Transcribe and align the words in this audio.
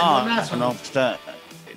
cañonazo. 0.00 0.56
No, 0.56 0.72
está, 0.72 1.18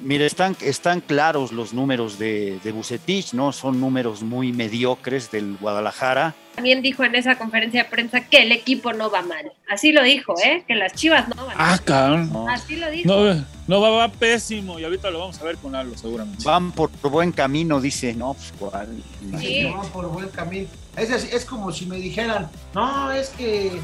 mire, 0.01 0.25
están, 0.25 0.55
están 0.61 1.01
claros 1.01 1.51
los 1.51 1.73
números 1.73 2.19
de, 2.19 2.59
de 2.63 2.71
Bucetich, 2.71 3.33
¿no? 3.33 3.51
Son 3.51 3.79
números 3.79 4.21
muy 4.23 4.51
mediocres 4.51 5.31
del 5.31 5.57
Guadalajara. 5.59 6.35
También 6.55 6.83
dijo 6.83 7.03
en 7.03 7.15
esa 7.15 7.35
conferencia 7.35 7.83
de 7.83 7.89
prensa 7.89 8.21
que 8.21 8.43
el 8.43 8.51
equipo 8.51 8.93
no 8.93 9.09
va 9.09 9.23
mal. 9.23 9.51
Así 9.67 9.91
lo 9.91 10.03
dijo, 10.03 10.35
¿eh? 10.43 10.63
Que 10.67 10.75
las 10.75 10.93
chivas 10.93 11.27
no 11.27 11.47
van 11.47 11.55
ah, 11.57 11.65
mal. 11.65 11.73
Ah, 11.73 11.81
cabrón. 11.83 12.49
Así 12.49 12.75
lo 12.75 12.91
dijo. 12.91 13.07
No, 13.07 13.45
no 13.67 13.81
va, 13.81 13.89
va, 13.89 14.07
pésimo 14.09 14.79
y 14.79 14.83
ahorita 14.83 15.09
lo 15.09 15.19
vamos 15.19 15.39
a 15.41 15.43
ver 15.45 15.57
con 15.57 15.73
algo 15.73 15.97
seguramente. 15.97 16.43
Van 16.43 16.71
por 16.71 16.91
buen 17.09 17.31
camino, 17.31 17.81
dice. 17.81 18.13
No, 18.13 18.35
pues 18.35 18.53
cuál. 18.59 19.03
Sí. 19.39 19.63
Van 19.63 19.87
por 19.87 20.07
buen 20.09 20.29
camino. 20.29 20.67
Es, 20.95 21.09
es 21.09 21.45
como 21.45 21.71
si 21.71 21.87
me 21.87 21.97
dijeran, 21.97 22.51
no, 22.75 23.11
es 23.11 23.29
que 23.29 23.81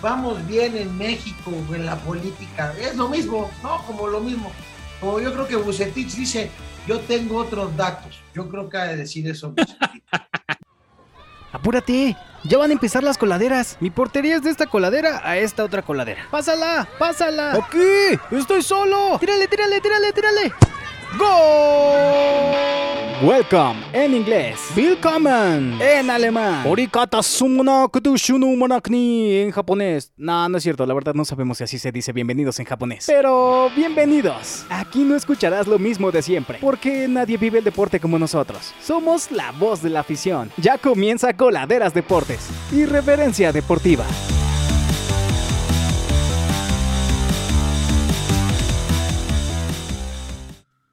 vamos 0.00 0.46
bien 0.46 0.76
en 0.76 0.96
México, 0.96 1.52
en 1.72 1.86
la 1.86 1.96
política. 1.96 2.74
Es 2.80 2.96
lo 2.96 3.08
mismo, 3.08 3.50
¿no? 3.62 3.82
Como 3.86 4.06
lo 4.08 4.20
mismo. 4.20 4.52
Como 5.00 5.20
yo 5.20 5.32
creo 5.32 5.46
que 5.46 5.56
Bucetich 5.56 6.14
dice, 6.14 6.50
yo 6.86 7.00
tengo 7.00 7.36
otros 7.38 7.76
datos. 7.76 8.20
Yo 8.34 8.48
creo 8.48 8.68
que 8.68 8.76
ha 8.76 8.84
de 8.84 8.96
decir 8.96 9.28
eso. 9.28 9.54
Apúrate, 11.52 12.16
ya 12.44 12.58
van 12.58 12.70
a 12.70 12.74
empezar 12.74 13.02
las 13.02 13.16
coladeras. 13.16 13.78
Mi 13.80 13.90
portería 13.90 14.36
es 14.36 14.42
de 14.42 14.50
esta 14.50 14.66
coladera 14.66 15.22
a 15.24 15.38
esta 15.38 15.64
otra 15.64 15.82
coladera. 15.82 16.26
¡Pásala! 16.30 16.86
¡Pásala! 16.98 17.54
¡Aquí! 17.54 18.18
¡Estoy 18.30 18.62
solo! 18.62 19.18
¡Tírale, 19.18 19.48
tírale, 19.48 19.80
tírale, 19.80 20.12
tírale! 20.12 20.52
¡Gol! 21.16 21.28
Welcome 23.22 23.80
en 23.94 24.14
inglés. 24.14 24.60
Willkommen 24.76 25.80
en 25.80 26.10
alemán. 26.10 26.66
Orikata 26.66 27.20
monakni 28.56 29.38
en 29.38 29.50
japonés. 29.50 30.12
No, 30.16 30.48
no 30.48 30.58
es 30.58 30.62
cierto, 30.62 30.84
la 30.84 30.94
verdad 30.94 31.14
no 31.14 31.24
sabemos 31.24 31.58
si 31.58 31.64
así 31.64 31.78
se 31.78 31.90
dice 31.90 32.12
bienvenidos 32.12 32.60
en 32.60 32.66
japonés. 32.66 33.04
Pero 33.06 33.70
bienvenidos. 33.74 34.66
Aquí 34.68 35.00
no 35.00 35.16
escucharás 35.16 35.66
lo 35.66 35.78
mismo 35.78 36.12
de 36.12 36.20
siempre, 36.20 36.58
porque 36.60 37.08
nadie 37.08 37.38
vive 37.38 37.58
el 37.58 37.64
deporte 37.64 37.98
como 37.98 38.18
nosotros. 38.18 38.74
Somos 38.80 39.32
la 39.32 39.50
voz 39.52 39.82
de 39.82 39.90
la 39.90 40.00
afición. 40.00 40.50
Ya 40.58 40.76
comienza 40.76 41.34
Coladeras 41.34 41.94
Deportes. 41.94 42.48
Irreverencia 42.70 43.50
deportiva. 43.50 44.04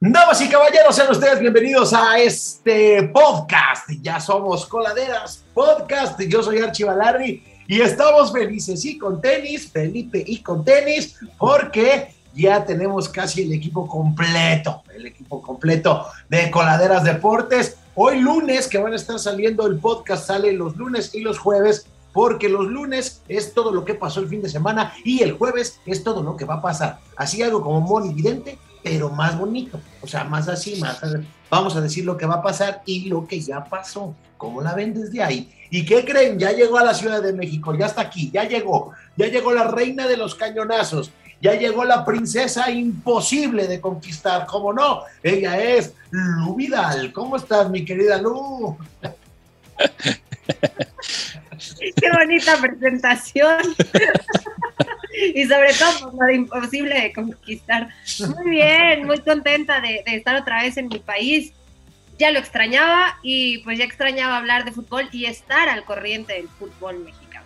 Damas 0.01 0.41
y 0.41 0.49
caballeros, 0.49 0.93
sean 0.93 1.09
ustedes 1.09 1.39
bienvenidos 1.39 1.93
a 1.93 2.19
este 2.19 3.03
podcast. 3.13 3.89
Ya 4.01 4.19
somos 4.19 4.65
Coladeras 4.65 5.45
Podcast. 5.53 6.19
Yo 6.19 6.43
soy 6.43 6.59
Archie 6.59 6.83
Balardi 6.83 7.41
y 7.65 7.79
estamos 7.79 8.33
felices 8.33 8.83
y 8.83 8.97
con 8.97 9.21
tenis, 9.21 9.71
Felipe 9.71 10.21
y 10.27 10.39
con 10.43 10.66
tenis, 10.66 11.17
porque 11.38 12.13
ya 12.33 12.66
tenemos 12.66 13.07
casi 13.07 13.43
el 13.43 13.53
equipo 13.53 13.88
completo, 13.88 14.83
el 14.93 15.05
equipo 15.05 15.41
completo 15.41 16.05
de 16.27 16.51
Coladeras 16.51 17.05
Deportes. 17.05 17.77
Hoy 17.95 18.19
lunes, 18.19 18.67
que 18.67 18.77
van 18.77 18.91
a 18.91 18.97
estar 18.97 19.17
saliendo 19.17 19.66
el 19.66 19.79
podcast, 19.79 20.27
sale 20.27 20.51
los 20.51 20.75
lunes 20.75 21.16
y 21.16 21.21
los 21.21 21.39
jueves 21.39 21.88
porque 22.11 22.49
los 22.49 22.66
lunes 22.66 23.21
es 23.29 23.53
todo 23.53 23.71
lo 23.71 23.85
que 23.85 23.93
pasó 23.93 24.19
el 24.19 24.27
fin 24.27 24.41
de 24.41 24.49
semana 24.49 24.93
y 25.05 25.23
el 25.23 25.33
jueves 25.33 25.79
es 25.85 26.03
todo 26.03 26.21
lo 26.21 26.35
que 26.35 26.43
va 26.43 26.55
a 26.55 26.61
pasar. 26.61 26.99
Así 27.16 27.41
algo 27.41 27.61
como 27.61 27.79
monividente 27.79 28.57
pero 28.86 29.09
más 29.09 29.36
bonito, 29.36 29.81
o 30.00 30.05
sea, 30.05 30.25
más 30.25 30.47
así, 30.47 30.75
más 30.75 31.02
vamos 31.50 31.75
a 31.75 31.81
decir 31.81 32.05
lo 32.05 32.16
que 32.16 32.28
va 32.28 32.36
a 32.36 32.44
pasar 32.44 32.83
y 32.86 33.09
lo 33.09 33.25
que 33.25 33.41
ya 33.41 33.64
pasó, 33.64 34.16
cómo 34.38 34.61
la 34.61 34.75
ven 34.75 34.94
desde 34.94 35.23
ahí. 35.23 35.52
¿Y 35.72 35.83
qué 35.88 36.05
creen? 36.05 36.38
Ya 36.38 36.52
llegó 36.52 36.78
a 36.78 36.83
la 36.83 36.94
Ciudad 36.94 37.24
de 37.24 37.34
México, 37.34 37.74
ya 37.74 37.88
está 37.88 38.01
aquí, 38.01 38.29
ya 38.31 38.44
llegó, 38.44 38.91
ya 39.18 39.25
llegó 39.25 39.51
la 39.53 39.63
reina 39.63 40.07
de 40.07 40.18
los 40.18 40.35
cañonazos, 40.35 41.09
ya 41.41 41.56
llegó 41.56 41.84
la 41.84 42.06
princesa 42.06 42.69
imposible 42.69 43.68
de 43.68 43.81
conquistar, 43.81 44.45
¿cómo 44.45 44.72
no? 44.72 45.01
Ella 45.24 45.59
es 45.59 45.95
Lu 46.12 46.53
Vidal. 46.53 47.12
¿Cómo 47.12 47.38
estás, 47.38 47.68
mi 47.72 47.84
querida 47.84 48.22
Lu? 48.22 48.78
Qué 51.95 52.12
bonita 52.12 52.62
presentación. 52.62 53.57
y 55.33 55.45
sobre 55.45 55.73
todo 55.73 56.11
por 56.11 56.27
lo 56.27 56.33
imposible 56.33 56.99
de 56.99 57.13
conquistar. 57.13 57.89
Muy 58.35 58.51
bien, 58.51 59.05
muy 59.05 59.19
contenta 59.19 59.79
de, 59.81 60.03
estar 60.05 60.35
otra 60.35 60.63
vez 60.63 60.77
en 60.77 60.87
mi 60.87 60.99
país. 60.99 61.53
Ya 62.17 62.31
lo 62.31 62.39
extrañaba 62.39 63.17
y 63.23 63.59
pues 63.59 63.77
ya 63.77 63.85
extrañaba 63.85 64.37
hablar 64.37 64.63
de 64.63 64.71
fútbol 64.71 65.09
y 65.11 65.25
estar 65.25 65.67
al 65.67 65.83
corriente 65.83 66.33
del 66.33 66.47
fútbol 66.47 66.99
mexicano. 66.99 67.45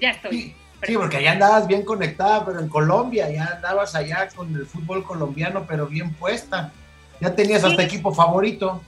Ya 0.00 0.10
estoy. 0.10 0.54
Sí, 0.84 0.96
porque 0.96 1.18
allá 1.18 1.32
andabas 1.32 1.68
bien 1.68 1.84
conectada, 1.84 2.44
pero 2.44 2.58
en 2.58 2.68
Colombia, 2.68 3.30
ya 3.30 3.44
andabas 3.54 3.94
allá 3.94 4.28
con 4.34 4.52
el 4.54 4.66
fútbol 4.66 5.04
colombiano, 5.04 5.64
pero 5.68 5.86
bien 5.86 6.12
puesta. 6.14 6.72
Ya 7.20 7.32
tenías 7.36 7.62
hasta 7.62 7.84
equipo 7.84 8.12
favorito. 8.12 8.82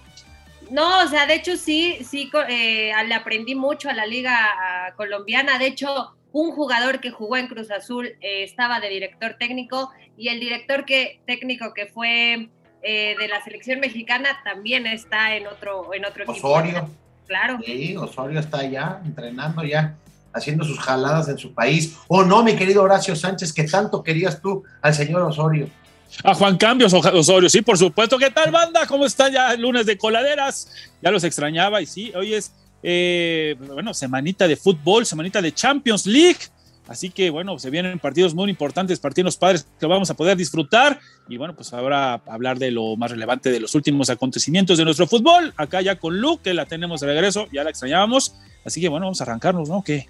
No, 0.71 1.05
o 1.05 1.09
sea, 1.09 1.27
de 1.27 1.35
hecho 1.35 1.57
sí, 1.57 1.99
sí, 2.09 2.31
eh, 2.49 2.93
le 3.07 3.15
aprendí 3.15 3.55
mucho 3.55 3.89
a 3.89 3.93
la 3.93 4.07
liga 4.07 4.37
colombiana. 4.97 5.57
De 5.59 5.67
hecho, 5.67 6.17
un 6.35 6.51
jugador 6.51 6.99
que 6.99 7.13
jugó 7.13 7.37
en 7.37 7.47
Cruz 7.47 7.71
Azul 7.71 8.07
eh, 8.21 8.43
estaba 8.43 8.81
de 8.81 8.89
director 8.89 9.37
técnico 9.39 9.91
y 10.19 10.29
el 10.29 10.41
director 10.41 10.85
que, 10.85 11.21
técnico 11.27 11.73
que 11.73 11.87
fue 11.87 12.49
eh, 12.83 13.17
de 13.17 13.29
la 13.29 13.43
selección 13.45 13.79
mexicana 13.79 14.41
también 14.43 14.85
está 14.85 15.37
en 15.37 15.47
otro, 15.47 15.95
en 15.95 16.05
otro 16.05 16.25
equipo. 16.25 16.49
Osorio. 16.49 16.91
Claro. 17.29 17.59
Sí, 17.65 17.97
Osorio 17.97 18.41
está 18.41 18.59
allá 18.59 19.01
entrenando 19.05 19.63
ya, 19.63 19.95
haciendo 20.33 20.65
sus 20.65 20.81
jaladas 20.81 21.29
en 21.29 21.39
su 21.39 21.55
país. 21.55 21.97
O 22.09 22.25
no, 22.25 22.43
mi 22.43 22.57
querido 22.57 22.83
Horacio 22.83 23.15
Sánchez, 23.15 23.53
que 23.53 23.63
tanto 23.63 24.03
querías 24.03 24.43
tú 24.43 24.65
al 24.83 24.93
señor 24.93 25.23
Osorio. 25.23 25.71
A 26.25 26.35
Juan 26.35 26.57
Cambios 26.59 26.93
Osorio, 26.93 27.49
sí, 27.49 27.63
por 27.63 27.79
supuesto. 27.79 28.19
¿Qué 28.19 28.31
tal, 28.31 28.51
banda? 28.51 28.89
¿Cómo 28.89 29.07
están 29.07 29.33
ya 29.33 29.53
el 29.53 29.61
lunes 29.61 29.87
de 29.87 29.97
coladeras? 29.97 30.69
Ya 31.01 31.13
los 31.13 31.23
extrañaba 31.23 31.81
y 31.81 31.87
sí, 31.87 32.13
hoy 32.15 32.35
es 32.35 32.53
eh, 32.87 33.57
bueno, 33.73 33.95
semanita 33.95 34.47
de 34.47 34.57
fútbol, 34.57 35.07
semanita 35.07 35.41
de 35.41 35.53
Champions 35.53 36.05
League. 36.05 36.39
Así 36.87 37.09
que 37.09 37.31
bueno, 37.31 37.59
se 37.59 37.71
vienen 37.71 37.99
partidos 37.99 38.35
muy 38.35 38.51
importantes, 38.51 39.01
partidos 39.01 39.39
padres 39.39 39.67
que 39.81 39.87
vamos 39.87 40.11
a 40.11 40.15
poder 40.15 40.37
disfrutar. 40.37 41.01
Y 41.27 41.39
bueno, 41.39 41.55
pues 41.55 41.73
ahora 41.73 42.21
hablar 42.27 42.59
de 42.59 42.71
lo 42.71 42.95
más 42.97 43.11
relevante 43.11 43.51
de 43.51 43.59
los 43.59 43.75
últimos 43.75 44.11
acontecimientos 44.11 44.77
de 44.77 44.85
nuestro 44.85 45.07
fútbol. 45.07 45.55
Acá 45.57 45.81
ya 45.81 45.97
con 45.97 46.21
Luke, 46.21 46.43
que 46.43 46.53
la 46.53 46.67
tenemos 46.67 47.01
de 47.01 47.07
regreso, 47.07 47.47
ya 47.51 47.65
la 47.65 47.71
extrañábamos. 47.71 48.35
Así 48.67 48.83
que 48.83 48.91
bueno, 48.91 49.07
vamos 49.07 49.21
a 49.23 49.25
arrancarnos, 49.25 49.67
¿no? 49.67 49.83
¿Qué? 49.83 50.07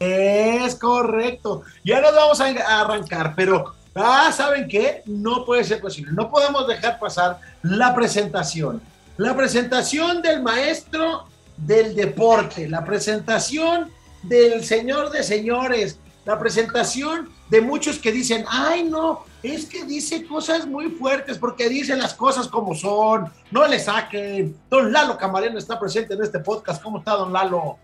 Es 0.00 0.74
correcto. 0.74 1.62
Ya 1.82 2.02
nos 2.02 2.14
vamos 2.14 2.40
a 2.42 2.82
arrancar, 2.82 3.32
pero 3.34 3.72
ah, 3.94 4.30
¿saben 4.36 4.68
qué? 4.68 5.02
No 5.06 5.46
puede 5.46 5.64
ser 5.64 5.80
posible. 5.80 6.12
No 6.12 6.30
podemos 6.30 6.68
dejar 6.68 6.98
pasar 6.98 7.38
la 7.62 7.94
presentación. 7.94 8.82
La 9.16 9.34
presentación 9.34 10.20
del 10.20 10.42
maestro 10.42 11.26
del 11.56 11.94
deporte, 11.94 12.68
la 12.68 12.84
presentación 12.84 13.90
del 14.22 14.64
señor 14.64 15.10
de 15.10 15.22
señores, 15.22 15.98
la 16.24 16.38
presentación 16.38 17.28
de 17.50 17.60
muchos 17.60 17.98
que 17.98 18.10
dicen, 18.10 18.44
ay 18.48 18.84
no, 18.84 19.24
es 19.42 19.66
que 19.66 19.84
dice 19.84 20.24
cosas 20.24 20.66
muy 20.66 20.90
fuertes 20.90 21.38
porque 21.38 21.68
dice 21.68 21.94
las 21.96 22.14
cosas 22.14 22.48
como 22.48 22.74
son, 22.74 23.30
no 23.50 23.66
le 23.68 23.78
saquen. 23.78 24.56
Don 24.70 24.90
Lalo 24.90 25.18
Camarena 25.18 25.58
está 25.58 25.78
presente 25.78 26.14
en 26.14 26.22
este 26.22 26.38
podcast. 26.38 26.82
¿Cómo 26.82 26.98
está, 26.98 27.12
don 27.12 27.32
Lalo? 27.32 27.76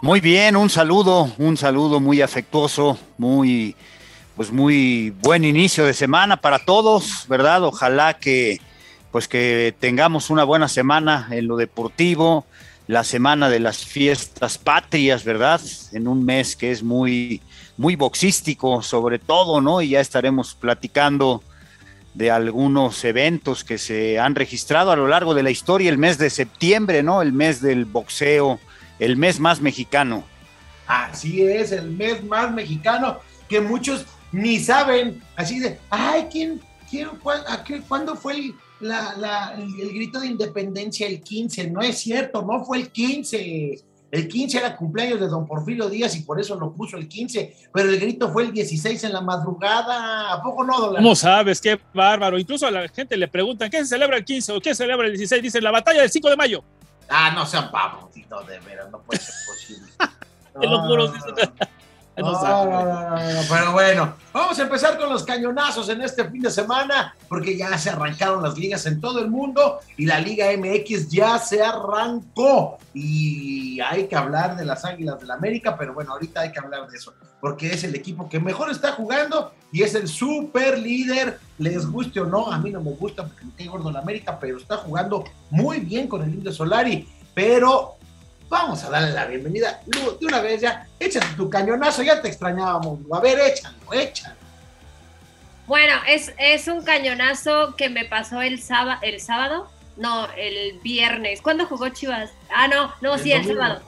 Muy 0.00 0.20
bien, 0.20 0.54
un 0.54 0.70
saludo, 0.70 1.32
un 1.38 1.56
saludo 1.56 1.98
muy 1.98 2.22
afectuoso, 2.22 2.96
muy, 3.18 3.74
pues 4.36 4.52
muy 4.52 5.10
buen 5.10 5.42
inicio 5.42 5.84
de 5.84 5.92
semana 5.92 6.36
para 6.36 6.60
todos, 6.60 7.26
¿verdad? 7.28 7.64
Ojalá 7.64 8.14
que, 8.14 8.60
pues 9.10 9.26
que 9.26 9.74
tengamos 9.80 10.30
una 10.30 10.44
buena 10.44 10.68
semana 10.68 11.26
en 11.32 11.48
lo 11.48 11.56
deportivo, 11.56 12.46
la 12.88 13.04
semana 13.04 13.50
de 13.50 13.60
las 13.60 13.84
fiestas 13.84 14.56
patrias, 14.56 15.22
¿verdad? 15.22 15.60
En 15.92 16.08
un 16.08 16.24
mes 16.24 16.56
que 16.56 16.72
es 16.72 16.82
muy, 16.82 17.42
muy 17.76 17.96
boxístico, 17.96 18.82
sobre 18.82 19.18
todo, 19.18 19.60
¿no? 19.60 19.82
Y 19.82 19.90
ya 19.90 20.00
estaremos 20.00 20.54
platicando 20.54 21.42
de 22.14 22.30
algunos 22.30 23.04
eventos 23.04 23.62
que 23.62 23.76
se 23.76 24.18
han 24.18 24.34
registrado 24.34 24.90
a 24.90 24.96
lo 24.96 25.06
largo 25.06 25.34
de 25.34 25.42
la 25.42 25.50
historia, 25.50 25.90
el 25.90 25.98
mes 25.98 26.16
de 26.16 26.30
septiembre, 26.30 27.02
¿no? 27.02 27.20
El 27.20 27.34
mes 27.34 27.60
del 27.60 27.84
boxeo, 27.84 28.58
el 28.98 29.18
mes 29.18 29.38
más 29.38 29.60
mexicano. 29.60 30.24
Así 30.86 31.42
es, 31.42 31.72
el 31.72 31.90
mes 31.90 32.24
más 32.24 32.50
mexicano, 32.54 33.18
que 33.50 33.60
muchos 33.60 34.06
ni 34.32 34.58
saben, 34.60 35.22
así 35.36 35.60
de, 35.60 35.78
ay, 35.90 36.26
¿quién, 36.32 36.58
quién, 36.90 37.10
cuándo 37.86 38.16
fue 38.16 38.32
el 38.32 38.54
la, 38.80 39.54
el, 39.56 39.92
grito 39.92 40.20
de 40.20 40.28
independencia 40.28 41.06
el 41.06 41.20
15. 41.20 41.70
No 41.70 41.80
es 41.80 41.98
cierto, 41.98 42.42
no 42.42 42.64
fue 42.64 42.78
el 42.78 42.90
15. 42.90 43.82
El 44.10 44.26
15 44.26 44.58
era 44.58 44.76
cumpleaños 44.76 45.20
de 45.20 45.28
don 45.28 45.46
Porfirio 45.46 45.90
Díaz 45.90 46.16
y 46.16 46.22
por 46.22 46.40
eso 46.40 46.58
lo 46.58 46.72
puso 46.72 46.96
el 46.96 47.08
15, 47.08 47.54
pero 47.74 47.90
el 47.90 48.00
grito 48.00 48.32
fue 48.32 48.44
el 48.44 48.52
16 48.52 49.04
en 49.04 49.12
la 49.12 49.20
madrugada. 49.20 50.32
¿A 50.32 50.42
poco 50.42 50.64
no, 50.64 50.80
don 50.80 50.96
¿Cómo 50.96 51.14
sabes? 51.14 51.60
Qué 51.60 51.78
bárbaro. 51.92 52.38
Incluso 52.38 52.66
a 52.66 52.70
la 52.70 52.88
gente 52.88 53.16
le 53.18 53.28
preguntan, 53.28 53.70
¿qué 53.70 53.78
se 53.78 53.86
celebra 53.86 54.16
el 54.16 54.24
15 54.24 54.52
o 54.52 54.60
qué 54.60 54.70
se 54.70 54.84
celebra 54.84 55.06
el 55.06 55.12
16? 55.12 55.42
Dicen, 55.42 55.62
la 55.62 55.70
batalla 55.70 56.00
del 56.00 56.10
5 56.10 56.30
de 56.30 56.36
mayo. 56.36 56.64
Ah, 57.10 57.32
no 57.34 57.44
sean 57.44 57.70
babos, 57.70 58.14
de 58.14 58.60
veras, 58.60 58.90
no 58.90 59.00
puede 59.02 59.20
ser 59.20 59.34
posible. 59.46 59.88
No 60.60 60.96
No, 62.18 62.32
no, 62.32 63.40
pero 63.48 63.72
bueno, 63.72 64.14
vamos 64.32 64.58
a 64.58 64.62
empezar 64.62 64.98
con 64.98 65.08
los 65.08 65.22
cañonazos 65.22 65.88
en 65.88 66.02
este 66.02 66.28
fin 66.28 66.42
de 66.42 66.50
semana, 66.50 67.14
porque 67.28 67.56
ya 67.56 67.76
se 67.78 67.90
arrancaron 67.90 68.42
las 68.42 68.58
ligas 68.58 68.84
en 68.86 69.00
todo 69.00 69.20
el 69.20 69.30
mundo 69.30 69.78
y 69.96 70.06
la 70.06 70.18
Liga 70.18 70.46
MX 70.56 71.08
ya 71.08 71.38
se 71.38 71.62
arrancó. 71.62 72.78
Y 72.92 73.80
hay 73.80 74.08
que 74.08 74.16
hablar 74.16 74.56
de 74.56 74.64
las 74.64 74.84
Águilas 74.84 75.18
del 75.18 75.28
la 75.28 75.34
América, 75.34 75.76
pero 75.76 75.94
bueno, 75.94 76.12
ahorita 76.12 76.40
hay 76.40 76.52
que 76.52 76.58
hablar 76.58 76.88
de 76.88 76.96
eso, 76.96 77.12
porque 77.40 77.72
es 77.72 77.84
el 77.84 77.94
equipo 77.94 78.28
que 78.28 78.40
mejor 78.40 78.70
está 78.70 78.92
jugando 78.92 79.52
y 79.70 79.82
es 79.82 79.94
el 79.94 80.08
super 80.08 80.78
líder, 80.78 81.38
les 81.58 81.86
guste 81.86 82.20
o 82.20 82.24
no, 82.24 82.50
a 82.50 82.58
mí 82.58 82.70
no 82.70 82.80
me 82.80 82.92
gusta 82.92 83.26
porque 83.26 83.44
me 83.44 83.52
cae 83.52 83.68
gordo 83.68 83.92
la 83.92 84.00
América, 84.00 84.38
pero 84.40 84.56
está 84.56 84.78
jugando 84.78 85.24
muy 85.50 85.80
bien 85.80 86.08
con 86.08 86.22
el 86.22 86.30
Indio 86.34 86.52
Solari, 86.52 87.06
pero 87.34 87.97
Vamos 88.48 88.82
a 88.84 88.90
darle 88.90 89.10
la 89.12 89.26
bienvenida 89.26 89.80
Lu, 89.86 90.16
de 90.18 90.26
una 90.26 90.40
vez 90.40 90.62
ya. 90.62 90.86
Échate 90.98 91.26
tu 91.36 91.50
cañonazo, 91.50 92.02
ya 92.02 92.20
te 92.22 92.28
extrañábamos. 92.28 92.98
A 93.12 93.20
ver, 93.20 93.38
échalo, 93.40 93.76
échalo. 93.92 94.34
Bueno, 95.66 95.94
es, 96.06 96.32
es 96.38 96.66
un 96.66 96.82
cañonazo 96.82 97.76
que 97.76 97.90
me 97.90 98.06
pasó 98.06 98.40
el, 98.40 98.60
sábado, 98.62 98.98
el 99.02 99.20
sábado. 99.20 99.70
No, 99.98 100.28
el 100.36 100.78
viernes. 100.80 101.42
¿Cuándo 101.42 101.66
jugó 101.66 101.88
Chivas? 101.90 102.30
Ah, 102.54 102.68
no, 102.68 102.94
no, 103.02 103.14
El 103.16 103.20
sí, 103.20 103.32
el 103.32 103.44
sábado. 103.44 103.82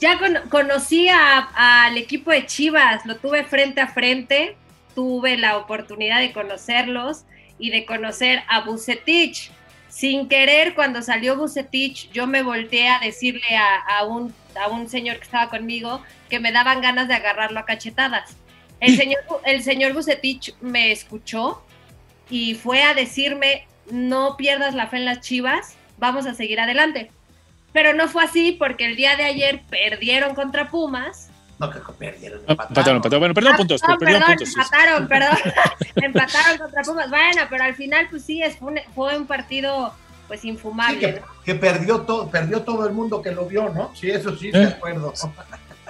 Ya 0.00 0.18
con- 0.18 0.48
conocí 0.50 1.08
a- 1.08 1.86
al 1.86 1.96
equipo 1.96 2.30
de 2.32 2.44
Chivas, 2.44 3.06
lo 3.06 3.16
tuve 3.16 3.44
frente 3.44 3.80
a 3.80 3.86
frente, 3.88 4.56
tuve 4.94 5.38
la 5.38 5.56
oportunidad 5.56 6.18
de 6.20 6.32
conocerlos 6.34 7.22
y 7.58 7.70
de 7.70 7.86
conocer 7.86 8.42
a 8.48 8.60
Bucetich. 8.62 9.50
Sin 9.96 10.28
querer, 10.28 10.74
cuando 10.74 11.00
salió 11.00 11.38
Bucetich, 11.38 12.10
yo 12.12 12.26
me 12.26 12.42
volteé 12.42 12.90
a 12.90 12.98
decirle 12.98 13.56
a, 13.56 13.78
a 13.78 14.04
un, 14.04 14.34
a 14.62 14.68
un 14.68 14.90
señor 14.90 15.16
que 15.16 15.22
estaba 15.22 15.48
conmigo 15.48 16.02
que 16.28 16.38
me 16.38 16.52
daban 16.52 16.82
ganas 16.82 17.08
de 17.08 17.14
agarrarlo 17.14 17.60
a 17.60 17.64
cachetadas. 17.64 18.36
El 18.78 18.94
señor, 18.98 19.20
el 19.46 19.62
señor 19.62 19.94
Bucetich 19.94 20.54
me 20.60 20.92
escuchó 20.92 21.62
y 22.28 22.56
fue 22.56 22.82
a 22.82 22.92
decirme, 22.92 23.66
no 23.90 24.36
pierdas 24.36 24.74
la 24.74 24.88
fe 24.88 24.98
en 24.98 25.06
las 25.06 25.22
Chivas, 25.22 25.78
vamos 25.96 26.26
a 26.26 26.34
seguir 26.34 26.60
adelante. 26.60 27.10
Pero 27.72 27.94
no 27.94 28.06
fue 28.06 28.24
así 28.24 28.52
porque 28.52 28.84
el 28.84 28.96
día 28.96 29.16
de 29.16 29.24
ayer 29.24 29.62
perdieron 29.70 30.34
contra 30.34 30.68
Pumas. 30.68 31.25
No, 31.58 31.70
que 31.70 31.78
perdieron. 31.98 32.40
Ah, 32.48 32.52
Empataron, 32.52 32.96
empataron. 32.96 33.20
Bueno, 33.20 33.34
perdón 33.34 33.52
Ah, 33.54 33.56
puntos, 33.56 33.80
no, 33.88 33.96
perdón, 33.98 34.22
puntos. 34.26 34.48
sí. 34.48 34.54
empataron, 34.58 35.08
perdón. 35.08 35.36
empataron 35.96 36.58
contra 36.58 36.82
Pumas. 36.82 37.08
Bueno, 37.10 37.42
pero 37.48 37.64
al 37.64 37.74
final, 37.74 38.06
pues 38.10 38.24
sí, 38.24 38.42
es- 38.42 38.56
fue 38.58 38.72
un, 38.72 38.78
fue 38.94 39.16
un 39.16 39.26
partido 39.26 39.94
pues 40.28 40.40
Sí, 40.40 40.48
infumable. 40.48 40.98
que, 40.98 41.12
¿no? 41.20 41.26
que 41.44 41.54
perdió, 41.54 42.00
todo, 42.02 42.28
perdió 42.30 42.62
todo 42.62 42.86
el 42.86 42.92
mundo 42.92 43.22
que 43.22 43.30
lo 43.30 43.46
vio, 43.46 43.68
¿no? 43.70 43.94
Sí, 43.94 44.10
eso 44.10 44.36
sí, 44.36 44.50
de 44.50 44.64
¿Eh? 44.64 44.66
acuerdo. 44.66 45.12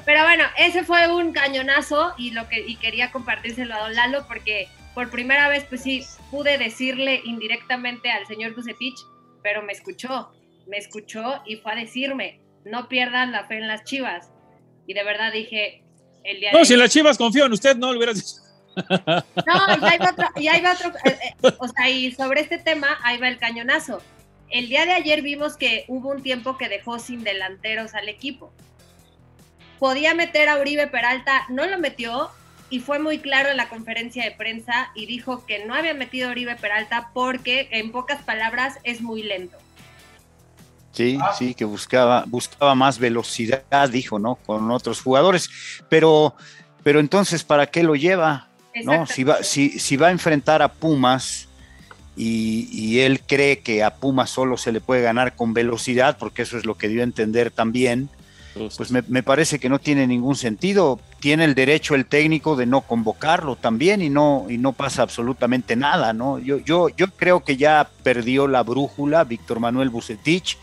Pero 0.04 0.22
bueno, 0.22 0.44
ese 0.58 0.84
fue 0.84 1.08
un 1.12 1.32
cañonazo 1.32 2.12
y 2.18 2.30
lo 2.32 2.46
que 2.48 2.60
y 2.60 2.76
quería 2.76 3.10
compartírselo 3.10 3.74
a 3.74 3.78
Don 3.80 3.94
Lalo 3.96 4.26
porque 4.28 4.68
por 4.94 5.10
primera 5.10 5.48
vez 5.48 5.64
pues 5.64 5.82
sí 5.82 6.04
pude 6.30 6.58
decirle 6.58 7.22
indirectamente 7.24 8.10
al 8.10 8.26
señor 8.26 8.54
Bucetich, 8.54 8.94
pero 9.42 9.62
me 9.62 9.72
escuchó, 9.72 10.30
me 10.68 10.76
escuchó 10.76 11.42
y 11.46 11.56
fue 11.56 11.72
a 11.72 11.76
decirme, 11.76 12.40
no 12.64 12.88
pierdan 12.88 13.32
la 13.32 13.44
fe 13.46 13.56
en 13.58 13.66
las 13.68 13.84
Chivas. 13.84 14.30
Y 14.86 14.94
de 14.94 15.04
verdad 15.04 15.32
dije, 15.32 15.82
el 16.24 16.40
día 16.40 16.52
No, 16.52 16.60
de 16.60 16.64
si 16.64 16.74
en 16.74 16.80
las 16.80 16.90
chivas 16.90 17.18
confío 17.18 17.46
en 17.46 17.52
usted, 17.52 17.76
no 17.76 17.92
lo 17.92 17.98
hubieras 17.98 18.16
dicho. 18.16 18.42
No, 18.76 19.76
y 19.80 19.84
ahí 19.84 19.98
va 19.98 20.10
otro, 20.10 20.28
y 20.36 20.48
ahí 20.48 20.60
va 20.60 20.72
otro, 20.72 20.90
eh, 21.04 21.18
eh, 21.42 21.52
o 21.58 21.68
sea, 21.68 21.88
y 21.88 22.12
sobre 22.12 22.42
este 22.42 22.58
tema, 22.58 22.98
ahí 23.02 23.18
va 23.18 23.28
el 23.28 23.38
cañonazo. 23.38 24.02
El 24.50 24.68
día 24.68 24.84
de 24.84 24.92
ayer 24.92 25.22
vimos 25.22 25.56
que 25.56 25.84
hubo 25.88 26.10
un 26.10 26.22
tiempo 26.22 26.58
que 26.58 26.68
dejó 26.68 26.98
sin 26.98 27.24
delanteros 27.24 27.94
al 27.94 28.08
equipo. 28.08 28.52
Podía 29.78 30.14
meter 30.14 30.48
a 30.48 30.58
Uribe 30.60 30.86
Peralta, 30.86 31.46
no 31.48 31.66
lo 31.66 31.78
metió 31.78 32.30
y 32.70 32.80
fue 32.80 32.98
muy 32.98 33.18
claro 33.18 33.50
en 33.50 33.56
la 33.56 33.68
conferencia 33.68 34.24
de 34.24 34.30
prensa 34.32 34.90
y 34.94 35.06
dijo 35.06 35.46
que 35.46 35.64
no 35.64 35.74
había 35.74 35.94
metido 35.94 36.28
a 36.28 36.32
Uribe 36.32 36.56
Peralta 36.56 37.10
porque, 37.12 37.68
en 37.72 37.92
pocas 37.92 38.22
palabras, 38.22 38.78
es 38.84 39.00
muy 39.00 39.22
lento. 39.22 39.58
Sí, 40.96 41.18
Ah. 41.20 41.34
sí, 41.38 41.54
que 41.54 41.64
buscaba, 41.66 42.24
buscaba 42.26 42.74
más 42.74 42.98
velocidad, 42.98 43.88
dijo, 43.90 44.18
¿no? 44.18 44.36
Con 44.46 44.70
otros 44.70 45.02
jugadores. 45.02 45.50
Pero, 45.90 46.34
pero 46.82 47.00
entonces, 47.00 47.44
¿para 47.44 47.66
qué 47.66 47.82
lo 47.82 47.94
lleva? 47.96 48.48
¿No? 48.84 49.06
Si 49.06 49.22
va, 49.24 49.42
si, 49.42 49.78
si 49.78 49.96
va 49.96 50.08
a 50.08 50.10
enfrentar 50.10 50.62
a 50.62 50.68
Pumas 50.72 51.48
y, 52.16 52.68
y 52.72 53.00
él 53.00 53.20
cree 53.26 53.58
que 53.60 53.82
a 53.84 53.94
Pumas 53.94 54.30
solo 54.30 54.56
se 54.56 54.72
le 54.72 54.80
puede 54.80 55.02
ganar 55.02 55.34
con 55.36 55.52
velocidad, 55.54 56.16
porque 56.18 56.42
eso 56.42 56.56
es 56.56 56.64
lo 56.64 56.76
que 56.76 56.88
dio 56.88 57.00
a 57.02 57.04
entender 57.04 57.50
también, 57.50 58.08
pues 58.78 58.90
me, 58.90 59.02
me 59.08 59.22
parece 59.22 59.58
que 59.58 59.68
no 59.68 59.78
tiene 59.78 60.06
ningún 60.06 60.34
sentido. 60.34 60.98
Tiene 61.20 61.44
el 61.44 61.54
derecho 61.54 61.94
el 61.94 62.06
técnico 62.06 62.56
de 62.56 62.64
no 62.64 62.80
convocarlo 62.80 63.56
también 63.56 64.00
y 64.00 64.08
no, 64.08 64.46
y 64.48 64.56
no 64.56 64.72
pasa 64.72 65.02
absolutamente 65.02 65.76
nada, 65.76 66.14
¿no? 66.14 66.38
Yo, 66.38 66.56
yo, 66.58 66.88
yo 66.88 67.08
creo 67.10 67.44
que 67.44 67.58
ya 67.58 67.86
perdió 68.02 68.48
la 68.48 68.62
brújula 68.62 69.24
Víctor 69.24 69.60
Manuel 69.60 69.90
Bucetich. 69.90 70.56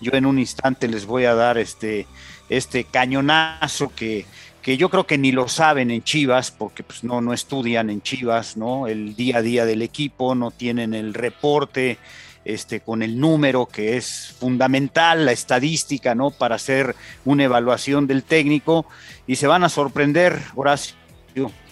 Yo 0.00 0.12
en 0.12 0.26
un 0.26 0.38
instante 0.38 0.88
les 0.88 1.06
voy 1.06 1.24
a 1.24 1.34
dar 1.34 1.58
este, 1.58 2.06
este 2.48 2.84
cañonazo 2.84 3.92
que, 3.94 4.26
que 4.62 4.76
yo 4.76 4.90
creo 4.90 5.06
que 5.06 5.18
ni 5.18 5.32
lo 5.32 5.48
saben 5.48 5.90
en 5.90 6.02
Chivas, 6.02 6.50
porque 6.50 6.82
pues 6.82 7.04
no, 7.04 7.20
no 7.20 7.32
estudian 7.32 7.88
en 7.88 8.02
Chivas, 8.02 8.56
¿no? 8.56 8.88
El 8.88 9.14
día 9.14 9.38
a 9.38 9.42
día 9.42 9.64
del 9.64 9.82
equipo, 9.82 10.34
no 10.34 10.50
tienen 10.50 10.92
el 10.92 11.14
reporte 11.14 11.98
este, 12.44 12.80
con 12.80 13.02
el 13.02 13.18
número 13.18 13.66
que 13.66 13.96
es 13.96 14.34
fundamental, 14.38 15.26
la 15.26 15.32
estadística, 15.32 16.14
¿no? 16.14 16.30
Para 16.30 16.56
hacer 16.56 16.94
una 17.24 17.44
evaluación 17.44 18.06
del 18.06 18.22
técnico 18.22 18.86
y 19.26 19.36
se 19.36 19.46
van 19.46 19.64
a 19.64 19.68
sorprender, 19.68 20.40
Horacio, 20.54 20.94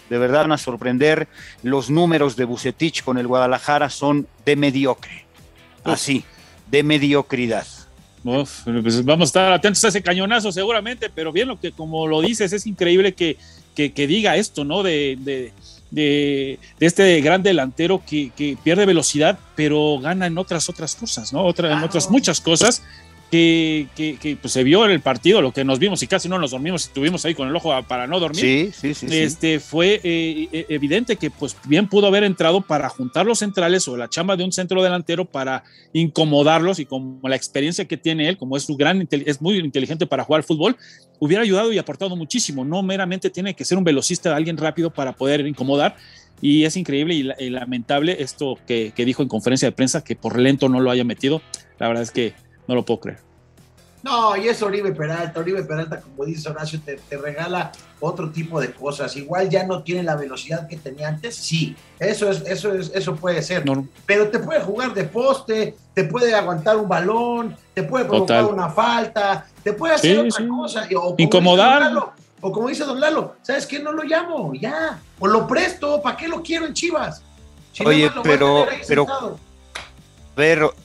de 0.09 0.17
verdad 0.17 0.41
van 0.41 0.51
a 0.51 0.57
sorprender. 0.57 1.27
Los 1.63 1.89
números 1.89 2.35
de 2.35 2.45
Bucetich 2.45 3.03
con 3.03 3.17
el 3.17 3.27
Guadalajara 3.27 3.89
son 3.89 4.27
de 4.45 4.55
mediocre, 4.55 5.25
así, 5.83 6.23
de 6.69 6.83
mediocridad. 6.83 7.65
Uf, 8.25 8.63
pues 8.63 9.05
vamos 9.05 9.27
a 9.27 9.29
estar 9.29 9.53
atentos 9.53 9.83
a 9.83 9.89
ese 9.89 10.01
cañonazo 10.01 10.51
seguramente, 10.51 11.11
pero 11.13 11.31
bien 11.31 11.47
lo 11.47 11.59
que 11.59 11.71
como 11.71 12.07
lo 12.07 12.21
dices, 12.21 12.51
es 12.53 12.65
increíble 12.65 13.13
que, 13.13 13.37
que, 13.75 13.93
que 13.93 14.07
diga 14.07 14.35
esto, 14.35 14.63
¿no? 14.65 14.81
De, 14.81 15.15
de, 15.19 15.53
de, 15.91 16.57
de 16.79 16.85
este 16.87 17.21
gran 17.21 17.43
delantero 17.43 18.01
que, 18.03 18.31
que, 18.35 18.57
pierde 18.63 18.87
velocidad, 18.87 19.37
pero 19.55 19.99
gana 19.99 20.25
en 20.25 20.39
otras 20.39 20.67
otras 20.69 20.95
cosas, 20.95 21.31
¿no? 21.33 21.45
Otra, 21.45 21.71
en 21.71 21.83
otras 21.83 22.09
muchas 22.09 22.41
cosas 22.41 22.81
que, 23.31 23.87
que, 23.95 24.17
que 24.17 24.35
pues, 24.35 24.53
se 24.53 24.63
vio 24.63 24.85
en 24.85 24.91
el 24.91 25.01
partido, 25.01 25.41
lo 25.41 25.51
que 25.51 25.63
nos 25.63 25.79
vimos 25.79 26.01
y 26.03 26.07
casi 26.07 26.29
no 26.29 26.37
nos 26.37 26.51
dormimos 26.51 26.85
y 26.85 26.87
estuvimos 26.87 27.25
ahí 27.25 27.33
con 27.33 27.47
el 27.47 27.55
ojo 27.55 27.73
para 27.87 28.07
no 28.07 28.19
dormir. 28.19 28.41
Sí, 28.41 28.71
sí, 28.73 28.93
sí. 28.93 29.09
sí. 29.09 29.17
Este, 29.17 29.59
fue 29.59 29.99
eh, 30.03 30.65
evidente 30.69 31.15
que 31.15 31.31
pues 31.31 31.57
bien 31.65 31.89
pudo 31.89 32.07
haber 32.07 32.23
entrado 32.23 32.61
para 32.61 32.87
juntar 32.89 33.25
los 33.25 33.39
centrales 33.39 33.87
o 33.87 33.97
la 33.97 34.09
chamba 34.09 34.35
de 34.35 34.43
un 34.43 34.51
centro 34.51 34.81
delantero 34.83 35.25
para 35.25 35.63
incomodarlos 35.93 36.79
y 36.79 36.85
como 36.85 37.27
la 37.27 37.35
experiencia 37.35 37.85
que 37.85 37.97
tiene 37.97 38.29
él, 38.29 38.37
como 38.37 38.57
es, 38.57 38.63
su 38.63 38.75
gran, 38.75 39.07
es 39.09 39.41
muy 39.41 39.57
inteligente 39.57 40.05
para 40.05 40.23
jugar 40.23 40.43
fútbol, 40.43 40.77
hubiera 41.19 41.43
ayudado 41.43 41.73
y 41.73 41.77
aportado 41.77 42.15
muchísimo. 42.15 42.63
No 42.63 42.83
meramente 42.83 43.29
tiene 43.29 43.55
que 43.55 43.65
ser 43.65 43.77
un 43.77 43.83
velocista, 43.83 44.35
alguien 44.35 44.57
rápido 44.57 44.91
para 44.91 45.13
poder 45.13 45.45
incomodar. 45.45 45.95
Y 46.41 46.65
es 46.65 46.75
increíble 46.75 47.15
y, 47.15 47.29
y 47.39 47.49
lamentable 47.49 48.17
esto 48.19 48.59
que, 48.67 48.91
que 48.93 49.05
dijo 49.05 49.23
en 49.23 49.29
conferencia 49.29 49.69
de 49.69 49.71
prensa, 49.71 50.03
que 50.03 50.17
por 50.17 50.37
lento 50.37 50.67
no 50.67 50.81
lo 50.81 50.91
haya 50.91 51.05
metido. 51.05 51.41
La 51.79 51.87
verdad 51.87 52.03
es 52.03 52.11
que 52.11 52.33
no 52.67 52.75
lo 52.75 52.83
puedo 52.83 52.99
creer. 52.99 53.19
No, 54.05 54.37
y 54.37 54.47
es 54.47 54.61
Oribe 54.61 54.91
Peralta. 54.91 55.39
Oribe 55.39 55.63
Peralta, 55.63 55.99
como 55.99 56.25
dice 56.25 56.47
Horacio, 56.49 56.79
te, 56.85 56.97
te, 56.97 57.17
regala 57.17 57.71
otro 57.99 58.29
tipo 58.29 58.61
de 58.61 58.71
cosas. 58.71 59.15
Igual 59.15 59.49
ya 59.49 59.65
no 59.65 59.81
tiene 59.81 60.03
la 60.03 60.15
velocidad 60.15 60.67
que 60.67 60.77
tenía 60.77 61.07
antes, 61.07 61.35
sí. 61.35 61.75
Eso 61.99 62.29
es, 62.29 62.43
eso 62.45 62.71
es, 62.75 62.91
eso 62.93 63.15
puede 63.15 63.41
ser. 63.41 63.65
No. 63.65 63.87
Pero 64.05 64.29
te 64.29 64.37
puede 64.37 64.61
jugar 64.61 64.93
de 64.93 65.05
poste, 65.05 65.75
te 65.95 66.03
puede 66.03 66.35
aguantar 66.35 66.77
un 66.77 66.87
balón, 66.87 67.57
te 67.73 67.81
puede 67.81 68.05
provocar 68.05 68.41
Total. 68.41 68.53
una 68.53 68.69
falta, 68.69 69.47
te 69.63 69.73
puede 69.73 69.95
hacer 69.95 70.11
sí, 70.11 70.27
otra 70.27 70.37
sí. 70.37 70.47
cosa. 70.47 70.87
O 71.01 71.15
Incomodar. 71.17 71.81
Lalo, 71.81 72.13
o 72.41 72.51
como 72.51 72.67
dice 72.67 72.83
Don 72.83 72.99
Lalo, 72.99 73.37
¿sabes 73.41 73.65
qué? 73.65 73.79
No 73.79 73.91
lo 73.91 74.03
llamo, 74.03 74.53
ya. 74.53 74.99
O 75.17 75.25
lo 75.25 75.47
presto, 75.47 75.99
¿para 76.03 76.15
qué 76.15 76.27
lo 76.27 76.43
quiero 76.43 76.67
en 76.67 76.75
Chivas? 76.75 77.23
Si 77.71 77.83
Oye, 77.83 78.11
no 78.13 78.21
pero, 78.21 78.67
pero, 78.87 79.07
pero, 80.35 80.75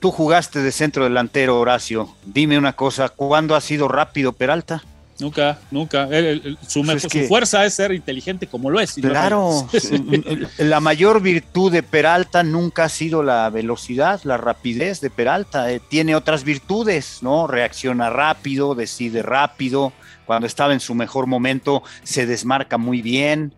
tú 0.00 0.10
jugaste 0.10 0.60
de 0.60 0.72
centro 0.72 1.04
delantero, 1.04 1.60
Horacio. 1.60 2.08
Dime 2.24 2.58
una 2.58 2.72
cosa, 2.72 3.10
¿cuándo 3.10 3.54
ha 3.54 3.60
sido 3.60 3.86
rápido 3.86 4.32
Peralta? 4.32 4.82
Nunca, 5.20 5.58
nunca. 5.70 6.04
Él, 6.04 6.40
él, 6.44 6.58
su, 6.66 6.82
pues 6.82 6.96
es 6.96 7.02
su 7.02 7.08
que, 7.08 7.24
fuerza 7.24 7.64
es 7.66 7.74
ser 7.74 7.92
inteligente 7.92 8.46
como 8.46 8.70
lo 8.70 8.80
es. 8.80 8.94
Claro, 8.94 9.68
la 10.58 10.80
mayor 10.80 11.20
virtud 11.20 11.70
de 11.70 11.82
Peralta 11.82 12.42
nunca 12.42 12.84
ha 12.84 12.88
sido 12.88 13.22
la 13.22 13.50
velocidad, 13.50 14.20
la 14.24 14.38
rapidez 14.38 15.02
de 15.02 15.10
Peralta. 15.10 15.70
Eh, 15.70 15.80
tiene 15.90 16.16
otras 16.16 16.42
virtudes, 16.44 17.18
¿no? 17.20 17.46
Reacciona 17.46 18.08
rápido, 18.08 18.74
decide 18.74 19.22
rápido. 19.22 19.92
Cuando 20.24 20.46
estaba 20.46 20.72
en 20.72 20.80
su 20.80 20.94
mejor 20.94 21.26
momento, 21.26 21.82
se 22.02 22.24
desmarca 22.24 22.78
muy 22.78 23.02
bien. 23.02 23.52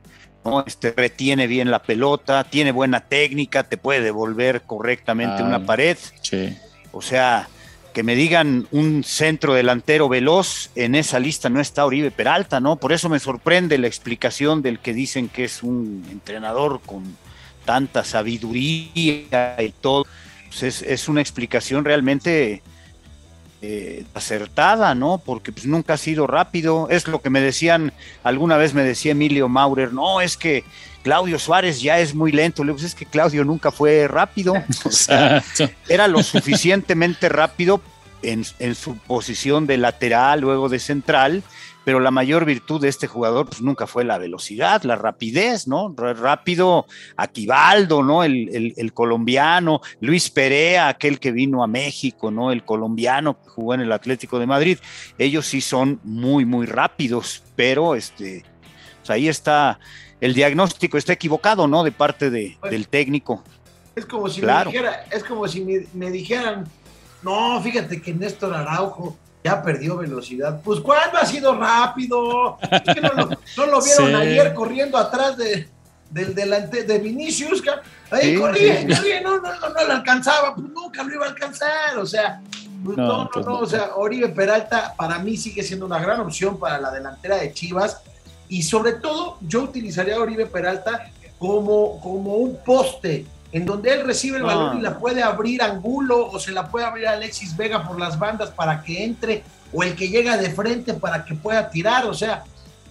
¿No? 0.44 0.64
Este, 0.66 0.92
retiene 0.92 1.46
bien 1.46 1.70
la 1.70 1.82
pelota, 1.82 2.44
tiene 2.44 2.72
buena 2.72 3.00
técnica, 3.00 3.64
te 3.64 3.76
puede 3.76 4.00
devolver 4.00 4.62
correctamente 4.62 5.42
ah, 5.42 5.46
una 5.46 5.64
pared. 5.64 5.96
Sí. 6.20 6.56
O 6.92 7.02
sea, 7.02 7.48
que 7.92 8.02
me 8.02 8.14
digan 8.14 8.66
un 8.70 9.04
centro 9.04 9.54
delantero 9.54 10.08
veloz, 10.08 10.70
en 10.74 10.94
esa 10.94 11.18
lista 11.18 11.48
no 11.48 11.60
está 11.60 11.84
Oribe 11.84 12.10
Peralta, 12.10 12.60
¿no? 12.60 12.76
Por 12.76 12.92
eso 12.92 13.08
me 13.08 13.18
sorprende 13.18 13.78
la 13.78 13.86
explicación 13.86 14.62
del 14.62 14.78
que 14.78 14.94
dicen 14.94 15.28
que 15.28 15.44
es 15.44 15.62
un 15.62 16.04
entrenador 16.10 16.80
con 16.84 17.16
tanta 17.64 18.04
sabiduría 18.04 19.56
y 19.58 19.74
todo. 19.80 20.06
Pues 20.48 20.62
es, 20.62 20.82
es, 20.82 21.08
una 21.08 21.20
explicación 21.20 21.84
realmente 21.84 22.62
eh, 23.64 24.04
acertada, 24.12 24.94
¿no? 24.96 25.22
Porque 25.24 25.52
pues, 25.52 25.66
nunca 25.66 25.94
ha 25.94 25.96
sido 25.96 26.26
rápido. 26.26 26.88
Es 26.90 27.06
lo 27.06 27.22
que 27.22 27.30
me 27.30 27.40
decían, 27.40 27.92
alguna 28.24 28.56
vez 28.56 28.74
me 28.74 28.82
decía 28.82 29.12
Emilio 29.12 29.48
Maurer, 29.48 29.92
no, 29.92 30.20
es 30.20 30.36
que 30.36 30.64
Claudio 31.04 31.38
Suárez 31.38 31.80
ya 31.80 32.00
es 32.00 32.12
muy 32.12 32.32
lento. 32.32 32.64
Le 32.64 32.68
digo, 32.68 32.78
pues, 32.78 32.86
es 32.86 32.94
que 32.96 33.06
Claudio 33.06 33.44
nunca 33.44 33.70
fue 33.70 34.08
rápido. 34.08 34.54
O 34.84 34.90
sea, 34.90 35.44
era 35.88 36.08
lo 36.08 36.24
suficientemente 36.24 37.28
rápido 37.28 37.80
en, 38.22 38.44
en, 38.58 38.74
su 38.74 38.96
posición 38.96 39.68
de 39.68 39.78
lateral, 39.78 40.40
luego 40.40 40.68
de 40.68 40.80
central, 40.80 41.44
pero 41.84 42.00
la 42.00 42.10
mayor 42.10 42.44
virtud 42.44 42.80
de 42.80 42.88
este 42.88 43.06
jugador 43.06 43.46
pues 43.46 43.60
nunca 43.60 43.86
fue 43.86 44.04
la 44.04 44.18
velocidad, 44.18 44.82
la 44.84 44.96
rapidez, 44.96 45.66
¿no? 45.66 45.94
Rápido 45.96 46.86
Aquivaldo, 47.16 48.02
¿no? 48.02 48.22
El, 48.24 48.48
el, 48.54 48.74
el, 48.76 48.92
colombiano, 48.92 49.80
Luis 50.00 50.30
Perea, 50.30 50.88
aquel 50.88 51.18
que 51.18 51.32
vino 51.32 51.62
a 51.62 51.66
México, 51.66 52.30
¿no? 52.30 52.52
El 52.52 52.64
colombiano 52.64 53.40
que 53.42 53.48
jugó 53.48 53.74
en 53.74 53.80
el 53.80 53.92
Atlético 53.92 54.38
de 54.38 54.46
Madrid. 54.46 54.78
Ellos 55.18 55.46
sí 55.46 55.60
son 55.60 56.00
muy, 56.04 56.44
muy 56.44 56.66
rápidos, 56.66 57.42
pero 57.56 57.94
este, 57.94 58.44
pues 58.98 59.10
ahí 59.10 59.28
está, 59.28 59.78
el 60.20 60.34
diagnóstico 60.34 60.98
está 60.98 61.12
equivocado, 61.12 61.66
¿no? 61.66 61.82
De 61.82 61.92
parte 61.92 62.30
de, 62.30 62.56
Pues, 62.60 62.70
del 62.70 62.88
técnico. 62.88 63.42
Es 63.96 64.06
como 64.06 64.28
si 64.28 64.40
Claro. 64.40 64.70
me 64.70 64.78
dijera, 64.78 65.04
es 65.10 65.24
como 65.24 65.46
si 65.48 65.60
me, 65.62 65.86
me 65.94 66.10
dijeran, 66.10 66.64
no, 67.22 67.60
fíjate 67.60 68.00
que 68.00 68.14
Néstor 68.14 68.54
Araujo 68.54 69.16
ya 69.44 69.62
perdió 69.62 69.96
velocidad. 69.96 70.60
Pues 70.62 70.80
¿cuándo 70.80 71.18
ha 71.18 71.26
sido 71.26 71.54
rápido? 71.58 72.58
Es 72.70 72.94
que 72.94 73.00
no, 73.00 73.08
lo, 73.14 73.26
no 73.56 73.66
lo 73.66 73.82
vieron 73.82 74.08
Sí. 74.08 74.14
ayer 74.14 74.54
corriendo 74.54 74.96
atrás 74.98 75.36
de, 75.36 75.68
del 76.10 76.34
delante 76.34 76.84
de 76.84 76.98
Vinicius, 76.98 77.62
ahí 78.10 78.34
Sí, 78.34 78.38
corría, 78.40 78.76
sí, 78.82 78.86
sí. 78.88 78.94
corría, 78.96 79.20
no, 79.22 79.38
no, 79.40 79.54
no, 79.60 79.68
no 79.70 79.84
lo 79.84 79.92
alcanzaba, 79.92 80.54
pues 80.54 80.68
nunca 80.68 81.02
lo 81.02 81.14
iba 81.14 81.26
a 81.26 81.28
alcanzar, 81.30 81.98
o 81.98 82.06
sea, 82.06 82.40
pues, 82.84 82.96
No, 82.96 83.06
no, 83.06 83.18
no, 83.24 83.30
pues 83.32 83.46
no, 83.46 83.52
no. 83.52 83.58
o 83.60 83.66
sea, 83.66 83.96
Oribe 83.96 84.28
Peralta 84.28 84.94
para 84.96 85.18
mí 85.18 85.36
sigue 85.36 85.62
siendo 85.62 85.86
una 85.86 85.98
gran 85.98 86.20
opción 86.20 86.58
para 86.58 86.78
la 86.80 86.90
delantera 86.90 87.36
de 87.36 87.52
Chivas 87.52 88.00
y 88.48 88.62
sobre 88.62 88.92
todo 88.92 89.38
yo 89.40 89.62
utilizaría 89.62 90.16
a 90.16 90.20
Oribe 90.20 90.46
Peralta 90.46 91.10
como, 91.38 92.00
como 92.00 92.34
un 92.34 92.58
poste 92.64 93.26
en 93.52 93.64
donde 93.66 93.92
él 93.92 94.04
recibe 94.04 94.38
el 94.38 94.44
Ah. 94.44 94.46
balón 94.54 94.78
y 94.78 94.80
la 94.80 94.98
puede 94.98 95.22
abrir 95.22 95.62
Angulo 95.62 96.28
o 96.30 96.38
se 96.40 96.52
la 96.52 96.68
puede 96.68 96.86
abrir 96.86 97.06
Alexis 97.06 97.56
Vega 97.56 97.86
por 97.86 97.98
las 98.00 98.18
bandas 98.18 98.50
para 98.50 98.82
que 98.82 99.04
entre 99.04 99.44
o 99.72 99.82
el 99.82 99.94
que 99.94 100.08
llega 100.08 100.36
de 100.36 100.50
frente 100.50 100.94
para 100.94 101.24
que 101.24 101.34
pueda 101.34 101.70
tirar, 101.70 102.06
o 102.06 102.14
sea, 102.14 102.44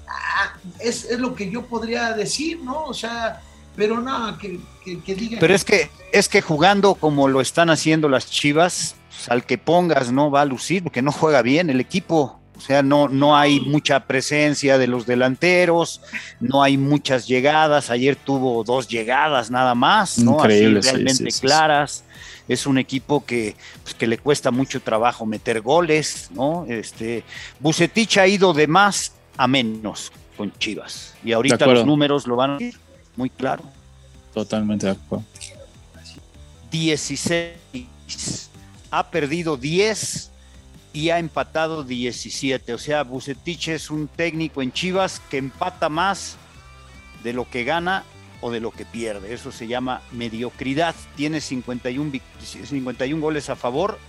ah, 0.08 0.53
es, 0.80 1.06
es 1.06 1.20
lo 1.20 1.36
que 1.36 1.50
yo 1.50 1.65
podría 1.65 2.13
decir, 2.13 2.60
¿no? 2.62 2.86
O 2.86 2.94
sea, 2.94 3.41
pero 3.75 4.00
no, 4.01 4.38
que, 4.38 4.60
que, 4.84 5.01
que 5.01 5.15
digan 5.15 5.39
Pero 5.39 5.53
es 5.53 5.63
que, 5.63 5.89
es 6.12 6.27
que 6.27 6.41
jugando 6.41 6.96
como 6.96 7.27
lo 7.27 7.39
están 7.41 7.70
haciendo 7.70 8.10
las 8.10 8.30
Chivas, 8.30 8.96
pues, 9.10 9.30
al 9.30 9.46
que 9.46 9.58
pongas 9.58 10.12
no 10.12 10.30
va 10.32 10.41
a 10.41 10.46
lucir, 10.46 10.84
porque 10.84 11.01
no 11.01 11.12
juega 11.12 11.41
bien 11.41 11.70
el 11.70 11.80
equipo. 11.80 12.40
O 12.62 12.63
sea, 12.63 12.84
no, 12.84 13.08
no 13.08 13.36
hay 13.36 13.60
mucha 13.60 14.06
presencia 14.06 14.77
de 14.77 14.86
los 14.86 15.08
delanteros, 15.08 16.00
no 16.39 16.62
hay 16.62 16.77
muchas 16.77 17.27
llegadas. 17.27 17.89
Ayer 17.89 18.15
tuvo 18.15 18.63
dos 18.63 18.88
llegadas 18.88 19.50
nada 19.50 19.74
más, 19.74 20.20
¿no? 20.20 20.34
Increíble, 20.34 20.80
Así 20.80 20.89
sí, 20.89 20.94
realmente 20.94 21.24
sí, 21.24 21.32
sí, 21.32 21.32
sí. 21.32 21.41
claras. 21.41 22.03
Es 22.48 22.68
un 22.68 22.77
equipo 22.77 23.25
que, 23.25 23.56
pues, 23.82 23.96
que 23.96 24.06
le 24.06 24.20
cuesta 24.20 24.51
mucho 24.51 24.80
trabajo 24.80 25.25
meter 25.25 25.62
goles, 25.62 26.30
¿no? 26.36 26.65
Este, 26.68 27.24
Bucetich 27.60 28.20
ha 28.20 28.27
ido 28.27 28.53
de 28.53 28.68
más 28.68 29.13
a 29.38 29.48
menos 29.48 30.12
con 30.38 30.53
Chivas. 30.60 31.15
Y 31.24 31.32
ahorita 31.32 31.65
los 31.65 31.84
números 31.84 32.27
lo 32.27 32.36
van 32.36 32.51
a 32.51 32.53
decir 32.58 32.80
muy 33.15 33.32
claro. 33.32 33.63
Totalmente 34.36 34.86
de 34.86 34.91
acuerdo. 34.91 35.25
16. 36.70 38.50
Ha 38.91 39.10
perdido 39.10 39.58
10 39.58 40.30
y 40.93 41.10
ha 41.10 41.19
empatado 41.19 41.83
17. 41.83 42.74
O 42.74 42.77
sea, 42.77 43.03
Bucetich 43.03 43.69
es 43.69 43.89
un 43.89 44.07
técnico 44.07 44.62
en 44.62 44.71
Chivas 44.71 45.21
que 45.29 45.38
empata 45.38 45.89
más 45.89 46.38
de 47.24 47.33
lo 47.33 47.50
que 47.50 47.63
gana 47.63 48.03
o 48.41 48.51
de 48.51 48.60
lo 48.60 48.71
que 48.71 48.86
pierde. 48.86 49.33
Eso 49.33 49.51
se 49.51 49.67
llama 49.67 50.01
mediocridad. 50.12 50.95
Tiene 51.15 51.39
51, 51.41 52.12
vic- 52.12 52.21
51 52.65 53.21
goles 53.21 53.50
a 53.50 53.55
favor 53.55 54.00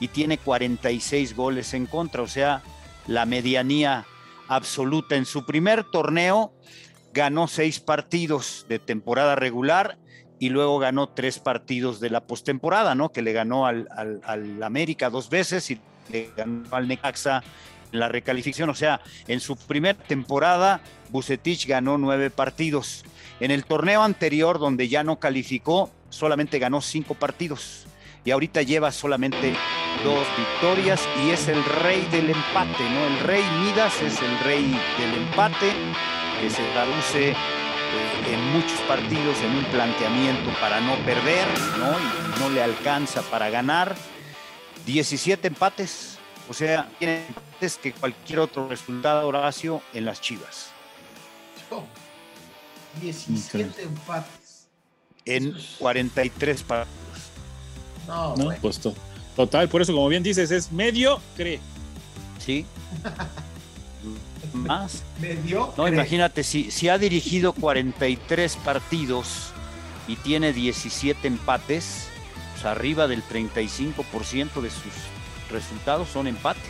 y 0.00 0.08
tiene 0.08 0.38
46 0.38 1.36
goles 1.36 1.74
en 1.74 1.86
contra. 1.86 2.22
O 2.22 2.28
sea, 2.28 2.62
la 3.06 3.26
medianía 3.26 4.04
absoluta. 4.48 5.16
En 5.16 5.26
su 5.26 5.44
primer 5.44 5.84
torneo 5.84 6.52
ganó 7.12 7.46
seis 7.46 7.78
partidos 7.80 8.64
de 8.68 8.78
temporada 8.78 9.36
regular 9.36 9.98
y 10.38 10.48
luego 10.48 10.78
ganó 10.78 11.08
tres 11.08 11.38
partidos 11.38 12.00
de 12.00 12.10
la 12.10 12.22
postemporada, 12.24 12.94
¿no? 12.96 13.10
Que 13.10 13.22
le 13.22 13.32
ganó 13.32 13.66
al, 13.66 13.86
al, 13.96 14.20
al 14.24 14.62
América 14.62 15.08
dos 15.10 15.28
veces 15.30 15.70
y 15.70 15.78
le 16.10 16.30
ganó 16.36 16.64
al 16.70 16.88
Necaxa 16.88 17.42
en 17.92 18.00
la 18.00 18.08
recalificación. 18.08 18.70
O 18.70 18.74
sea, 18.74 19.00
en 19.28 19.40
su 19.40 19.56
primera 19.56 19.98
temporada, 19.98 20.80
Bucetich 21.10 21.66
ganó 21.66 21.98
nueve 21.98 22.30
partidos. 22.30 23.04
En 23.40 23.50
el 23.50 23.64
torneo 23.64 24.02
anterior, 24.02 24.58
donde 24.58 24.88
ya 24.88 25.04
no 25.04 25.18
calificó, 25.18 25.90
solamente 26.10 26.58
ganó 26.58 26.80
cinco 26.80 27.14
partidos. 27.14 27.86
Y 28.24 28.30
ahorita 28.30 28.62
lleva 28.62 28.92
solamente 28.92 29.52
dos 30.04 30.26
victorias 30.36 31.02
y 31.24 31.30
es 31.30 31.48
el 31.48 31.62
rey 31.82 32.06
del 32.12 32.30
empate, 32.30 32.88
¿no? 32.90 33.06
El 33.06 33.18
rey 33.20 33.44
Midas 33.64 34.00
es 34.00 34.20
el 34.22 34.38
rey 34.40 34.78
del 34.98 35.22
empate 35.22 35.72
que 36.40 36.50
se 36.50 36.62
traduce 36.72 37.30
eh, 37.30 37.34
en 38.32 38.52
muchos 38.52 38.78
partidos 38.82 39.36
en 39.42 39.56
un 39.56 39.64
planteamiento 39.66 40.50
para 40.60 40.80
no 40.80 40.94
perder, 41.04 41.46
¿no? 41.78 41.90
Y 41.98 42.40
no 42.40 42.50
le 42.50 42.62
alcanza 42.62 43.22
para 43.22 43.50
ganar. 43.50 43.96
17 44.86 45.48
empates, 45.48 46.18
o 46.48 46.54
sea, 46.54 46.88
tiene 46.98 47.26
empates 47.26 47.76
que 47.78 47.92
cualquier 47.92 48.40
otro 48.40 48.68
resultado, 48.68 49.26
Horacio, 49.28 49.82
en 49.94 50.04
las 50.04 50.20
Chivas. 50.20 50.68
oh, 51.70 51.84
17 53.00 53.82
empates. 53.82 54.66
En 55.24 55.54
43 55.78 56.62
partidos. 56.64 56.98
No, 58.08 58.36
¿no? 58.36 58.50
Pues 58.60 58.80
to- 58.80 58.94
total, 59.36 59.68
por 59.68 59.80
eso, 59.82 59.92
como 59.92 60.08
bien 60.08 60.22
dices, 60.22 60.50
es 60.50 60.72
medio 60.72 61.20
cree. 61.36 61.60
¿Sí? 62.44 62.66
Más. 64.52 65.02
medio. 65.20 65.72
No, 65.78 65.86
imagínate, 65.88 66.42
si, 66.42 66.70
si 66.72 66.88
ha 66.88 66.98
dirigido 66.98 67.52
43 67.52 68.56
partidos 68.56 69.50
y 70.08 70.16
tiene 70.16 70.52
17 70.52 71.26
empates, 71.28 72.08
pues 72.62 72.76
arriba 72.76 73.08
del 73.08 73.22
35% 73.24 74.60
de 74.60 74.70
sus 74.70 74.92
resultados 75.50 76.08
son 76.08 76.28
empate. 76.28 76.60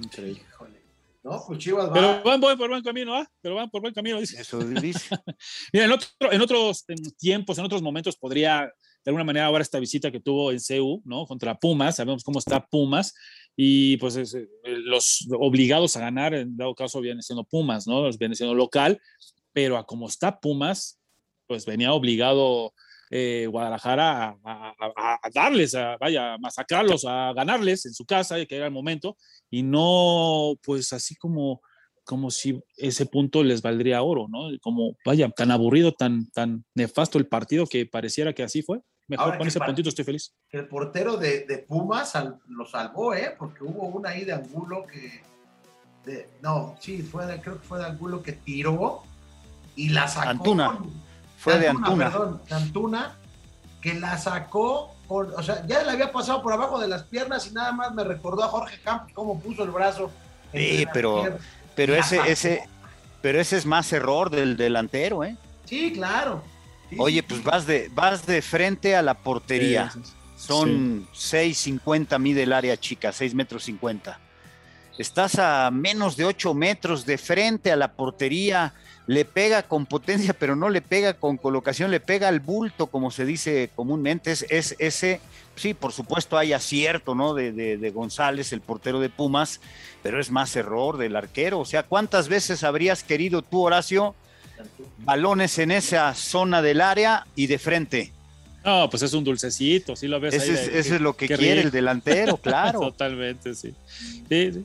Increíble. 0.00 0.42
Híjole. 0.48 0.80
No, 1.24 1.42
pues 1.44 1.58
Chivas 1.58 1.90
va. 1.90 1.94
Pero 1.94 2.22
van 2.22 2.40
por 2.40 2.68
buen 2.68 2.82
camino, 2.82 3.16
¿ah? 3.16 3.28
Pero 3.40 3.56
van 3.56 3.68
por 3.68 3.80
buen 3.80 3.92
camino, 3.92 4.20
dice. 4.20 4.40
Eso 4.40 4.60
dice. 4.60 5.08
Mira, 5.72 5.86
en, 5.86 5.92
otro- 5.92 6.08
en 6.32 6.40
otros 6.40 6.84
en 6.86 6.98
tiempos, 7.18 7.58
en 7.58 7.64
otros 7.64 7.82
momentos, 7.82 8.16
podría 8.16 8.70
de 9.04 9.10
alguna 9.10 9.24
manera 9.24 9.46
ahora 9.46 9.62
esta 9.62 9.80
visita 9.80 10.12
que 10.12 10.20
tuvo 10.20 10.52
en 10.52 10.60
CEU, 10.60 11.02
¿no? 11.04 11.26
Contra 11.26 11.58
Pumas, 11.58 11.96
sabemos 11.96 12.22
cómo 12.22 12.38
está 12.38 12.64
Pumas, 12.64 13.12
y 13.56 13.96
pues 13.96 14.14
es, 14.16 14.34
eh, 14.34 14.46
los 14.64 15.26
obligados 15.32 15.96
a 15.96 16.00
ganar, 16.00 16.32
en 16.34 16.56
dado 16.56 16.74
caso, 16.76 17.00
viene 17.00 17.22
siendo 17.22 17.42
Pumas, 17.44 17.86
¿no? 17.88 18.08
Viene 18.18 18.36
siendo 18.36 18.54
local, 18.54 19.00
pero 19.52 19.78
a 19.78 19.84
como 19.86 20.06
está 20.06 20.38
Pumas, 20.38 21.00
pues 21.48 21.66
venía 21.66 21.92
obligado 21.92 22.72
eh, 23.10 23.46
Guadalajara 23.50 24.28
a, 24.28 24.38
a- 24.44 24.74
a- 24.96 25.18
a 25.22 25.30
darles, 25.34 25.74
a, 25.74 25.96
vaya, 25.98 26.34
a 26.34 26.38
masacrarlos, 26.38 27.04
a 27.06 27.32
ganarles 27.34 27.84
en 27.86 27.92
su 27.92 28.04
casa, 28.06 28.44
que 28.46 28.56
era 28.56 28.66
el 28.66 28.72
momento, 28.72 29.16
y 29.50 29.62
no, 29.62 30.54
pues 30.64 30.92
así 30.92 31.14
como 31.16 31.60
como 32.02 32.30
si 32.32 32.60
ese 32.76 33.06
punto 33.06 33.44
les 33.44 33.62
valdría 33.62 34.02
oro, 34.02 34.26
¿no? 34.28 34.48
Como, 34.62 34.96
vaya, 35.04 35.28
tan 35.30 35.52
aburrido, 35.52 35.92
tan, 35.92 36.28
tan 36.30 36.64
nefasto 36.74 37.18
el 37.18 37.28
partido 37.28 37.66
que 37.66 37.86
pareciera 37.86 38.32
que 38.32 38.42
así 38.42 38.62
fue. 38.62 38.80
Mejor 39.06 39.26
Ahora 39.26 39.38
con 39.38 39.46
ese 39.46 39.60
puntito 39.60 39.90
estoy 39.90 40.04
feliz. 40.04 40.34
El 40.50 40.66
portero 40.66 41.16
de, 41.18 41.44
de 41.44 41.58
Pumas 41.58 42.10
sal- 42.10 42.40
lo 42.48 42.66
salvó, 42.66 43.14
¿eh? 43.14 43.36
Porque 43.38 43.62
hubo 43.62 43.86
una 43.86 44.08
ahí 44.10 44.24
de 44.24 44.32
Angulo 44.32 44.84
que. 44.86 45.20
de- 46.10 46.28
no, 46.42 46.74
sí, 46.80 47.00
fue 47.02 47.26
de- 47.26 47.40
creo 47.40 47.60
que 47.60 47.66
fue 47.68 47.78
de 47.78 47.84
Angulo 47.84 48.22
que 48.24 48.32
tiró 48.32 49.02
y 49.76 49.90
la 49.90 50.08
sacó. 50.08 50.30
Antuna. 50.30 50.78
con- 50.78 50.90
Fue 51.40 51.58
de 51.58 51.68
Antuna. 51.68 52.10
Perdón, 52.10 52.40
de 52.48 52.54
Antuna, 52.54 53.16
que 53.80 53.94
la 53.94 54.16
sacó. 54.18 54.94
con- 55.08 55.32
o 55.36 55.42
sea, 55.42 55.66
ya 55.66 55.82
le 55.82 55.90
había 55.90 56.12
pasado 56.12 56.40
por 56.40 56.52
abajo 56.52 56.78
de 56.78 56.86
las 56.86 57.02
piernas 57.02 57.48
y 57.48 57.52
nada 57.52 57.72
más 57.72 57.92
me 57.94 58.04
recordó 58.04 58.44
a 58.44 58.48
Jorge 58.48 58.78
Campos 58.84 59.10
cómo 59.12 59.40
puso 59.40 59.64
el 59.64 59.70
brazo. 59.72 60.08
Sí, 60.52 60.86
pero-. 60.92 61.24
Pero 61.74 61.94
ese, 61.96 62.16
sacó. 62.18 62.28
ese, 62.30 62.68
pero 63.22 63.40
ese 63.40 63.56
es 63.56 63.66
más 63.66 63.92
error 63.92 64.30
del 64.30 64.56
delantero, 64.56 65.24
¿eh? 65.24 65.36
Sí, 65.64 65.92
claro. 65.94 66.44
Sí, 66.90 66.96
Oye, 66.98 67.20
sí, 67.20 67.26
pues 67.28 67.40
sí. 67.40 67.46
vas 67.46 67.66
de, 67.66 67.90
vas 67.92 68.24
de 68.26 68.40
frente 68.42 68.94
a 68.94 69.02
la 69.02 69.14
portería. 69.14 69.90
Sí, 69.90 70.00
sí, 70.04 70.12
Son 70.36 71.06
6.50 71.12 72.18
mide 72.20 72.42
el 72.44 72.52
área 72.52 72.76
chica, 72.78 73.10
6 73.12 73.34
metros 73.34 73.64
50. 73.64 74.18
Estás 74.98 75.38
a 75.38 75.70
menos 75.72 76.16
de 76.16 76.24
8 76.26 76.52
metros 76.54 77.04
de 77.06 77.16
frente 77.18 77.72
a 77.72 77.76
la 77.76 77.92
portería, 77.92 78.74
le 79.06 79.24
pega 79.24 79.64
con 79.64 79.86
potencia, 79.86 80.34
pero 80.34 80.54
no 80.56 80.68
le 80.68 80.82
pega 80.82 81.14
con 81.14 81.36
colocación, 81.36 81.90
le 81.90 82.00
pega 82.00 82.28
al 82.28 82.40
bulto, 82.40 82.86
como 82.86 83.10
se 83.10 83.24
dice 83.24 83.70
comúnmente. 83.74 84.30
Es, 84.30 84.46
es 84.48 84.76
ese, 84.78 85.20
sí, 85.56 85.74
por 85.74 85.92
supuesto 85.92 86.38
hay 86.38 86.52
acierto, 86.52 87.14
¿no? 87.14 87.34
De, 87.34 87.52
de, 87.52 87.76
de 87.76 87.90
González, 87.90 88.52
el 88.52 88.60
portero 88.60 89.00
de 89.00 89.08
Pumas, 89.08 89.60
pero 90.02 90.20
es 90.20 90.30
más 90.30 90.54
error 90.56 90.96
del 90.96 91.16
arquero. 91.16 91.58
O 91.60 91.64
sea, 91.64 91.82
¿cuántas 91.82 92.28
veces 92.28 92.62
habrías 92.62 93.02
querido 93.02 93.42
tú, 93.42 93.62
Horacio, 93.62 94.14
balones 94.98 95.58
en 95.58 95.70
esa 95.70 96.14
zona 96.14 96.62
del 96.62 96.80
área 96.80 97.26
y 97.34 97.46
de 97.46 97.58
frente? 97.58 98.12
No, 98.64 98.90
pues 98.90 99.02
es 99.02 99.12
un 99.14 99.24
dulcecito, 99.24 99.96
sí 99.96 100.06
lo 100.06 100.20
ves. 100.20 100.34
Ese, 100.34 100.52
ahí, 100.52 100.58
es, 100.58 100.68
ese 100.68 100.94
es 100.96 101.00
lo 101.00 101.16
que 101.16 101.26
quiere 101.26 101.62
el 101.62 101.70
delantero, 101.70 102.36
claro. 102.42 102.80
Totalmente, 102.80 103.54
sí. 103.54 103.74
Sí, 104.28 104.52
sí. 104.52 104.64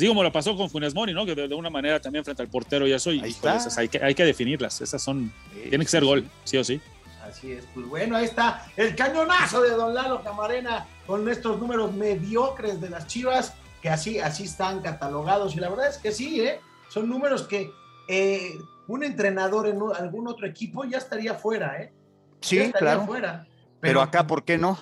Sí, 0.00 0.08
como 0.08 0.22
lo 0.22 0.32
pasó 0.32 0.56
con 0.56 0.70
Funes 0.70 0.94
Mori, 0.94 1.12
¿no? 1.12 1.26
Que 1.26 1.34
de, 1.34 1.46
de 1.46 1.54
una 1.54 1.68
manera 1.70 2.00
también 2.00 2.24
frente 2.24 2.42
al 2.42 2.48
portero 2.48 2.86
y 2.86 2.92
eso, 2.92 3.12
y 3.12 3.20
Ahí 3.20 3.30
está. 3.30 3.56
esas 3.56 3.76
hay, 3.78 3.88
que, 3.88 4.02
hay 4.02 4.14
que 4.14 4.24
definirlas. 4.24 4.80
Esas 4.80 5.02
son. 5.02 5.32
Tiene 5.68 5.84
que 5.84 5.90
ser 5.90 6.04
gol, 6.04 6.26
sí 6.44 6.56
o 6.56 6.64
sí. 6.64 6.80
Así 7.22 7.52
es, 7.52 7.64
pues 7.74 7.86
bueno, 7.86 8.16
ahí 8.16 8.24
está 8.24 8.66
el 8.76 8.96
cañonazo 8.96 9.60
de 9.62 9.70
Don 9.70 9.94
Lalo 9.94 10.22
Camarena 10.22 10.86
con 11.06 11.28
estos 11.28 11.60
números 11.60 11.92
mediocres 11.92 12.80
de 12.80 12.90
las 12.90 13.06
Chivas, 13.06 13.54
que 13.82 13.88
así, 13.90 14.18
así 14.18 14.44
están 14.44 14.80
catalogados. 14.80 15.54
Y 15.54 15.60
la 15.60 15.68
verdad 15.68 15.88
es 15.90 15.98
que 15.98 16.10
sí, 16.12 16.40
¿eh? 16.40 16.60
son 16.88 17.08
números 17.08 17.42
que 17.46 17.70
eh, 18.08 18.54
un 18.88 19.04
entrenador 19.04 19.68
en 19.68 19.78
algún 19.96 20.26
otro 20.26 20.46
equipo 20.46 20.84
ya 20.84 20.98
estaría 20.98 21.34
fuera, 21.34 21.80
¿eh? 21.80 21.92
Ya 22.40 22.48
Sí, 22.48 22.58
estaría 22.58 22.78
claro. 22.78 23.06
fuera. 23.06 23.46
Pero 23.80 24.00
acá, 24.00 24.26
¿por 24.26 24.44
qué 24.44 24.58
no? 24.58 24.78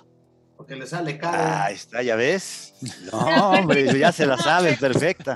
Porque 0.59 0.77
le 0.77 0.87
sale 0.87 1.17
caro. 1.17 1.39
Ah, 1.41 1.65
ahí 1.67 1.75
está, 1.77 2.03
ya 2.03 2.17
ves. 2.17 2.75
No, 3.13 3.19
hombre, 3.53 3.99
ya 3.99 4.13
se 4.13 4.27
la 4.27 4.37
saben, 4.37 4.77
perfecta. 4.77 5.35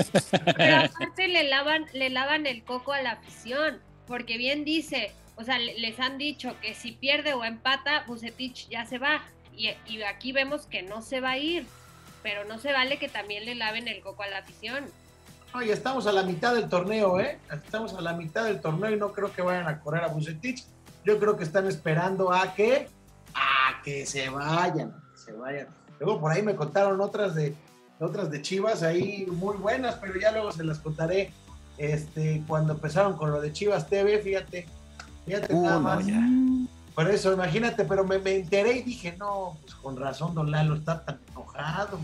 Pero 0.56 0.76
aparte 0.84 1.28
le 1.28 1.44
lavan, 1.48 1.86
le 1.94 2.10
lavan 2.10 2.46
el 2.46 2.62
coco 2.64 2.92
a 2.92 3.00
la 3.00 3.12
afición, 3.12 3.80
porque 4.06 4.36
bien 4.36 4.64
dice, 4.64 5.12
o 5.36 5.44
sea, 5.44 5.58
le- 5.58 5.78
les 5.78 5.98
han 6.00 6.18
dicho 6.18 6.54
que 6.60 6.74
si 6.74 6.92
pierde 6.92 7.32
o 7.32 7.44
empata, 7.44 8.04
Bucetich 8.06 8.68
ya 8.68 8.84
se 8.84 8.98
va. 8.98 9.22
Y, 9.56 9.70
y 9.86 10.02
aquí 10.02 10.32
vemos 10.32 10.66
que 10.66 10.82
no 10.82 11.00
se 11.02 11.20
va 11.20 11.30
a 11.30 11.38
ir, 11.38 11.66
pero 12.22 12.44
no 12.44 12.58
se 12.58 12.72
vale 12.72 12.98
que 12.98 13.08
también 13.08 13.44
le 13.46 13.54
laven 13.54 13.88
el 13.88 14.00
coco 14.02 14.22
a 14.24 14.28
la 14.28 14.38
afición. 14.38 14.84
Oye, 15.54 15.72
estamos 15.72 16.06
a 16.06 16.12
la 16.12 16.22
mitad 16.24 16.54
del 16.54 16.68
torneo, 16.68 17.20
¿eh? 17.20 17.38
Estamos 17.52 17.94
a 17.94 18.00
la 18.00 18.12
mitad 18.14 18.44
del 18.44 18.60
torneo 18.60 18.90
y 18.90 18.96
no 18.96 19.12
creo 19.12 19.32
que 19.32 19.42
vayan 19.42 19.68
a 19.68 19.80
correr 19.80 20.02
a 20.04 20.08
Bucetich. 20.08 20.64
Yo 21.04 21.18
creo 21.18 21.36
que 21.36 21.44
están 21.44 21.66
esperando 21.66 22.32
a 22.32 22.54
que, 22.54 22.88
a 23.34 23.82
que 23.84 24.06
se 24.06 24.28
vayan, 24.30 24.94
se 25.24 25.32
vayan. 25.32 25.66
Luego 26.00 26.20
por 26.20 26.32
ahí 26.32 26.42
me 26.42 26.56
contaron 26.56 27.00
otras 27.00 27.34
de, 27.34 27.54
otras 28.00 28.30
de 28.30 28.42
Chivas 28.42 28.82
ahí 28.82 29.26
muy 29.30 29.56
buenas, 29.56 29.96
pero 29.96 30.18
ya 30.18 30.32
luego 30.32 30.52
se 30.52 30.64
las 30.64 30.78
contaré. 30.78 31.32
Este, 31.78 32.42
cuando 32.46 32.74
empezaron 32.74 33.16
con 33.16 33.30
lo 33.30 33.40
de 33.40 33.52
Chivas 33.52 33.88
TV, 33.88 34.18
fíjate, 34.18 34.66
fíjate 35.24 35.54
Uh, 35.54 35.62
nada 35.62 35.78
más. 35.78 36.04
Por 36.94 37.10
eso, 37.10 37.32
imagínate, 37.32 37.84
pero 37.84 38.04
me, 38.04 38.18
me 38.18 38.36
enteré 38.36 38.76
y 38.78 38.82
dije, 38.82 39.16
no, 39.18 39.56
pues 39.62 39.74
con 39.76 39.96
razón, 39.96 40.34
don 40.34 40.50
Lalo 40.50 40.74
está 40.74 41.02
tan 41.02 41.18
enojado, 41.30 41.98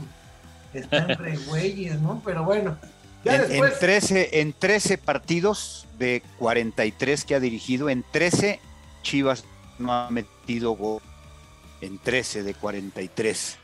están 0.72 1.08
re 1.08 1.36
güeyes, 1.48 2.00
¿no? 2.00 2.22
Pero 2.24 2.44
bueno, 2.44 2.78
ya 3.24 3.34
En, 3.34 3.42
en 3.42 3.48
después. 3.48 3.78
13, 3.80 4.40
en 4.40 4.52
13 4.54 4.96
partidos 4.96 5.86
de 5.98 6.22
43 6.38 7.24
que 7.26 7.34
ha 7.34 7.40
dirigido, 7.40 7.90
en 7.90 8.02
13 8.12 8.60
Chivas 9.02 9.44
no 9.78 9.92
ha 9.92 10.10
metido 10.10 10.72
gol. 10.72 11.02
En 11.80 11.98
13 11.98 12.42
de 12.42 12.54
43. 12.54 13.58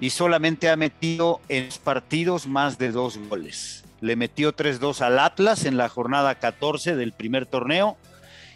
Y 0.00 0.10
solamente 0.10 0.70
ha 0.70 0.76
metido 0.76 1.40
en 1.48 1.66
los 1.66 1.78
partidos 1.78 2.46
más 2.46 2.78
de 2.78 2.92
dos 2.92 3.18
goles. 3.28 3.84
Le 4.00 4.14
metió 4.14 4.54
3-2 4.54 5.00
al 5.00 5.18
Atlas 5.18 5.64
en 5.64 5.76
la 5.76 5.88
jornada 5.88 6.36
14 6.36 6.94
del 6.94 7.12
primer 7.12 7.46
torneo 7.46 7.96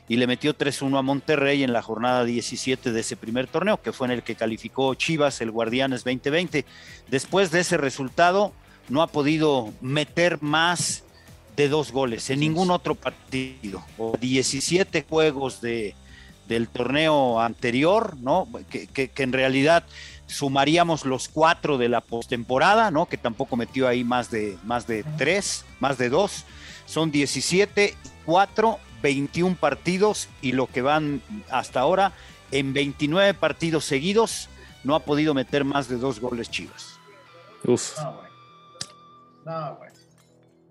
y 0.08 0.16
le 0.16 0.26
metió 0.26 0.56
3-1 0.56 0.98
a 0.98 1.02
Monterrey 1.02 1.62
en 1.62 1.72
la 1.72 1.82
jornada 1.82 2.24
17 2.24 2.92
de 2.92 3.00
ese 3.00 3.16
primer 3.16 3.46
torneo, 3.46 3.80
que 3.80 3.92
fue 3.92 4.06
en 4.06 4.12
el 4.12 4.22
que 4.22 4.34
calificó 4.34 4.94
Chivas, 4.94 5.40
el 5.40 5.50
Guardianes 5.50 6.04
2020. 6.04 6.64
Después 7.08 7.50
de 7.50 7.60
ese 7.60 7.76
resultado, 7.76 8.52
no 8.88 9.02
ha 9.02 9.06
podido 9.06 9.72
meter 9.80 10.42
más 10.42 11.04
de 11.56 11.68
dos 11.68 11.92
goles 11.92 12.30
en 12.30 12.40
ningún 12.40 12.70
otro 12.70 12.94
partido. 12.94 13.84
O 13.96 14.16
17 14.18 15.06
juegos 15.08 15.60
de, 15.60 15.94
del 16.48 16.68
torneo 16.68 17.40
anterior, 17.40 18.16
¿no? 18.18 18.48
Que, 18.70 18.86
que- 18.86 19.08
que 19.08 19.22
en 19.22 19.32
realidad 19.32 19.84
sumaríamos 20.26 21.04
los 21.04 21.28
cuatro 21.28 21.78
de 21.78 21.88
la 21.88 22.00
postemporada, 22.00 22.90
¿no? 22.90 23.06
Que 23.06 23.16
tampoco 23.18 23.56
metió 23.56 23.86
ahí 23.88 24.02
más 24.04 24.30
de, 24.30 24.56
más 24.64 24.86
de 24.86 25.04
tres, 25.18 25.64
más 25.80 25.98
de 25.98 26.08
dos. 26.08 26.44
Son 26.86 27.10
17, 27.10 27.94
4, 28.24 28.78
21 29.02 29.56
partidos 29.56 30.28
y 30.40 30.52
lo 30.52 30.66
que 30.66 30.82
van 30.82 31.20
hasta 31.50 31.80
ahora 31.80 32.12
en 32.50 32.72
29 32.72 33.34
partidos 33.34 33.84
seguidos 33.84 34.48
no 34.84 34.94
ha 34.94 35.00
podido 35.00 35.32
meter 35.34 35.64
más 35.64 35.88
de 35.88 35.96
dos 35.96 36.20
goles 36.20 36.50
Chivas. 36.50 36.98
Uf. 37.64 37.96
No, 38.00 38.12
güey. 38.16 38.30
No, 39.44 39.76
güey. 39.76 39.90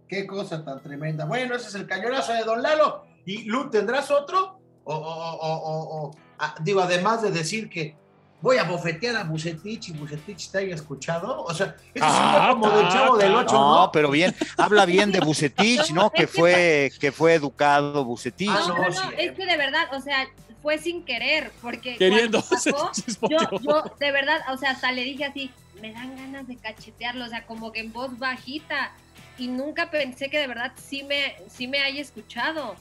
Qué 0.07 0.27
cosa 0.27 0.63
tan 0.65 0.81
tremenda. 0.81 1.25
Bueno, 1.25 1.55
ese 1.55 1.69
es 1.69 1.75
el 1.75 1.87
cañonazo 1.87 2.33
de 2.33 2.43
Don 2.43 2.61
Lalo. 2.61 3.05
¿Y 3.25 3.43
Lu, 3.45 3.69
tendrás 3.69 4.11
otro? 4.11 4.59
O, 4.83 4.95
o- 4.95 5.33
o- 5.35 5.57
o- 5.57 6.05
o- 6.07 6.11
ah, 6.39 6.55
digo, 6.61 6.81
además 6.81 7.21
de 7.21 7.31
decir 7.31 7.69
que 7.69 7.95
voy 8.41 8.57
a 8.57 8.63
bofetear 8.63 9.15
a 9.17 9.23
Bucetich 9.23 9.89
y 9.89 9.91
Bucetich 9.93 10.49
te 10.49 10.57
haya 10.59 10.73
escuchado. 10.75 11.43
O 11.43 11.53
sea, 11.53 11.75
eso 11.93 12.03
Ah, 12.07 12.33
sería 12.33 12.49
como 12.49 12.69
del 12.77 12.87
chavo 12.89 13.17
del 13.17 13.31
ta, 13.33 13.37
8, 13.39 13.53
No, 13.53 13.79
¿no? 13.85 13.91
pero 13.91 14.09
bien, 14.09 14.35
habla 14.57 14.85
bien 14.85 15.11
de 15.11 15.19
Bucetich, 15.19 15.91
¿no? 15.91 16.09
Que 16.11 16.25
fue, 16.27 16.91
que 16.99 17.11
fue 17.11 17.35
educado 17.35 18.03
Bucetich. 18.03 18.49
Ah, 18.51 18.65
No, 18.67 18.77
no, 18.77 18.87
es 18.89 18.99
eh. 19.17 19.33
que 19.35 19.45
de 19.45 19.57
verdad, 19.57 19.87
o 19.93 20.01
sea, 20.01 20.27
fue 20.63 20.77
sin 20.79 21.03
querer, 21.05 21.51
porque 21.61 21.97
Queriendo. 21.97 22.43
yo, 23.29 23.49
yo 23.61 23.83
de 23.99 24.11
verdad, 24.11 24.41
o 24.51 24.57
sea, 24.57 24.71
hasta 24.71 24.91
le 24.91 25.03
dije 25.03 25.25
así, 25.25 25.51
me 25.81 25.91
dan 25.93 26.15
ganas 26.15 26.47
de 26.47 26.55
cachetearlo, 26.57 27.25
o 27.25 27.29
sea, 27.29 27.45
como 27.45 27.71
que 27.71 27.79
en 27.81 27.91
voz 27.93 28.17
bajita, 28.17 28.91
y 29.37 29.47
nunca 29.47 29.89
pensé 29.91 30.29
que 30.29 30.39
de 30.39 30.47
verdad 30.47 30.71
sí 30.75 31.03
me, 31.03 31.35
sí 31.47 31.67
me 31.67 31.79
haya 31.79 32.01
escuchado. 32.01 32.75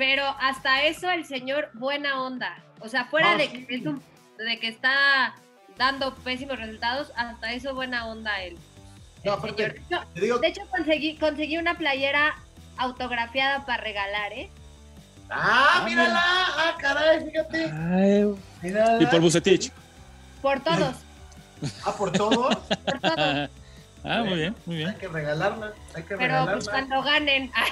Pero 0.00 0.24
hasta 0.40 0.84
eso 0.84 1.10
el 1.10 1.26
señor 1.26 1.68
buena 1.74 2.22
onda, 2.22 2.56
o 2.80 2.88
sea, 2.88 3.04
fuera 3.04 3.32
Ah, 3.32 3.36
de, 3.36 3.48
sí. 3.50 3.66
que 3.66 3.74
es 3.76 3.84
un- 3.84 4.02
de 4.38 4.58
que 4.58 4.68
está 4.68 5.34
dando 5.76 6.14
pésimos 6.14 6.58
resultados, 6.58 7.12
hasta 7.16 7.52
eso 7.52 7.74
buena 7.74 8.06
onda 8.06 8.40
él. 8.40 8.56
No, 9.24 9.32
aparte. 9.34 9.62
De 9.62 9.78
hecho- 9.78 10.02
Te 10.14 10.20
digo, 10.22 10.38
de 10.38 10.48
hecho, 10.48 10.62
conseguí, 10.70 11.18
conseguí 11.18 11.58
una 11.58 11.76
playera 11.76 12.34
autografiada 12.78 13.66
para 13.66 13.82
regalar, 13.82 14.32
¿eh? 14.32 14.50
ah, 15.28 15.82
mírala. 15.84 16.18
Ah, 16.24 16.74
caray, 16.80 17.22
fíjate. 17.26 17.66
Mírala. 18.62 19.02
Y 19.02 19.04
por 19.06 19.20
Bucetich. 19.20 19.70
Por 20.40 20.60
todos, 20.60 20.96
Ah, 21.84 21.92
por 21.92 22.10
todo. 22.10 22.48
por 22.48 23.00
todos. 23.00 23.50
Ah, 24.02 24.22
muy 24.24 24.38
bien, 24.38 24.56
muy 24.64 24.76
bien. 24.76 24.88
hay 24.88 24.94
que 24.96 25.08
regalarla. 25.08 25.74
Hay 25.94 26.02
que 26.04 26.08
Pero 26.16 26.20
regalarla. 26.20 26.52
pues 26.54 26.68
cuando 26.70 27.02
ganen. 27.02 27.52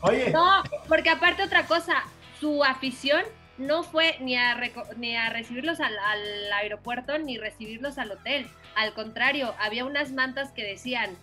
Oye, 0.00 0.30
No, 0.30 0.62
porque 0.88 1.10
aparte 1.10 1.42
otra 1.42 1.66
cosa, 1.66 2.04
su 2.40 2.64
afición 2.64 3.22
no 3.56 3.82
fue 3.82 4.16
ni 4.20 4.36
a, 4.36 4.56
reco- 4.56 4.86
ni 4.96 5.16
a 5.16 5.28
recibirlos 5.30 5.80
al, 5.80 5.98
al 5.98 6.52
aeropuerto 6.52 7.18
ni 7.18 7.38
recibirlos 7.38 7.98
al 7.98 8.12
hotel. 8.12 8.48
Al 8.76 8.92
contrario, 8.94 9.54
había 9.58 9.84
unas 9.84 10.12
mantas 10.12 10.52
que 10.52 10.62
decían, 10.62 11.16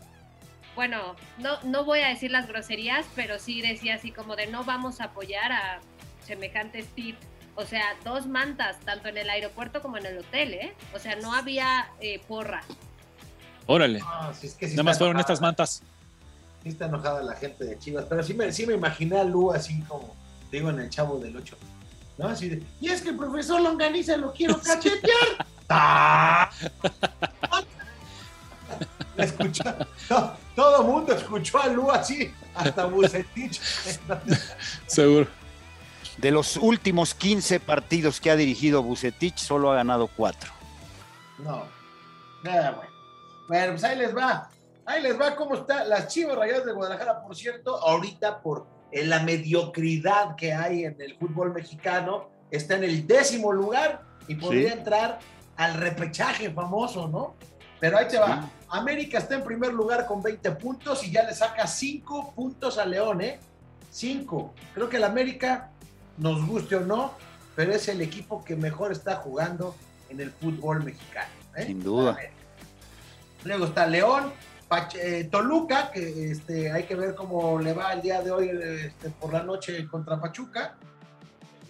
bueno, 0.75 1.15
no, 1.38 1.57
no 1.63 1.85
voy 1.85 2.01
a 2.01 2.09
decir 2.09 2.31
las 2.31 2.47
groserías, 2.47 3.05
pero 3.15 3.39
sí 3.39 3.61
decía 3.61 3.95
así 3.95 4.11
como 4.11 4.35
de 4.35 4.47
no 4.47 4.65
vamos 4.65 4.99
a 4.99 5.05
apoyar 5.05 5.51
a 5.53 5.79
semejantes 6.25 6.88
tips. 6.88 7.19
O 7.57 7.63
sea, 7.65 7.95
dos 8.03 8.27
mantas, 8.27 8.77
tanto 8.81 9.07
en 9.07 9.17
el 9.17 9.29
aeropuerto 9.29 9.81
como 9.81 9.95
en 9.97 10.05
el 10.05 10.17
hotel, 10.17 10.53
¿eh? 10.55 10.73
O 10.93 10.99
sea, 10.99 11.15
no 11.15 11.33
había 11.33 11.88
eh, 12.01 12.19
porra. 12.27 12.61
Órale. 13.65 13.99
no, 13.99 14.33
si 14.33 14.47
es 14.47 14.55
que 14.55 14.67
sí 14.67 14.73
Nada 14.73 14.83
más 14.83 14.97
fueron 14.97 15.17
estas 15.21 15.39
mantas. 15.39 15.81
Sí 16.65 16.69
está 16.69 16.86
enojada 16.88 17.21
la 17.21 17.36
gente 17.36 17.63
de 17.63 17.78
Chivas, 17.78 18.06
pero 18.10 18.23
sí 18.23 18.34
me, 18.34 18.51
sí 18.51 18.65
me 18.65 18.73
imaginé 18.73 19.19
a 19.19 19.23
Lu 19.23 19.51
así 19.51 19.80
como, 19.84 20.15
te 20.49 20.58
digo, 20.58 20.71
en 20.71 20.80
el 20.80 20.89
Chavo 20.89 21.19
del 21.19 21.38
8. 21.38 21.56
¿No? 22.17 22.28
Así 22.28 22.49
de, 22.49 22.63
y 22.82 22.89
es 22.89 23.04
que 23.04 23.10
el 23.10 23.17
profesor 23.17 23.62
Longaniza 23.62 24.17
lo 24.17 24.34
quiero 24.34 24.60
cachetear. 24.63 25.45
¡Ah! 25.69 26.49
La 29.15 29.25
escuchó, 29.25 29.63
to- 30.10 30.34
todo 30.56 30.82
el 30.82 30.88
mundo 30.88 31.13
escuchó 31.13 31.62
a 31.62 31.67
Lu 31.67 31.91
así, 31.91 32.34
hasta 32.56 32.86
Bucetich. 32.86 33.62
Seguro. 34.88 35.28
De 36.17 36.32
los 36.32 36.58
últimos 36.58 37.13
15 37.13 37.60
partidos 37.60 38.19
que 38.19 38.32
ha 38.32 38.36
dirigido 38.36 38.82
Bucetich, 38.82 39.38
solo 39.38 39.71
ha 39.71 39.75
ganado 39.75 40.08
4. 40.08 40.51
No, 41.43 41.62
nada, 42.41 42.71
bueno. 42.71 42.89
Bueno, 43.47 43.71
pues 43.73 43.84
ahí 43.84 43.97
les 43.99 44.17
va. 44.17 44.49
Ahí 44.85 45.01
les 45.01 45.19
va 45.19 45.35
cómo 45.35 45.55
está 45.55 45.83
las 45.83 46.07
Chivas 46.07 46.37
Rayadas 46.37 46.65
de 46.65 46.71
Guadalajara, 46.71 47.21
por 47.21 47.35
cierto, 47.35 47.77
ahorita 47.77 48.41
por 48.41 48.67
eh, 48.91 49.05
la 49.05 49.19
mediocridad 49.21 50.35
que 50.35 50.53
hay 50.53 50.85
en 50.85 50.95
el 51.01 51.17
fútbol 51.17 51.53
mexicano, 51.53 52.29
está 52.51 52.75
en 52.75 52.83
el 52.83 53.07
décimo 53.07 53.51
lugar 53.51 54.03
y 54.27 54.35
podría 54.35 54.73
entrar 54.73 55.19
al 55.57 55.73
repechaje 55.75 56.51
famoso, 56.51 57.07
¿no? 57.07 57.35
Pero 57.79 57.97
ahí 57.97 58.07
te 58.07 58.19
va. 58.19 58.49
América 58.69 59.17
está 59.17 59.35
en 59.35 59.43
primer 59.43 59.73
lugar 59.73 60.05
con 60.05 60.21
20 60.21 60.51
puntos 60.51 61.03
y 61.03 61.11
ya 61.11 61.23
le 61.23 61.33
saca 61.33 61.65
5 61.65 62.33
puntos 62.35 62.77
a 62.77 62.85
León, 62.85 63.21
¿eh? 63.21 63.39
5. 63.89 64.53
Creo 64.73 64.89
que 64.89 64.97
el 64.97 65.03
América, 65.03 65.71
nos 66.17 66.45
guste 66.45 66.75
o 66.75 66.81
no, 66.81 67.13
pero 67.55 67.73
es 67.73 67.87
el 67.87 68.01
equipo 68.01 68.43
que 68.43 68.55
mejor 68.55 68.91
está 68.91 69.15
jugando 69.15 69.75
en 70.09 70.19
el 70.21 70.31
fútbol 70.31 70.83
mexicano. 70.83 71.29
¿eh? 71.55 71.65
Sin 71.65 71.83
duda. 71.83 72.17
Luego 73.43 73.65
está 73.65 73.85
León, 73.87 74.31
eh, 74.95 75.27
Toluca, 75.31 75.91
que 75.91 76.31
este, 76.31 76.71
hay 76.71 76.83
que 76.83 76.95
ver 76.95 77.15
cómo 77.15 77.59
le 77.59 77.73
va 77.73 77.93
el 77.93 78.01
día 78.01 78.21
de 78.21 78.31
hoy 78.31 78.49
este, 78.49 79.09
por 79.09 79.33
la 79.33 79.43
noche 79.43 79.88
contra 79.88 80.19
Pachuca. 80.19 80.75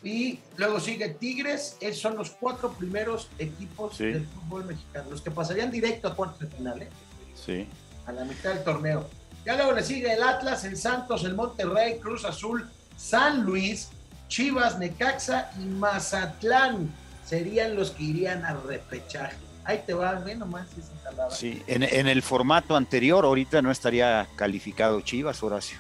Y 0.04 0.40
luego 0.58 0.80
sigue 0.80 1.10
Tigres, 1.10 1.78
esos 1.82 2.02
son 2.02 2.16
los 2.16 2.30
cuatro 2.30 2.72
primeros 2.74 3.30
equipos 3.40 3.98
del 3.98 4.28
fútbol 4.28 4.66
mexicano, 4.66 5.10
los 5.10 5.22
que 5.22 5.32
pasarían 5.32 5.72
directo 5.72 6.08
a 6.08 6.16
cuartos 6.16 6.40
de 6.42 6.48
final, 6.56 6.82
¿eh? 6.84 6.90
Sí. 7.34 7.68
A 8.06 8.12
la 8.12 8.24
mitad 8.24 8.54
del 8.54 8.64
torneo. 8.64 9.10
Ya 9.46 9.56
luego 9.56 9.72
le 9.72 9.84
sigue 9.84 10.14
el 10.14 10.22
Atlas, 10.22 10.64
el 10.64 10.78
Santos, 10.78 11.24
el 11.24 11.34
Monterrey, 11.34 11.98
Cruz 12.00 12.24
Azul, 12.24 12.70
San 12.96 13.44
Luis, 13.44 13.90
Chivas, 14.28 14.78
Necaxa 14.78 15.52
y 15.60 15.66
Mazatlán. 15.66 16.94
Serían 17.26 17.76
los 17.76 17.92
que 17.92 18.04
irían 18.04 18.46
al 18.46 18.62
repechaje. 18.64 19.45
Ahí 19.66 19.84
te 19.86 19.94
va, 19.94 20.14
ve 20.14 20.36
nomás 20.36 20.68
esa 20.78 21.30
Sí, 21.32 21.64
en, 21.66 21.82
en, 21.84 22.08
el 22.08 22.22
formato 22.22 22.76
anterior, 22.76 23.26
ahorita 23.26 23.64
no 23.64 23.72
estaría 23.72 24.28
calificado 24.36 25.02
Chivas, 25.02 25.42
Horacio. 25.42 25.80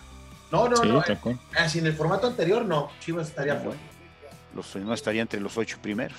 No, 0.52 0.68
no, 0.68 0.84
no. 0.84 1.04
Eh, 1.04 1.38
así 1.58 1.80
en 1.80 1.86
el 1.86 1.94
formato 1.94 2.28
anterior 2.28 2.66
no, 2.66 2.90
Chivas 3.00 3.28
estaría 3.28 3.56
fuera. 3.58 3.78
Los, 4.56 4.76
no 4.76 4.94
estaría 4.94 5.22
entre 5.22 5.40
los 5.40 5.56
ocho 5.58 5.78
primeros. 5.82 6.18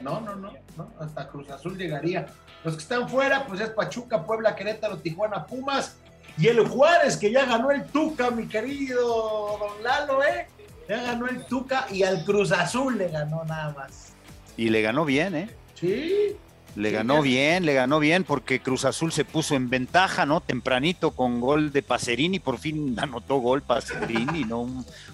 No, 0.00 0.20
no, 0.20 0.36
no, 0.36 0.52
no, 0.76 0.92
hasta 1.00 1.28
Cruz 1.28 1.50
Azul 1.50 1.76
llegaría. 1.76 2.26
Los 2.64 2.74
que 2.74 2.82
están 2.82 3.08
fuera, 3.08 3.46
pues 3.46 3.60
es 3.60 3.70
Pachuca, 3.70 4.24
Puebla, 4.24 4.54
Querétaro, 4.54 4.98
Tijuana, 4.98 5.46
Pumas 5.46 5.96
y 6.38 6.48
el 6.48 6.66
Juárez, 6.66 7.16
que 7.16 7.30
ya 7.30 7.44
ganó 7.44 7.70
el 7.70 7.84
Tuca, 7.84 8.30
mi 8.30 8.46
querido 8.46 9.58
Don 9.58 9.82
Lalo, 9.82 10.22
¿eh? 10.22 10.46
Ya 10.88 11.02
ganó 11.02 11.26
el 11.26 11.44
Tuca 11.46 11.86
y 11.90 12.02
al 12.02 12.24
Cruz 12.24 12.52
Azul 12.52 12.98
le 12.98 13.08
ganó 13.08 13.44
nada 13.44 13.72
más. 13.72 14.12
Y 14.56 14.68
le 14.70 14.82
ganó 14.82 15.04
bien, 15.04 15.34
¿eh? 15.34 15.50
Sí. 15.74 16.36
Le 16.74 16.90
ganó 16.90 17.20
bien, 17.20 17.66
le 17.66 17.74
ganó 17.74 17.98
bien 18.00 18.24
porque 18.24 18.60
Cruz 18.60 18.84
Azul 18.84 19.12
se 19.12 19.24
puso 19.24 19.54
en 19.54 19.68
ventaja, 19.68 20.24
¿no? 20.24 20.40
Tempranito 20.40 21.10
con 21.10 21.40
gol 21.40 21.70
de 21.70 21.82
Pacerini, 21.82 22.38
por 22.38 22.58
fin 22.58 22.96
anotó 23.00 23.36
gol 23.36 23.62
Pacerini, 23.62 24.44
¿no? 24.44 24.66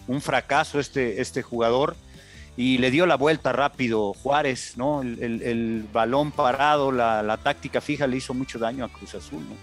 Un, 0.07 0.21
fracaso 0.21 0.79
este, 0.79 1.21
este 1.21 1.43
jugador 1.43 1.97
y 2.57 2.79
le 2.79 2.91
dio 2.91 3.07
la 3.07 3.17
vuelta 3.17 3.53
rápido 3.53 4.15
Juárez, 4.15 4.75
¿no? 4.77 5.03
El, 5.03 5.87
balón 5.93 6.33
parado, 6.33 6.93
la, 6.93 7.23
la, 7.23 7.37
táctica 7.37 7.81
fija 7.81 8.07
le 8.07 8.17
hizo 8.17 8.35
mucho 8.35 8.59
daño 8.59 8.85
a 8.85 8.89
Cruz 8.89 9.15
Azul, 9.15 9.43
¿no? 9.49 9.55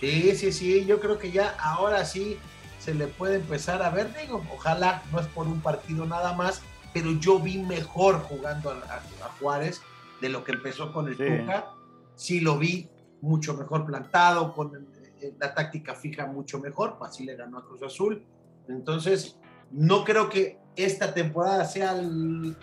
Sí, 0.00 0.34
sí, 0.36 0.52
sí, 0.52 0.84
yo 0.86 1.00
creo 1.00 1.18
que 1.18 1.30
ya 1.30 1.56
ahora 1.58 2.04
sí 2.04 2.38
se 2.78 2.94
le 2.94 3.06
puede 3.06 3.36
empezar 3.36 3.82
a 3.82 3.90
ver, 3.90 4.14
digo, 4.20 4.44
ojalá 4.54 5.02
no 5.12 5.20
es 5.20 5.26
por 5.26 5.46
un 5.46 5.60
partido 5.60 6.06
nada 6.06 6.34
más, 6.34 6.62
pero 6.92 7.12
yo 7.18 7.38
vi 7.38 7.58
mejor 7.58 8.20
jugando 8.22 8.70
a 8.70 9.28
Juárez 9.40 9.82
de 10.20 10.28
lo 10.28 10.44
que 10.44 10.52
empezó 10.52 10.92
con 10.92 11.08
el 11.08 11.16
Tuca. 11.16 11.72
Sí 12.14 12.40
lo 12.40 12.58
vi 12.58 12.88
mucho 13.20 13.54
mejor 13.54 13.86
plantado, 13.86 14.52
con 14.52 14.74
eh, 15.20 15.34
la 15.38 15.54
táctica 15.54 15.94
fija 15.94 16.26
mucho 16.26 16.58
mejor, 16.58 16.96
pues 16.98 17.10
así 17.10 17.24
le 17.24 17.36
ganó 17.36 17.58
a 17.58 17.64
Cruz 17.64 17.82
Azul. 17.82 18.24
Entonces, 18.68 19.38
no 19.70 20.04
creo 20.04 20.28
que 20.28 20.58
esta 20.76 21.12
temporada 21.12 21.64
sean 21.64 22.56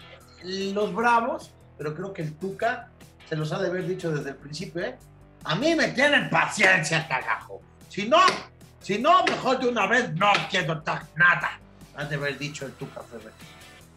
los 0.43 0.93
Bravos, 0.93 1.53
pero 1.77 1.93
creo 1.93 2.13
que 2.13 2.21
el 2.21 2.33
Tuca 2.35 2.91
se 3.27 3.35
los 3.35 3.51
ha 3.51 3.59
de 3.59 3.67
haber 3.67 3.87
dicho 3.87 4.11
desde 4.11 4.31
el 4.31 4.35
principio, 4.35 4.81
¿eh? 4.83 4.97
A 5.43 5.55
mí 5.55 5.75
me 5.75 5.89
tienen 5.89 6.29
paciencia, 6.29 7.07
cagajo. 7.07 7.61
Si 7.89 8.07
no, 8.07 8.19
si 8.81 8.99
no, 8.99 9.23
mejor 9.23 9.59
de 9.59 9.67
una 9.67 9.87
vez 9.87 10.13
no 10.15 10.31
quiero 10.49 10.81
nada. 11.15 11.59
Ha 11.95 12.05
de 12.05 12.15
haber 12.15 12.37
dicho 12.37 12.65
el 12.65 12.73
Tuca 12.73 13.01
Ferrer. 13.01 13.33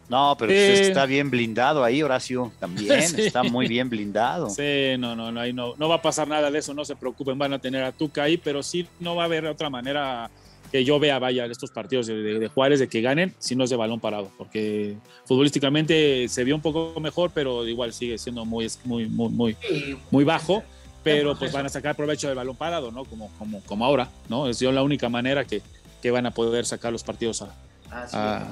No, 0.09 0.35
pero 0.37 0.49
pues 0.49 0.79
está 0.79 1.05
bien 1.05 1.29
blindado 1.29 1.83
ahí, 1.83 2.01
Horacio, 2.01 2.51
también, 2.59 2.91
está 3.17 3.43
muy 3.43 3.67
bien 3.67 3.89
blindado. 3.89 4.49
Sí, 4.49 4.95
no, 4.97 5.15
no, 5.15 5.31
no, 5.31 5.39
ahí 5.39 5.53
no, 5.53 5.75
no 5.77 5.87
va 5.87 5.95
a 5.95 6.01
pasar 6.01 6.27
nada 6.27 6.49
de 6.49 6.57
eso, 6.57 6.73
no 6.73 6.83
se 6.83 6.95
preocupen, 6.95 7.37
van 7.37 7.53
a 7.53 7.59
tener 7.59 7.83
a 7.83 7.91
Tuca 7.91 8.23
ahí, 8.23 8.37
pero 8.37 8.63
sí 8.63 8.87
no 8.99 9.15
va 9.15 9.23
a 9.23 9.25
haber 9.25 9.45
otra 9.45 9.69
manera 9.69 10.29
que 10.71 10.83
yo 10.83 10.99
vea, 10.99 11.19
vaya, 11.19 11.45
estos 11.45 11.71
partidos 11.71 12.07
de, 12.07 12.49
Juárez 12.53 12.79
de 12.79 12.87
que 12.87 13.01
ganen 13.01 13.33
si 13.39 13.55
no 13.55 13.63
es 13.63 13.69
de 13.69 13.75
balón 13.75 13.99
parado, 13.99 14.31
porque 14.37 14.95
futbolísticamente 15.25 16.27
se 16.27 16.43
vio 16.43 16.55
un 16.55 16.61
poco 16.61 16.99
mejor, 16.99 17.31
pero 17.33 17.67
igual 17.67 17.93
sigue 17.93 18.17
siendo 18.17 18.45
muy, 18.45 18.67
muy, 18.85 19.07
muy, 19.07 19.29
muy, 19.29 19.57
muy 20.11 20.23
bajo, 20.23 20.63
pero 21.03 21.37
pues 21.37 21.51
van 21.51 21.65
a 21.65 21.69
sacar 21.69 21.95
provecho 21.95 22.27
del 22.27 22.35
balón 22.35 22.55
parado, 22.55 22.91
¿no? 22.91 23.05
Como, 23.05 23.29
como, 23.37 23.61
como 23.61 23.85
ahora, 23.85 24.09
¿no? 24.27 24.47
Es 24.47 24.59
yo 24.59 24.71
la 24.71 24.83
única 24.83 25.09
manera 25.09 25.45
que, 25.45 25.61
que 26.01 26.11
van 26.11 26.25
a 26.25 26.31
poder 26.31 26.65
sacar 26.65 26.91
los 26.91 27.03
partidos 27.03 27.41
a, 27.41 27.55
a, 27.91 28.47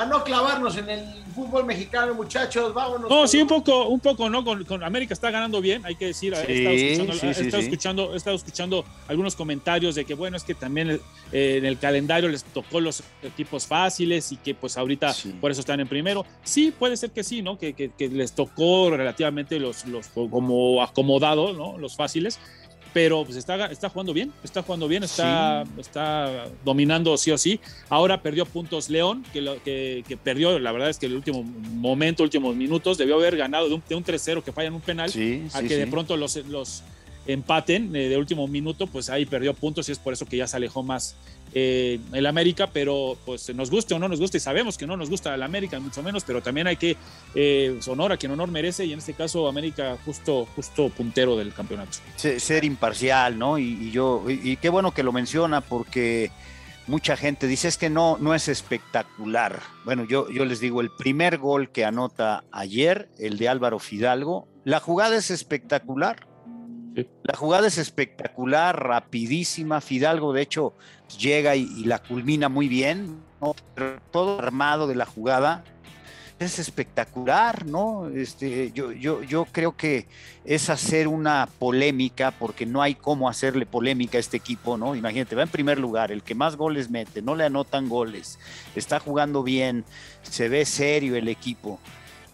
a 0.00 0.06
no 0.06 0.24
clavarnos 0.24 0.78
en 0.78 0.88
el 0.88 1.04
fútbol 1.34 1.66
mexicano, 1.66 2.14
muchachos, 2.14 2.72
vámonos. 2.72 3.10
No, 3.10 3.28
sí, 3.28 3.42
un 3.42 3.46
poco, 3.46 3.84
un 3.88 4.00
poco, 4.00 4.30
¿no? 4.30 4.42
Con, 4.42 4.82
América 4.82 5.12
está 5.12 5.30
ganando 5.30 5.60
bien, 5.60 5.84
hay 5.84 5.94
que 5.94 6.06
decir. 6.06 6.32
he, 6.32 6.92
estado 6.92 7.60
escuchando, 7.62 8.14
he, 8.14 8.16
estado 8.16 8.36
escuchando, 8.36 8.84
algunos 9.08 9.36
comentarios 9.36 9.94
de 9.94 10.06
que, 10.06 10.14
bueno, 10.14 10.38
es 10.38 10.42
que 10.42 10.54
también 10.54 10.98
eh, 11.32 11.56
en 11.58 11.66
el 11.66 11.78
calendario 11.78 12.30
les 12.30 12.44
tocó 12.44 12.80
los 12.80 13.02
equipos 13.22 13.66
fáciles 13.66 14.32
y 14.32 14.38
que 14.38 14.54
pues 14.54 14.78
ahorita 14.78 15.14
por 15.38 15.50
eso 15.50 15.60
están 15.60 15.80
en 15.80 15.86
primero. 15.86 16.24
Sí, 16.44 16.72
puede 16.76 16.96
ser 16.96 17.10
que 17.10 17.22
sí, 17.22 17.42
¿no? 17.42 17.58
Que, 17.58 17.74
que, 17.74 18.08
les 18.08 18.32
tocó 18.32 18.88
relativamente 18.88 19.60
los, 19.60 19.84
los 19.84 20.08
como 20.08 20.82
acomodados, 20.82 21.54
¿no? 21.58 21.76
Los 21.76 21.94
fáciles 21.94 22.40
pero 22.92 23.24
pues 23.24 23.36
está, 23.36 23.66
está 23.66 23.88
jugando 23.88 24.12
bien, 24.12 24.32
está 24.42 24.62
jugando 24.62 24.88
bien, 24.88 25.04
está, 25.04 25.64
está 25.78 26.46
dominando 26.64 27.16
sí 27.16 27.30
o 27.30 27.38
sí. 27.38 27.60
Ahora 27.88 28.22
perdió 28.22 28.44
puntos 28.46 28.90
León, 28.90 29.24
que, 29.32 29.40
lo, 29.40 29.62
que, 29.62 30.18
perdió, 30.22 30.58
la 30.58 30.72
verdad 30.72 30.90
es 30.90 30.98
que 30.98 31.06
el 31.06 31.14
último 31.14 31.42
momento, 31.42 32.22
últimos 32.22 32.56
minutos, 32.56 32.98
debió 32.98 33.16
haber 33.16 33.36
ganado 33.36 33.68
de 33.68 33.74
un, 33.74 33.82
de 33.88 33.94
un 33.94 34.04
3-0 34.04 34.42
que 34.42 34.52
fallan 34.52 34.74
un 34.74 34.80
penal, 34.80 35.10
a 35.54 35.62
que 35.62 35.76
de 35.76 35.86
pronto 35.86 36.16
los, 36.16 36.36
los 36.46 36.82
empaten 37.26 37.94
eh, 37.94 38.08
de 38.08 38.16
último 38.16 38.46
minuto, 38.48 38.86
pues 38.86 39.10
ahí 39.10 39.26
perdió 39.26 39.54
puntos 39.54 39.88
y 39.88 39.92
es 39.92 39.98
por 39.98 40.12
eso 40.12 40.26
que 40.26 40.36
ya 40.36 40.46
se 40.46 40.56
alejó 40.56 40.82
más 40.82 41.16
eh, 41.52 41.98
el 42.12 42.26
América, 42.26 42.68
pero 42.72 43.16
pues 43.26 43.52
nos 43.54 43.70
guste 43.70 43.94
o 43.94 43.98
no 43.98 44.08
nos 44.08 44.20
guste, 44.20 44.36
y 44.38 44.40
sabemos 44.40 44.78
que 44.78 44.86
no 44.86 44.96
nos 44.96 45.10
gusta 45.10 45.34
el 45.34 45.42
América, 45.42 45.80
mucho 45.80 46.02
menos, 46.02 46.22
pero 46.24 46.42
también 46.42 46.68
hay 46.68 46.76
que 46.76 46.96
eh, 47.34 47.78
a 48.10 48.16
quien 48.16 48.32
honor 48.32 48.50
merece, 48.50 48.84
y 48.84 48.92
en 48.92 49.00
este 49.00 49.14
caso 49.14 49.48
América 49.48 49.96
justo, 50.04 50.46
justo 50.54 50.88
puntero 50.90 51.36
del 51.36 51.52
campeonato. 51.52 51.98
Ser 52.16 52.64
imparcial, 52.64 53.38
¿no? 53.38 53.58
Y, 53.58 53.90
yo, 53.90 54.24
y, 54.28 54.56
qué 54.58 54.68
bueno 54.68 54.92
que 54.92 55.02
lo 55.02 55.12
menciona, 55.12 55.60
porque 55.60 56.30
mucha 56.86 57.16
gente 57.16 57.48
dice 57.48 57.66
es 57.66 57.76
que 57.76 57.90
no, 57.90 58.16
no 58.18 58.34
es 58.34 58.46
espectacular. 58.46 59.60
Bueno, 59.84 60.04
yo, 60.04 60.30
yo 60.30 60.44
les 60.44 60.60
digo, 60.60 60.80
el 60.80 60.90
primer 60.90 61.38
gol 61.38 61.70
que 61.70 61.84
anota 61.84 62.44
ayer, 62.52 63.08
el 63.18 63.38
de 63.38 63.48
Álvaro 63.48 63.80
Fidalgo, 63.80 64.46
la 64.64 64.78
jugada 64.78 65.16
es 65.16 65.30
espectacular 65.32 66.29
la 66.94 67.36
jugada 67.36 67.68
es 67.68 67.78
espectacular, 67.78 68.82
rapidísima. 68.82 69.80
Fidalgo, 69.80 70.32
de 70.32 70.42
hecho, 70.42 70.74
llega 71.18 71.56
y, 71.56 71.84
la 71.84 71.98
culmina 71.98 72.48
muy 72.48 72.68
bien, 72.68 73.20
Pero 73.74 74.00
todo 74.10 74.38
armado 74.38 74.86
de 74.86 74.94
la 74.94 75.06
jugada 75.06 75.64
es 76.38 76.58
espectacular, 76.58 77.66
¿no? 77.66 78.08
Este, 78.08 78.72
yo, 78.72 78.92
yo, 78.92 79.22
yo 79.22 79.44
creo 79.52 79.76
que 79.76 80.06
es 80.46 80.70
hacer 80.70 81.06
una 81.06 81.46
polémica, 81.58 82.30
porque 82.30 82.64
no 82.64 82.80
hay 82.80 82.94
cómo 82.94 83.28
hacerle 83.28 83.66
polémica 83.66 84.16
a 84.16 84.20
este 84.20 84.38
equipo, 84.38 84.78
¿no? 84.78 84.94
Imagínate, 84.94 85.36
va 85.36 85.42
en 85.42 85.50
primer 85.50 85.78
lugar, 85.78 86.10
el 86.10 86.22
que 86.22 86.34
más 86.34 86.56
goles 86.56 86.88
mete, 86.88 87.20
no 87.20 87.34
le 87.34 87.44
anotan 87.44 87.90
goles, 87.90 88.38
está 88.74 89.00
jugando 89.00 89.42
bien, 89.42 89.84
se 90.22 90.48
ve 90.48 90.64
serio 90.64 91.14
el 91.14 91.28
equipo. 91.28 91.78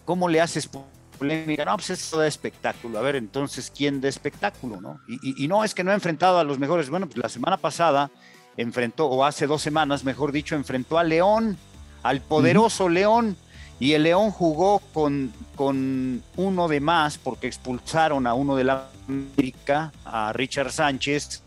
¿Cómo 0.05 0.29
le 0.29 0.39
haces 0.39 0.67
polémica, 0.67 0.96
no, 1.19 1.75
pues 1.75 1.89
eso 1.89 2.17
da 2.17 2.27
espectáculo. 2.27 2.99
A 2.99 3.01
ver, 3.01 3.15
entonces, 3.15 3.71
¿quién 3.75 4.01
da 4.01 4.09
espectáculo, 4.09 4.79
no? 4.81 4.99
Y, 5.07 5.47
no 5.47 5.63
es 5.63 5.73
que 5.73 5.83
no 5.83 5.91
ha 5.91 5.93
enfrentado 5.93 6.39
a 6.39 6.43
los 6.43 6.59
mejores. 6.59 6.89
Bueno, 6.89 7.07
pues 7.07 7.17
la 7.17 7.29
semana 7.29 7.57
pasada 7.57 8.11
enfrentó, 8.55 9.07
o 9.07 9.23
hace 9.23 9.47
dos 9.47 9.61
semanas, 9.61 10.03
mejor 10.03 10.31
dicho, 10.31 10.55
enfrentó 10.55 10.97
a 10.97 11.03
León, 11.03 11.57
al 12.03 12.21
poderoso 12.21 12.89
León, 12.89 13.37
y 13.79 13.93
el 13.93 14.03
León 14.03 14.31
jugó 14.31 14.79
con, 14.93 15.31
con 15.55 16.23
uno 16.35 16.67
de 16.67 16.79
más, 16.79 17.17
porque 17.17 17.47
expulsaron 17.47 18.25
a 18.25 18.33
uno 18.33 18.55
de 18.55 18.63
la 18.63 18.87
América, 19.07 19.91
a 20.03 20.33
Richard 20.33 20.71
Sánchez, 20.71 21.43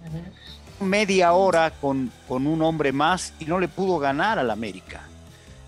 media 0.81 1.33
hora 1.33 1.73
con, 1.81 2.13
con 2.29 2.47
un 2.47 2.63
hombre 2.63 2.93
más, 2.93 3.35
y 3.41 3.47
no 3.47 3.59
le 3.59 3.69
pudo 3.69 3.99
ganar 3.99 4.39
al 4.39 4.51
América. 4.51 5.10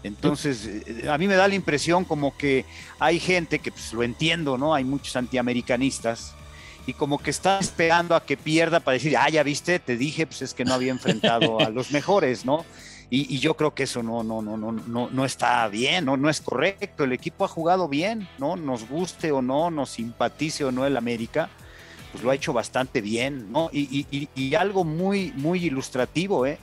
Entonces, 0.03 0.67
eh, 0.67 1.09
a 1.09 1.17
mí 1.19 1.29
me 1.29 1.37
da 1.37 1.49
la 1.49 1.55
impresión 1.55 2.05
como 2.05 2.37
que 2.37 2.65
hay 2.99 3.21
gente 3.21 3.59
que, 3.59 3.71
pues 3.71 3.93
lo 3.93 4.03
entiendo, 4.03 4.59
¿no? 4.59 4.75
Hay 4.75 4.85
muchos 4.85 5.15
antiamericanistas 5.17 6.35
y 6.87 6.95
como 6.95 7.19
que 7.19 7.31
está 7.31 7.59
esperando 7.59 8.15
a 8.17 8.25
que 8.25 8.37
pierda 8.37 8.81
para 8.81 8.95
decir, 8.95 9.17
ah, 9.17 9.29
ya 9.29 9.43
viste, 9.43 9.79
te 9.79 9.97
dije, 9.97 10.27
pues 10.27 10.43
es 10.43 10.55
que 10.55 10.65
no 10.65 10.75
había 10.75 10.91
enfrentado 10.91 11.61
a 11.61 11.71
los 11.71 11.91
mejores, 11.93 12.45
¿no? 12.45 12.65
Y, 13.15 13.41
yo 13.41 13.55
creo 13.59 13.75
que 13.75 13.83
eso 13.83 14.03
no, 14.03 14.23
no, 14.25 14.41
no, 14.41 14.57
no, 14.57 14.73
no, 14.73 15.11
no 15.11 15.25
está 15.27 15.69
bien, 15.69 16.07
no, 16.07 16.17
no 16.17 16.31
es 16.31 16.41
correcto. 16.41 17.05
El 17.05 17.13
equipo 17.13 17.45
ha 17.45 17.49
jugado 17.49 17.87
bien, 17.87 18.27
¿no? 18.39 18.57
Nos 18.57 18.89
guste 18.89 19.31
o 19.33 19.43
no, 19.43 19.71
nos 19.71 19.91
simpatice 19.91 20.65
o 20.65 20.73
no 20.73 20.87
el 20.87 20.97
América, 20.97 21.51
pues 22.11 22.25
lo 22.25 22.31
ha 22.31 22.35
hecho 22.35 22.55
bastante 22.55 23.03
bien, 23.03 23.53
¿no? 23.53 23.69
Y, 23.71 24.07
y, 24.11 24.29
y 24.35 24.55
algo 24.55 24.85
muy, 24.85 25.31
muy 25.37 25.63
ilustrativo, 25.63 26.47
¿eh? 26.47 26.59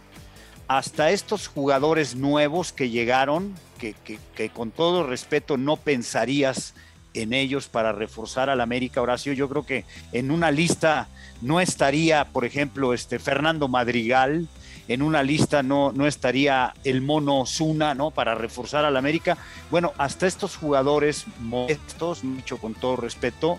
Hasta 0.69 1.10
estos 1.10 1.47
jugadores 1.47 2.15
nuevos 2.15 2.71
que 2.71 2.91
llegaron, 2.91 3.55
que, 3.79 4.51
con 4.53 4.69
todo 4.69 5.01
respeto 5.01 5.58
no 5.58 5.77
pensarías 5.77 6.75
en 7.15 7.34
ellos 7.34 7.67
para 7.67 7.91
reforzar 7.91 8.51
al 8.51 8.62
América, 8.62 9.01
Horacio. 9.01 9.34
Yo 9.34 9.49
creo 9.49 9.65
que 9.65 9.84
en 10.12 10.29
una 10.29 10.51
lista 10.51 11.08
no 11.41 11.60
estaría, 11.60 12.25
por 12.25 12.45
ejemplo, 12.45 12.93
este 12.93 13.17
Fernando 13.17 13.67
Madrigal, 13.67 14.47
en 14.88 15.01
una 15.01 15.23
lista 15.23 15.63
no, 15.63 15.91
no 15.91 16.05
estaría 16.05 16.75
el 16.84 17.01
mono 17.01 17.47
Zuna, 17.47 17.95
¿no? 17.95 18.12
Para 18.12 18.36
reforzar 18.36 18.86
al 18.86 18.95
América. 18.95 19.39
Bueno, 19.71 19.93
hasta 19.97 20.27
estos 20.27 20.55
jugadores 20.55 21.25
modestos, 21.39 22.21
dicho 22.21 22.60
con 22.60 22.75
todo 22.75 22.95
respeto, 22.95 23.58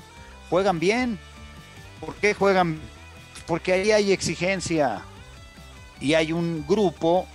juegan 0.48 0.78
bien. 0.78 1.18
¿Por 1.98 2.14
qué 2.14 2.34
juegan? 2.34 2.78
Porque 3.48 3.72
ahí 3.72 3.90
hay 3.90 4.12
exigencia 4.12 5.02
y 6.00 6.14
hay 6.14 6.32
un 6.32 6.64
grupo 6.66 7.26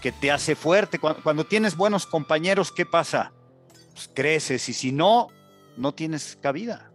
que 0.00 0.12
te 0.12 0.30
hace 0.30 0.54
fuerte. 0.54 0.98
Cuando, 0.98 1.44
tienes 1.44 1.76
buenos 1.76 2.06
compañeros, 2.06 2.72
¿qué 2.72 2.84
pasa? 2.84 3.32
Pues 3.92 4.10
creces 4.12 4.68
y 4.68 4.72
si 4.72 4.92
no, 4.92 5.28
no 5.76 5.92
tienes 5.92 6.38
cabida. 6.40 6.90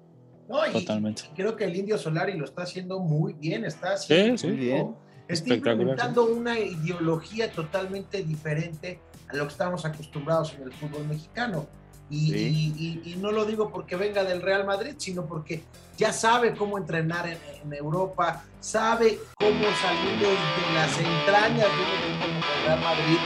No, 0.50 0.64
Totalmente. 0.72 1.24
creo 1.36 1.56
que 1.56 1.66
el 1.66 1.76
Indio 1.76 1.98
Solari 1.98 2.38
lo 2.38 2.46
está 2.46 2.64
haciendo 2.64 3.00
muy 3.00 3.34
bien, 3.34 3.66
está 3.66 3.94
haciendo 3.94 4.38
sí, 4.38 4.52
bien 4.52 4.96
está 5.28 5.56
implementando 5.56 6.26
una 6.26 6.60
ideología 6.60 7.52
totalmente 7.52 8.24
diferente 8.24 9.00
a 9.28 9.36
lo 9.36 9.46
que 9.46 9.52
estamos 9.52 9.86
acostumbrados 9.86 10.54
en 10.54 10.64
el 10.64 10.74
fútbol 10.74 11.06
mexicano. 11.08 11.68
Y, 12.10 13.16
no 13.20 13.32
lo 13.32 13.46
digo 13.46 13.70
porque 13.70 13.96
venga 13.96 14.24
del 14.24 14.42
Real 14.42 14.66
Madrid, 14.66 14.96
sino 14.98 15.26
porque 15.26 15.64
ya 15.98 16.14
sabe 16.14 16.56
cómo 16.56 16.78
entrenar 16.78 17.28
en, 17.28 17.38
Europa, 17.74 18.46
sabe 18.62 19.20
cómo 19.36 19.66
salir 19.82 20.20
de 20.20 20.74
las 20.74 20.98
entrañas 20.98 21.68
del 21.68 22.66
Real 22.66 22.80
Madrid, 22.80 23.18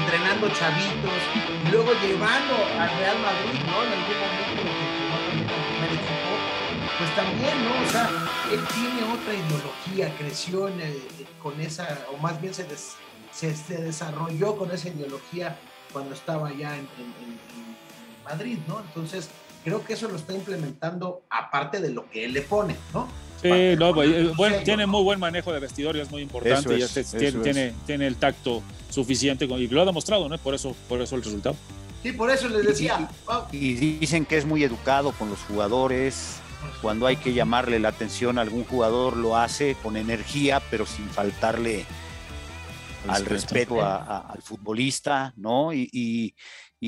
entrenando 0.00 0.48
chavitos, 0.48 1.20
y 1.66 1.70
luego 1.70 1.90
llevando 2.02 2.54
al 2.78 2.88
Real 2.98 3.18
Madrid, 3.20 3.60
¿no? 3.66 3.82
En 3.84 3.92
algún 3.92 4.16
momento, 4.22 4.62
equipo, 5.84 6.32
pues 6.98 7.14
también, 7.16 7.64
¿no? 7.64 7.86
O 7.86 7.90
sea, 7.90 8.08
él 8.50 8.60
tiene 8.74 9.12
otra 9.12 9.34
ideología, 9.34 10.16
creció 10.16 10.70
con 11.42 11.60
esa, 11.60 11.98
o 12.12 12.16
más 12.16 12.40
bien 12.40 12.54
se, 12.54 12.66
se, 13.32 13.76
desarrolló 13.78 14.56
con 14.56 14.70
esa 14.70 14.88
ideología 14.88 15.58
cuando 15.92 16.14
estaba 16.14 16.52
ya 16.52 16.76
en, 16.76 16.88
Madrid, 18.24 18.58
¿no? 18.68 18.80
Entonces, 18.80 19.28
creo 19.64 19.84
que 19.84 19.94
eso 19.94 20.08
lo 20.08 20.16
está 20.16 20.32
implementando 20.32 21.22
aparte 21.30 21.80
de 21.80 21.90
lo 21.90 22.08
que 22.10 22.24
él 22.24 22.32
le 22.32 22.42
pone, 22.42 22.76
¿no? 22.92 23.08
Sí, 23.40 23.76
no, 23.76 23.92
pues, 23.92 24.08
eh, 24.10 24.32
bueno, 24.36 24.58
tiene 24.64 24.86
muy 24.86 25.02
buen 25.02 25.18
manejo 25.18 25.52
de 25.52 25.58
vestidor 25.58 25.96
es 25.96 26.10
muy 26.10 26.22
importante 26.22 26.78
y 26.78 26.82
este 26.82 27.02
tiene, 27.02 27.74
tiene, 27.86 28.06
el 28.06 28.16
tacto 28.16 28.62
suficiente 28.88 29.46
y 29.46 29.68
lo 29.68 29.82
ha 29.82 29.84
demostrado, 29.84 30.28
¿no? 30.28 30.38
Por 30.38 30.54
eso, 30.54 30.76
por 30.88 31.00
eso 31.00 31.16
el 31.16 31.24
resultado. 31.24 31.56
Sí, 32.02 32.12
por 32.12 32.30
eso 32.30 32.48
les 32.48 32.66
decía. 32.66 33.08
y 33.50 33.74
dicen 33.74 34.26
que 34.26 34.36
es 34.36 34.44
muy 34.44 34.62
educado 34.62 35.12
con 35.12 35.28
los 35.28 35.40
jugadores, 35.40 36.40
cuando 36.80 37.06
hay 37.06 37.16
que 37.16 37.32
llamarle 37.32 37.78
la 37.78 37.88
atención 37.88 38.38
a 38.38 38.42
algún 38.42 38.64
jugador, 38.64 39.16
lo 39.16 39.36
hace 39.36 39.76
con 39.82 39.96
energía, 39.96 40.60
pero 40.70 40.86
sin 40.86 41.08
faltarle 41.08 41.84
al 43.08 43.24
respeto 43.24 43.84
al 43.84 44.42
futbolista, 44.42 45.32
¿no? 45.36 45.72
Y, 45.72 46.34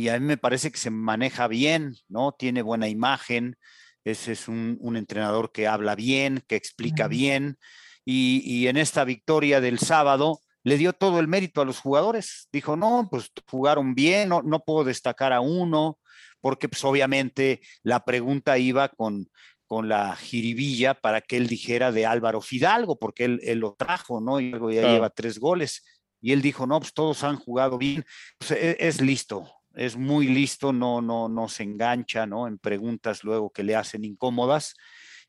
a 0.09 0.19
mí 0.19 0.27
me 0.27 0.37
parece 0.37 0.71
que 0.71 0.79
se 0.79 0.91
maneja 0.91 1.49
bien, 1.49 1.95
¿no? 2.09 2.33
Tiene 2.33 2.63
buena 2.63 2.89
imagen, 2.89 3.57
ese 4.05 4.33
es 4.33 4.49
un, 4.49 4.79
entrenador 4.97 5.53
que 5.53 5.67
habla 5.67 5.95
bien, 5.95 6.43
que 6.47 6.57
explica 6.57 7.09
bien, 7.09 7.59
y, 8.05 8.67
en 8.67 8.77
esta 8.77 9.05
victoria 9.05 9.61
del 9.61 9.79
sábado 9.79 10.41
le 10.63 10.79
dio 10.79 10.93
todo 10.93 11.21
el 11.21 11.29
mérito 11.29 11.61
a 11.61 11.65
los 11.65 11.79
jugadores. 11.79 12.49
Dijo, 12.53 12.77
no, 12.77 13.09
pues 13.11 13.31
jugaron 13.51 13.95
bien, 13.95 14.29
no, 14.29 14.43
no 14.43 14.61
puedo 14.61 14.85
destacar 14.85 15.33
a 15.33 15.41
uno, 15.41 15.99
porque 16.41 16.69
pues 16.69 16.85
obviamente 16.85 17.61
la 17.83 18.05
pregunta 18.05 18.59
iba 18.59 18.89
con 18.89 19.29
con 19.67 19.89
la 19.89 20.15
jiribilla 20.17 20.95
para 20.95 21.21
que 21.21 21.37
él 21.37 21.47
dijera 21.47 21.91
de 21.93 22.07
Álvaro 22.07 22.41
Fidalgo, 22.41 22.99
porque 22.99 23.25
él, 23.25 23.59
lo 23.59 23.75
trajo, 23.75 24.21
¿no? 24.21 24.41
Y 24.41 24.51
luego 24.51 24.71
ya 24.71 24.83
lleva 24.83 25.11
tres 25.11 25.39
goles. 25.39 25.85
Y 26.21 26.33
él 26.33 26.43
dijo, 26.43 26.67
no, 26.67 26.81
pues 26.81 26.93
todos 26.93 27.25
han 27.25 27.37
jugado 27.37 27.79
bien. 27.79 28.05
Pues, 28.39 28.53
e, 28.53 28.77
es, 28.79 29.01
listo, 29.01 29.51
es 29.77 29.97
muy 29.97 30.29
listo, 30.29 30.73
no, 30.73 31.01
no, 31.01 31.29
no 31.29 31.49
se 31.49 31.63
engancha, 31.63 32.27
¿no? 32.27 32.47
En 32.47 32.59
preguntas 32.59 33.25
luego 33.25 33.51
que 33.51 33.63
le 33.63 33.77
hacen 33.77 34.05
incómodas. 34.05 34.75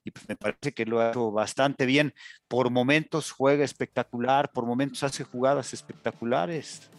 Y 0.04 0.12
pues 0.12 0.30
me 0.30 0.36
parece 0.36 0.74
que 0.74 0.86
lo 0.86 1.00
ha 1.00 1.10
hecho 1.10 1.32
bastante 1.32 1.86
bien. 1.86 2.14
Por 2.48 2.70
momentos 2.70 3.32
juega 3.32 3.66
espectacular, 3.66 4.52
por 4.52 4.66
momentos 4.66 5.04
hace 5.04 5.24
jugadas 5.24 5.74
espectaculares. 5.74 6.90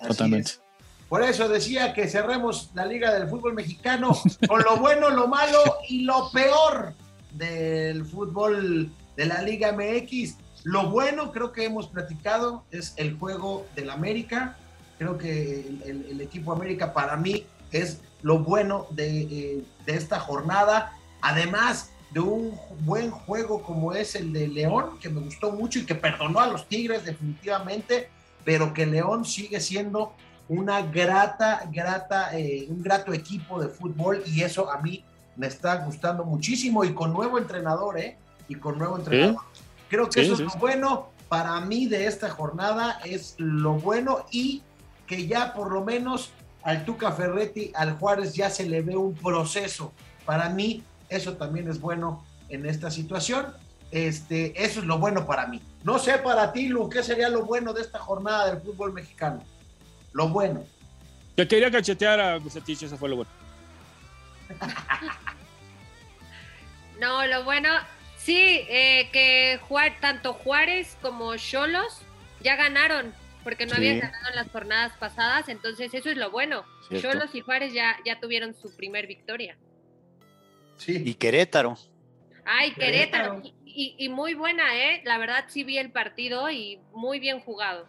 Totalmente. 0.00 0.52
Por 1.08 1.22
eso 1.22 1.46
decía 1.46 1.92
que 1.92 2.08
cerremos 2.08 2.70
la 2.72 2.86
Liga 2.86 3.12
del 3.12 3.28
Fútbol 3.28 3.52
Mexicano 3.52 4.16
con 4.48 4.62
lo 4.62 4.78
bueno, 4.78 5.10
lo 5.10 5.28
malo 5.28 5.58
y 5.86 6.04
lo 6.04 6.30
peor 6.32 6.94
del 7.32 8.06
fútbol 8.06 8.90
de 9.14 9.26
la 9.26 9.42
Liga 9.42 9.72
MX. 9.72 10.38
Lo 10.64 10.88
bueno, 10.88 11.30
creo 11.30 11.52
que 11.52 11.66
hemos 11.66 11.88
platicado, 11.88 12.64
es 12.70 12.94
el 12.96 13.18
juego 13.18 13.66
del 13.74 13.90
América. 13.90 14.56
Creo 15.02 15.18
que 15.18 15.66
el, 15.84 16.20
equipo 16.20 16.52
América 16.52 16.92
para 16.92 17.16
mí 17.16 17.44
es 17.72 18.00
lo 18.22 18.38
bueno 18.38 18.86
de, 18.90 19.22
eh, 19.22 19.64
de 19.84 19.96
esta 19.96 20.20
jornada. 20.20 20.92
Además 21.20 21.90
de 22.12 22.20
un 22.20 22.56
buen 22.82 23.10
juego 23.10 23.64
como 23.64 23.94
es 23.94 24.14
el 24.14 24.32
de 24.32 24.46
León, 24.46 25.00
que 25.00 25.08
me 25.08 25.20
gustó 25.20 25.50
mucho 25.50 25.80
y 25.80 25.86
que 25.86 25.96
perdonó 25.96 26.38
a 26.38 26.46
los 26.46 26.68
Tigres 26.68 27.04
definitivamente, 27.04 28.10
pero 28.44 28.72
que 28.72 28.86
León 28.86 29.24
sigue 29.24 29.58
siendo 29.58 30.12
una 30.48 30.82
grata, 30.82 31.68
grata, 31.72 32.38
eh, 32.38 32.66
un 32.68 32.80
grato 32.80 33.12
equipo 33.12 33.60
de 33.60 33.66
fútbol 33.66 34.22
y 34.24 34.42
eso 34.42 34.70
a 34.70 34.80
mí 34.80 35.04
me 35.34 35.48
está 35.48 35.84
gustando 35.84 36.22
muchísimo 36.22 36.84
y 36.84 36.94
con 36.94 37.12
nuevo 37.12 37.38
entrenador, 37.38 37.98
¿eh? 37.98 38.18
Y 38.46 38.54
con 38.54 38.78
nuevo 38.78 38.98
entrenador. 38.98 39.42
Creo 39.88 40.08
que 40.08 40.20
eso 40.20 40.34
es 40.34 40.40
lo 40.40 40.54
bueno 40.60 41.08
para 41.28 41.58
mí 41.60 41.86
de 41.86 42.06
esta 42.06 42.30
jornada, 42.30 43.00
es 43.04 43.34
lo 43.38 43.72
bueno 43.72 44.26
y 44.30 44.62
que 45.12 45.26
ya 45.26 45.52
por 45.52 45.70
lo 45.70 45.84
menos 45.84 46.30
al 46.62 46.86
Tuca 46.86 47.12
Ferretti, 47.12 47.70
al 47.74 47.98
Juárez 47.98 48.32
ya 48.32 48.48
se 48.48 48.66
le 48.66 48.80
ve 48.80 48.96
un 48.96 49.14
proceso. 49.14 49.92
Para 50.24 50.48
mí 50.48 50.82
eso 51.10 51.34
también 51.34 51.68
es 51.68 51.78
bueno 51.78 52.24
en 52.48 52.64
esta 52.64 52.90
situación. 52.90 53.52
Este, 53.90 54.64
eso 54.64 54.80
es 54.80 54.86
lo 54.86 54.98
bueno 54.98 55.26
para 55.26 55.46
mí. 55.48 55.60
No 55.84 55.98
sé 55.98 56.16
para 56.16 56.50
ti, 56.50 56.68
Lu, 56.68 56.88
¿qué 56.88 57.02
sería 57.02 57.28
lo 57.28 57.44
bueno 57.44 57.74
de 57.74 57.82
esta 57.82 57.98
jornada 57.98 58.46
del 58.46 58.62
fútbol 58.62 58.94
mexicano? 58.94 59.42
lo 60.14 60.28
bueno. 60.28 60.64
Que 61.36 61.46
quería 61.46 61.70
cachetear 61.70 62.18
a 62.18 62.38
Bucetich, 62.38 62.82
eso 62.82 62.96
fue 62.96 63.10
lo 63.10 63.16
bueno. 63.16 63.30
no, 67.00 67.26
lo 67.26 67.44
bueno, 67.44 67.68
sí, 68.16 68.64
eh, 68.68 69.10
que 69.12 69.60
tanto 70.00 70.32
Juárez 70.32 70.96
como 71.02 71.36
Cholos 71.36 72.00
ya 72.42 72.56
ganaron, 72.56 73.14
porque 73.42 73.66
no 73.66 73.74
habían 73.74 74.00
ganado 74.00 74.28
en 74.30 74.36
las 74.36 74.50
jornadas 74.50 74.92
pasadas, 74.98 75.48
entonces 75.48 75.92
eso 75.94 76.10
es 76.10 76.16
lo 76.16 76.30
bueno. 76.30 76.64
Cholos 77.00 77.34
y 77.34 77.40
Juárez 77.40 77.72
ya, 77.72 77.96
ya 78.04 78.20
tuvieron 78.20 78.54
su 78.54 78.74
primer 78.76 79.06
victoria. 79.06 79.56
Sí. 80.76 81.02
Y 81.04 81.14
Querétaro. 81.14 81.76
Ay, 82.44 82.72
Querétaro. 82.72 83.42
Y, 83.64 83.94
y, 83.98 84.08
muy 84.08 84.34
buena, 84.34 84.76
¿eh? 84.76 85.00
La 85.04 85.16
verdad 85.18 85.44
sí 85.48 85.64
vi 85.64 85.78
el 85.78 85.90
partido 85.90 86.50
y 86.50 86.80
muy 86.92 87.20
bien 87.20 87.40
jugado. 87.40 87.86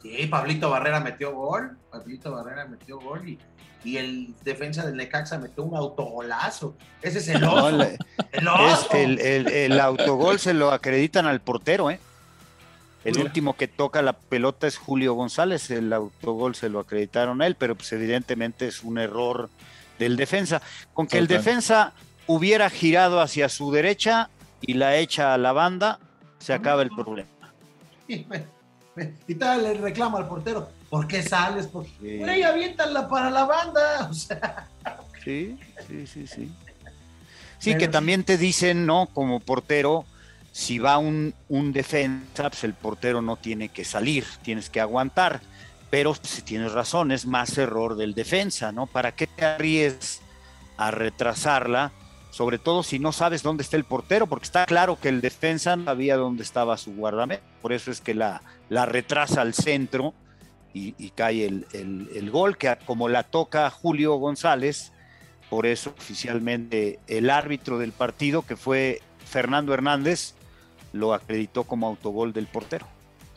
Sí, 0.00 0.26
Pablito 0.26 0.70
Barrera 0.70 1.00
metió 1.00 1.34
gol, 1.34 1.76
Pablito 1.90 2.32
Barrera 2.32 2.66
metió 2.66 2.98
gol 2.98 3.28
y, 3.28 3.38
y 3.84 3.98
el 3.98 4.34
defensa 4.42 4.86
del 4.86 4.96
Necaxa 4.96 5.38
metió 5.38 5.62
un 5.62 5.76
autogolazo. 5.76 6.76
Ese 7.02 7.18
es 7.18 7.28
el 7.28 7.44
oso. 7.44 8.94
el, 8.94 9.18
el, 9.20 9.80
autogol 9.80 10.38
se 10.38 10.54
lo 10.54 10.70
acreditan 10.70 11.26
al 11.26 11.40
portero, 11.40 11.90
¿eh? 11.90 12.00
El 13.04 13.18
último 13.18 13.56
que 13.56 13.68
toca 13.68 14.00
la 14.02 14.12
pelota 14.12 14.66
es 14.66 14.78
Julio 14.78 15.14
González, 15.14 15.70
el 15.70 15.92
autogol 15.92 16.54
se 16.54 16.68
lo 16.68 16.78
acreditaron 16.78 17.42
a 17.42 17.46
él, 17.46 17.56
pero 17.56 17.74
pues 17.74 17.92
evidentemente 17.92 18.68
es 18.68 18.84
un 18.84 18.98
error 18.98 19.50
del 19.98 20.16
defensa. 20.16 20.62
Con 20.94 21.06
que 21.06 21.18
el 21.18 21.26
defensa 21.26 21.92
hubiera 22.26 22.70
girado 22.70 23.20
hacia 23.20 23.48
su 23.48 23.72
derecha 23.72 24.30
y 24.60 24.74
la 24.74 24.96
echa 24.96 25.34
a 25.34 25.38
la 25.38 25.52
banda, 25.52 25.98
se 26.38 26.52
acaba 26.52 26.82
el 26.82 26.90
problema. 26.90 27.28
Y 28.06 29.34
tal, 29.34 29.62
le 29.62 29.74
reclama 29.74 30.18
al 30.18 30.28
portero, 30.28 30.68
¿por 30.90 31.06
qué 31.06 31.22
sales? 31.22 31.66
Porque, 31.66 31.90
sí. 32.00 32.42
aviéntala 32.42 33.08
para 33.08 33.30
la 33.30 33.44
banda. 33.44 34.10
Sí, 35.24 35.56
sí, 35.86 36.04
sí, 36.04 36.26
sí. 36.26 36.52
Sí, 37.60 37.78
que 37.78 37.86
también 37.86 38.24
te 38.24 38.36
dicen, 38.36 38.86
¿no? 38.86 39.06
Como 39.06 39.38
portero, 39.38 40.04
si 40.52 40.78
va 40.78 40.98
un, 40.98 41.34
un 41.48 41.72
defensa, 41.72 42.50
pues 42.50 42.62
el 42.64 42.74
portero 42.74 43.22
no 43.22 43.36
tiene 43.36 43.70
que 43.70 43.84
salir, 43.84 44.24
tienes 44.42 44.68
que 44.68 44.80
aguantar. 44.80 45.40
Pero 45.90 46.14
si 46.14 46.42
tienes 46.42 46.72
razón, 46.72 47.10
es 47.10 47.26
más 47.26 47.56
error 47.58 47.96
del 47.96 48.14
defensa, 48.14 48.70
¿no? 48.70 48.86
¿Para 48.86 49.12
qué 49.12 49.26
te 49.26 49.44
arriesgas 49.44 50.20
a 50.76 50.90
retrasarla? 50.90 51.92
Sobre 52.30 52.58
todo 52.58 52.82
si 52.82 52.98
no 52.98 53.12
sabes 53.12 53.42
dónde 53.42 53.62
está 53.62 53.76
el 53.76 53.84
portero, 53.84 54.26
porque 54.26 54.44
está 54.44 54.64
claro 54.66 54.98
que 55.00 55.08
el 55.08 55.20
defensa 55.20 55.76
no 55.76 55.86
sabía 55.86 56.16
dónde 56.16 56.42
estaba 56.42 56.76
su 56.76 56.94
guardameta. 56.94 57.42
Por 57.60 57.72
eso 57.72 57.90
es 57.90 58.00
que 58.00 58.14
la, 58.14 58.42
la 58.68 58.86
retrasa 58.86 59.40
al 59.40 59.54
centro 59.54 60.14
y, 60.72 60.94
y 60.98 61.10
cae 61.10 61.46
el, 61.46 61.66
el, 61.72 62.08
el, 62.14 62.30
gol, 62.30 62.56
que 62.56 62.74
como 62.86 63.08
la 63.08 63.22
toca 63.22 63.68
Julio 63.70 64.14
González, 64.16 64.92
por 65.50 65.66
eso 65.66 65.94
oficialmente 65.98 67.00
el 67.06 67.28
árbitro 67.28 67.78
del 67.78 67.92
partido, 67.92 68.42
que 68.42 68.56
fue 68.56 69.02
Fernando 69.26 69.74
Hernández, 69.74 70.34
lo 70.92 71.14
acreditó 71.14 71.64
como 71.64 71.86
autogol 71.86 72.32
del 72.32 72.46
portero. 72.46 72.86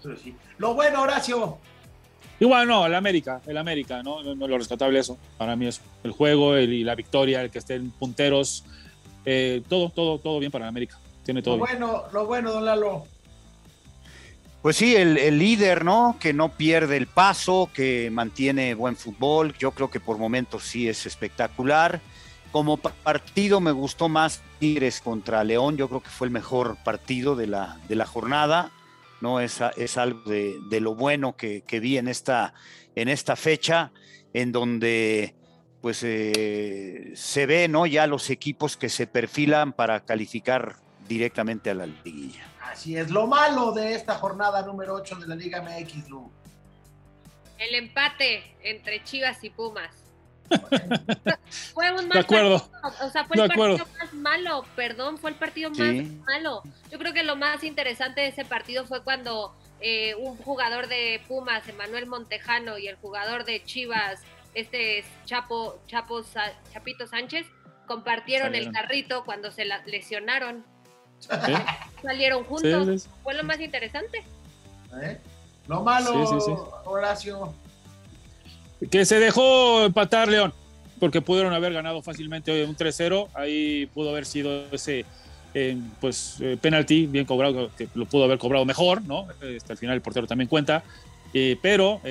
Sí. 0.01 0.35
Lo 0.57 0.73
bueno, 0.73 1.01
Horacio. 1.01 1.57
Igual 2.39 2.67
no, 2.67 2.85
el 2.85 2.93
América, 2.93 3.41
el 3.47 3.57
América, 3.57 4.03
¿no? 4.03 4.21
No, 4.21 4.35
no 4.35 4.47
lo 4.47 4.57
rescatable 4.57 4.99
eso. 4.99 5.17
Para 5.37 5.55
mí 5.55 5.67
es 5.67 5.81
el 6.03 6.11
juego 6.11 6.55
el, 6.55 6.73
y 6.73 6.83
la 6.83 6.95
victoria, 6.95 7.41
el 7.41 7.49
que 7.49 7.59
estén 7.59 7.91
punteros, 7.91 8.65
eh, 9.25 9.63
todo, 9.69 9.89
todo, 9.89 10.19
todo 10.19 10.39
bien 10.39 10.51
para 10.51 10.65
el 10.65 10.69
América. 10.69 10.99
Tiene 11.23 11.41
todo. 11.41 11.57
Lo 11.57 11.65
bueno, 11.65 12.03
lo 12.11 12.25
bueno, 12.25 12.51
don 12.51 12.65
Lalo. 12.65 13.05
Pues 14.61 14.77
sí, 14.77 14.95
el, 14.95 15.17
el, 15.17 15.39
líder, 15.39 15.85
¿no? 15.85 16.17
Que 16.19 16.33
no 16.33 16.49
pierde 16.49 16.97
el 16.97 17.07
paso, 17.07 17.69
que 17.73 18.09
mantiene 18.11 18.73
buen 18.73 18.95
fútbol. 18.97 19.53
Yo 19.57 19.71
creo 19.71 19.89
que 19.89 19.99
por 19.99 20.17
momentos 20.17 20.63
sí 20.63 20.89
es 20.89 21.05
espectacular. 21.05 22.01
Como 22.55 22.77
partido 22.77 23.59
me 23.59 23.73
gustó 23.73 24.07
más 24.07 24.41
Tigres 24.59 25.01
contra 25.01 25.43
León. 25.43 25.75
Yo 25.75 25.89
creo 25.89 26.01
que 26.01 26.09
fue 26.09 26.27
el 26.27 26.31
mejor 26.31 26.77
partido 26.85 27.35
de 27.35 27.47
la, 27.47 27.81
de 27.89 27.95
la 27.95 28.05
jornada. 28.05 28.71
¿no? 29.19 29.41
Es, 29.41 29.59
es 29.75 29.97
algo 29.97 30.21
de, 30.21 30.55
de 30.69 30.79
lo 30.79 30.95
bueno 30.95 31.35
que, 31.35 31.63
que, 31.63 31.81
vi 31.81 31.97
en 31.97 32.07
esta, 32.07 32.53
en 32.95 33.09
esta 33.09 33.35
fecha, 33.35 33.91
en 34.33 34.53
donde 34.53 35.35
pues 35.81 35.99
eh, 36.03 37.11
se 37.17 37.45
ve 37.45 37.67
¿no? 37.67 37.87
ya 37.87 38.07
los 38.07 38.29
equipos 38.29 38.77
que 38.77 38.87
se 38.87 39.05
perfilan 39.05 39.73
para 39.73 40.05
calificar 40.05 40.77
directamente 41.09 41.71
a 41.71 41.73
la 41.73 41.87
liguilla. 41.87 42.45
Así 42.61 42.95
es, 42.95 43.11
lo 43.11 43.27
malo 43.27 43.73
de 43.73 43.95
esta 43.95 44.15
jornada 44.15 44.65
número 44.65 44.93
8 44.93 45.17
de 45.17 45.27
la 45.27 45.35
Liga 45.35 45.61
MX, 45.61 46.07
Lu. 46.07 46.31
El 47.57 47.75
empate 47.75 48.55
entre 48.63 49.03
Chivas 49.03 49.43
y 49.43 49.49
Pumas. 49.49 50.04
fue 51.73 51.91
un 51.91 52.07
mal 52.07 52.09
de 52.09 52.19
acuerdo. 52.19 52.59
partido, 52.81 53.07
o 53.07 53.09
sea, 53.11 53.25
fue 53.25 53.37
de 53.37 53.43
el 53.43 53.49
partido 53.49 53.87
más 53.99 54.13
malo, 54.13 54.65
perdón, 54.75 55.17
fue 55.17 55.31
el 55.31 55.35
partido 55.37 55.73
Sí. 55.73 55.81
más 55.81 56.25
malo. 56.25 56.63
Yo 56.91 56.97
creo 56.99 57.13
que 57.13 57.23
lo 57.23 57.35
más 57.35 57.63
interesante 57.63 58.21
de 58.21 58.27
ese 58.27 58.45
partido 58.45 58.85
fue 58.85 59.03
cuando 59.03 59.55
eh, 59.81 60.15
un 60.15 60.37
jugador 60.37 60.87
de 60.87 61.21
Pumas, 61.27 61.67
Emanuel 61.67 62.05
Montejano, 62.07 62.77
y 62.77 62.87
el 62.87 62.95
jugador 62.95 63.43
de 63.45 63.63
Chivas, 63.63 64.21
este 64.53 64.99
es 64.99 65.05
Chapo, 65.25 65.79
Chapo 65.87 66.23
Sa- 66.23 66.53
Chapito 66.73 67.07
Sánchez, 67.07 67.45
compartieron 67.85 68.47
Salieron. 68.47 68.67
el 68.75 68.81
carrito 68.81 69.25
cuando 69.25 69.51
se 69.51 69.65
la- 69.65 69.83
lesionaron. 69.85 70.65
Salieron 72.01 72.43
juntos. 72.45 72.85
sí, 72.87 72.99
sí. 72.99 73.09
Fue 73.23 73.33
lo 73.33 73.43
más 73.43 73.59
interesante. 73.59 74.23
¿Eh? 75.01 75.19
Lo 75.67 75.81
malo, 75.83 76.25
Sí, 76.25 76.33
sí, 76.33 76.45
sí. 76.45 76.51
Horacio. 76.85 77.53
Que 78.91 79.05
se 79.05 79.19
dejó 79.19 79.85
empatar 79.85 80.27
León, 80.27 80.53
porque 80.99 81.21
pudieron 81.21 81.53
haber 81.53 81.73
ganado 81.73 82.01
fácilmente 82.01 82.51
hoy 82.51 82.61
un 82.61 82.75
3-0. 82.75 83.29
Ahí 83.33 83.87
pudo 83.93 84.09
haber 84.09 84.25
sido 84.25 84.65
ese 84.71 85.05
eh, 85.53 85.77
pues 86.01 86.35
eh, 86.41 86.57
penalti 86.59 87.07
bien 87.07 87.25
cobrado, 87.25 87.71
que 87.77 87.87
lo 87.95 88.05
pudo 88.05 88.25
haber 88.25 88.37
cobrado 88.37 88.65
mejor, 88.65 89.01
¿no? 89.03 89.27
Este, 89.41 89.71
al 89.71 89.77
final 89.77 89.95
el 89.95 90.01
portero 90.01 90.27
también 90.27 90.49
cuenta. 90.49 90.83
Eh, 91.33 91.57
pero, 91.61 92.01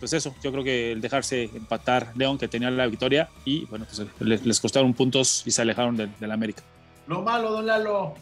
pues 0.00 0.12
eso, 0.12 0.34
yo 0.42 0.52
creo 0.52 0.64
que 0.64 0.92
el 0.92 1.00
dejarse 1.00 1.44
empatar 1.44 2.12
León, 2.16 2.38
que 2.38 2.48
tenía 2.48 2.70
la 2.70 2.86
victoria, 2.86 3.28
y 3.44 3.64
bueno, 3.66 3.86
pues 3.86 4.44
les, 4.44 4.60
costaron 4.60 4.94
puntos 4.94 5.42
y 5.46 5.50
se 5.50 5.62
alejaron 5.62 5.96
del 5.96 6.10
del 6.18 6.30
América. 6.30 6.62
Lo 7.06 7.22
malo, 7.22 7.52
don 7.52 7.66
Lalo. 7.66 8.14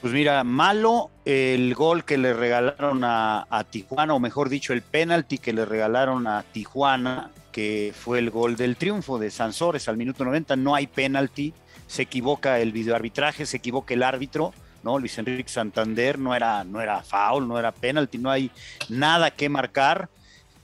Pues 0.00 0.12
mira, 0.12 0.44
malo 0.44 1.10
el 1.24 1.74
gol 1.74 2.04
que 2.04 2.18
le 2.18 2.34
regalaron 2.34 3.02
a, 3.02 3.66
Tijuana, 3.70 4.14
o 4.14 4.20
mejor 4.20 4.48
dicho, 4.48 4.72
el 4.72 4.82
penalti 4.82 5.38
que 5.38 5.52
le 5.52 5.64
regalaron 5.64 6.26
a 6.26 6.44
Tijuana, 6.52 7.30
que 7.50 7.94
fue 7.98 8.18
el 8.18 8.30
gol 8.30 8.56
del 8.56 8.76
triunfo 8.76 9.18
de 9.18 9.30
Sansores 9.30 9.88
al 9.88 9.96
minuto 9.96 10.24
90. 10.24 10.54
No 10.56 10.74
hay 10.74 10.86
penalti, 10.86 11.54
se 11.86 12.02
equivoca 12.02 12.60
el 12.60 12.72
videoarbitraje, 12.72 13.46
se 13.46 13.56
equivoca 13.56 13.94
el 13.94 14.02
árbitro, 14.02 14.52
¿no? 14.84 14.98
Luis 14.98 15.16
Enrique 15.16 15.48
Santander, 15.48 16.18
no 16.18 16.34
era, 16.34 16.62
no 16.62 16.82
era 16.82 17.02
foul, 17.02 17.48
no 17.48 17.58
era 17.58 17.72
penalti, 17.72 18.18
no 18.18 18.30
hay 18.30 18.50
nada 18.90 19.30
que 19.30 19.48
marcar. 19.48 20.10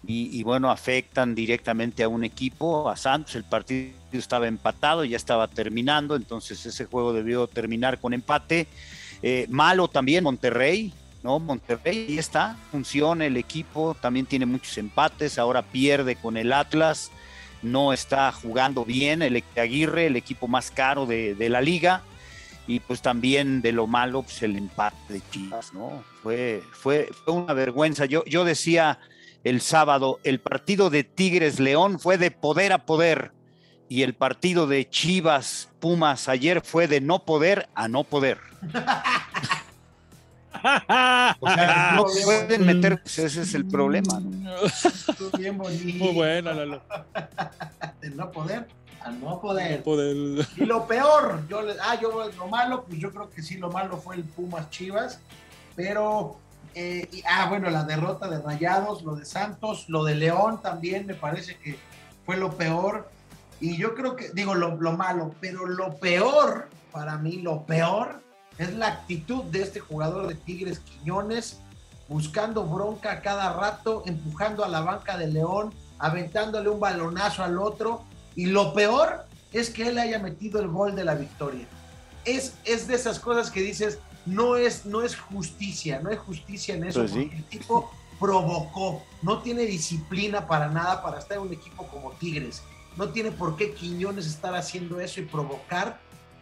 Y, 0.07 0.39
y 0.39 0.43
bueno, 0.43 0.71
afectan 0.71 1.35
directamente 1.35 2.03
a 2.03 2.09
un 2.09 2.25
equipo, 2.25 2.91
a 2.91 2.97
Santos. 2.97 3.35
El 3.37 3.45
partido 3.45 3.93
estaba 4.13 4.47
empatado, 4.47 5.05
ya 5.05 5.17
estaba 5.17 5.49
terminando, 5.49 6.17
entonces 6.17 6.67
ese 6.67 6.85
juego 6.85 7.13
debió 7.13 7.47
terminar 7.47 7.99
con 7.99 8.13
empate. 8.13 8.69
Eh, 9.23 9.47
malo 9.49 9.89
también 9.89 10.25
Monterrey, 10.25 10.93
¿no? 11.23 11.39
Monterrey, 11.39 12.07
ahí 12.09 12.19
está, 12.19 12.57
funciona 12.71 13.25
el 13.27 13.37
equipo, 13.37 13.95
también 14.01 14.27
tiene 14.27 14.47
muchos 14.47 14.77
empates, 14.79 15.39
ahora 15.39 15.63
pierde 15.63 16.17
con 16.17 16.37
el 16.37 16.53
Atlas, 16.53 17.11
no 17.63 17.93
está 17.93 18.33
jugando 18.33 18.85
bien 18.85 19.23
el 19.23 19.45
Aguirre, 19.57 20.07
el 20.07 20.17
equipo 20.17 20.49
más 20.49 20.71
caro 20.71 21.07
de, 21.07 21.49
la 21.49 21.61
liga, 21.61 22.03
y 22.67 22.81
pues 22.81 23.03
también 23.03 23.63
de 23.63 23.73
lo 23.73 23.87
malo, 23.87 24.23
pues 24.23 24.43
el 24.43 24.57
empate 24.57 25.15
de 25.15 25.23
Chivas, 25.31 25.73
¿no? 25.73 26.03
Fue, 26.23 26.63
fue, 26.73 27.09
fue 27.25 27.35
una 27.35 27.55
vergüenza. 27.55 28.07
Yo, 28.07 28.25
yo 28.25 28.45
decía 28.45 28.99
el 29.45 29.61
sábado, 29.61 30.21
el 30.25 30.41
partido 30.41 30.91
de 30.91 31.05
Tigres 31.05 31.59
León 31.61 31.99
fue 31.99 32.19
de 32.19 32.31
poder 32.31 32.73
a 32.73 32.87
poder, 32.87 33.33
y 33.93 34.03
el 34.05 34.15
partido 34.15 34.67
de 34.67 34.89
Chivas 34.89 35.69
Pumas 35.79 36.27
ayer 36.29 36.63
fue 36.63 36.89
de 36.89 37.03
no 37.03 37.25
poder 37.27 37.69
a 37.75 37.89
no 37.89 38.05
poder. 38.05 38.39
O 41.41 41.49
sea, 41.49 41.93
no 41.97 42.05
pueden 42.25 42.65
meter, 42.65 43.03
pues 43.03 43.19
ese 43.19 43.43
es 43.43 43.53
el 43.55 43.67
problema. 43.67 44.19
¿no? 44.21 44.51
Bien 45.39 45.59
bonito. 45.59 46.05
Muy 46.05 46.15
buena, 46.15 46.55
Lalo. 46.55 46.81
De 48.01 48.09
no 48.11 48.31
poder 48.31 48.67
a 49.05 49.11
no 49.11 49.41
poder. 49.41 49.83
Poder- 49.83 50.47
Y 50.57 50.65
lo 50.65 50.87
peor, 50.87 51.43
yo 51.49 51.61
le- 51.61 51.75
ah, 51.83 51.99
yo 52.01 52.31
lo 52.39 52.47
malo, 52.49 52.85
pues 52.85 52.99
yo 52.99 53.11
creo 53.11 53.29
que 53.29 53.43
sí, 53.43 53.59
lo 53.59 53.71
malo 53.71 53.99
fue 53.99 54.15
el 54.17 54.23
Pumas 54.25 54.71
Chivas, 54.71 55.19
pero, 55.77 56.37
eh, 56.75 57.09
y- 57.13 57.23
ah, 57.29 57.47
bueno, 57.51 57.69
la 57.69 57.83
derrota 57.85 58.27
de 58.29 58.41
Rayados, 58.41 59.03
lo 59.03 59.17
de 59.17 59.27
Santos, 59.27 59.85
lo 59.89 60.05
de 60.05 60.15
León 60.15 60.63
también 60.63 61.05
me 61.07 61.15
parece 61.15 61.57
que 61.59 61.77
fue 62.25 62.37
lo 62.39 62.53
peor. 62.57 63.11
Y 63.63 63.77
yo 63.77 63.95
creo 63.95 64.17
que, 64.17 64.31
digo, 64.31 64.57
lo, 64.57 64.75
lo 64.81 64.97
malo, 64.97 65.37
pero 65.41 65.67
lo 65.69 65.95
peor, 65.99 66.69
para 66.91 67.17
mí, 67.17 67.37
lo 67.43 67.65
peor 67.65 68.21
es 68.59 68.75
la 68.75 68.89
actitud 68.89 69.45
de 69.45 69.63
este 69.63 69.79
jugador 69.79 70.27
de 70.27 70.35
Tigres 70.35 70.81
Quiñones, 70.81 71.61
buscando 72.09 72.65
bronca 72.67 73.13
a 73.13 73.21
cada 73.23 73.53
rato, 73.53 74.03
empujando 74.05 74.65
a 74.65 74.69
la 74.69 74.81
banca 74.81 75.17
de 75.17 75.29
León, 75.29 75.73
aventándole 76.01 76.71
un 76.71 76.81
balonazo 76.81 77.45
al 77.45 77.57
otro. 77.59 78.03
Y 78.35 78.47
lo 78.47 78.75
peor 78.75 79.27
es 79.53 79.71
que 79.71 79.87
él 79.87 79.99
haya 79.99 80.19
metido 80.19 80.59
el 80.59 80.67
gol 80.67 80.97
de 80.97 81.05
la 81.05 81.15
victoria. 81.15 81.67
Es, 82.25 82.55
es 82.65 82.89
de 82.89 82.97
esas 82.97 83.21
cosas 83.21 83.49
que 83.53 83.61
dices, 83.61 84.01
no 84.27 84.57
es, 84.57 84.87
no 84.87 85.03
es 85.03 85.15
justicia, 85.17 86.01
no 86.03 86.11
es 86.11 86.19
justicia 86.19 86.75
en 86.75 86.83
eso, 86.83 86.99
Pues 86.99 87.13
sí. 87.13 87.21
porque 87.23 87.37
el 87.37 87.45
tipo 87.45 87.91
provocó, 88.19 89.05
no 89.23 89.41
tiene 89.41 89.63
disciplina 89.63 90.49
para 90.49 90.69
nada 90.69 91.01
para 91.01 91.21
estar 91.21 91.37
en 91.37 91.45
un 91.45 91.53
equipo 91.53 91.87
como 91.87 92.11
Tigres. 92.13 92.63
No 92.97 93.09
tiene 93.11 93.31
por 93.31 93.57
qué 93.57 93.73
Quiñones 93.73 94.27
estar 94.27 94.55
haciendo 94.55 95.01
eso 95.01 95.21
y 95.21 95.25
provocar 95.25 95.99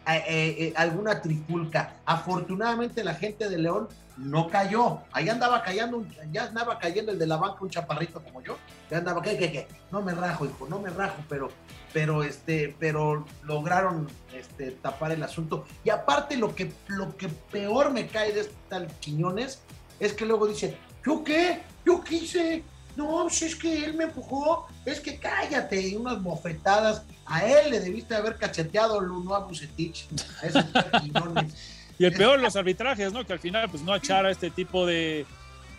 eh, 0.06 0.24
eh, 0.26 0.56
eh, 0.58 0.72
alguna 0.76 1.20
trifulca. 1.20 1.96
Afortunadamente 2.04 3.04
la 3.04 3.14
gente 3.14 3.48
de 3.48 3.58
León 3.58 3.88
no 4.16 4.48
cayó. 4.48 4.98
Ahí 5.12 5.28
andaba 5.28 5.62
cayendo, 5.62 6.04
ya 6.32 6.44
andaba 6.44 6.78
cayendo 6.78 7.12
el 7.12 7.18
de 7.18 7.26
la 7.26 7.36
banca, 7.36 7.58
un 7.60 7.70
chaparrito 7.70 8.22
como 8.22 8.42
yo. 8.42 8.56
Ya 8.90 8.98
andaba, 8.98 9.22
¿qué, 9.22 9.38
qué, 9.38 9.52
qué? 9.52 9.68
No 9.90 10.02
me 10.02 10.12
rajo, 10.12 10.46
hijo, 10.46 10.66
no 10.68 10.78
me 10.78 10.90
rajo, 10.90 11.22
pero, 11.28 11.48
pero, 11.92 12.22
este, 12.24 12.74
pero 12.78 13.24
lograron 13.44 14.08
este, 14.34 14.72
tapar 14.72 15.12
el 15.12 15.22
asunto. 15.22 15.64
Y 15.84 15.90
aparte 15.90 16.36
lo 16.36 16.54
que, 16.54 16.72
lo 16.88 17.16
que 17.16 17.28
peor 17.28 17.92
me 17.92 18.08
cae 18.08 18.32
de 18.32 18.40
este 18.40 18.54
tal 18.68 18.88
Quiñones 19.00 19.62
es 20.00 20.12
que 20.12 20.26
luego 20.26 20.46
dice, 20.46 20.76
¿yo 21.04 21.22
qué? 21.22 21.62
¿Yo 21.84 22.02
qué 22.02 22.16
hice? 22.16 22.64
No, 22.96 23.28
si 23.30 23.44
es 23.46 23.56
que 23.56 23.84
él 23.84 23.94
me 23.94 24.04
empujó, 24.04 24.66
es 24.84 25.00
que 25.00 25.18
cállate, 25.18 25.80
y 25.88 25.94
unas 25.96 26.22
bofetadas. 26.22 27.02
A 27.26 27.44
él 27.46 27.70
le 27.70 27.80
debiste 27.80 28.14
haber 28.14 28.36
cacheteado 28.36 29.00
Luno 29.00 29.34
a 29.34 29.40
Bucetich, 29.40 30.06
a. 30.42 31.44
Y 31.98 32.06
el 32.06 32.12
peor, 32.14 32.40
los 32.40 32.56
arbitrajes, 32.56 33.12
¿no? 33.12 33.26
Que 33.26 33.34
al 33.34 33.38
final, 33.40 33.68
pues 33.70 33.82
no 33.82 33.94
echara 33.94 34.30
este 34.30 34.50
tipo 34.50 34.86
de, 34.86 35.26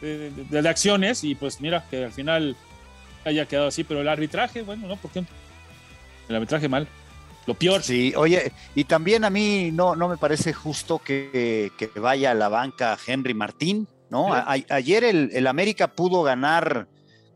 de, 0.02 0.30
de- 0.30 0.62
de 0.62 0.70
acciones 0.70 1.24
y 1.24 1.34
pues 1.34 1.60
mira, 1.62 1.84
que 1.90 2.06
al 2.06 2.12
final 2.12 2.56
haya 3.26 3.48
quedado 3.48 3.70
así, 3.70 3.84
pero 3.84 4.02
el 4.02 4.08
arbitraje, 4.08 4.62
bueno, 4.62 4.88
¿no? 4.88 4.98
¿Por 4.98 5.10
qué? 5.12 5.24
El 6.30 6.36
arbitraje 6.36 6.70
mal. 6.70 6.88
lo 7.48 7.56
peor. 7.56 7.82
Sí, 7.82 8.14
oye, 8.16 8.52
y 8.76 8.84
también 8.84 9.26
a 9.26 9.32
mí 9.32 9.72
no, 9.74 9.96
no 9.96 10.08
me 10.08 10.18
parece 10.18 10.54
justo 10.54 11.00
que, 11.00 11.72
que 11.76 11.88
vaya 12.00 12.32
a 12.32 12.36
la 12.36 12.50
banca 12.50 12.98
Henry 13.08 13.34
Martín, 13.34 13.88
¿no? 14.12 14.32
A, 14.32 14.52
ayer 14.70 15.04
el, 15.04 15.32
el, 15.34 15.48
América 15.48 15.88
pudo 15.88 16.22
ganar 16.22 16.88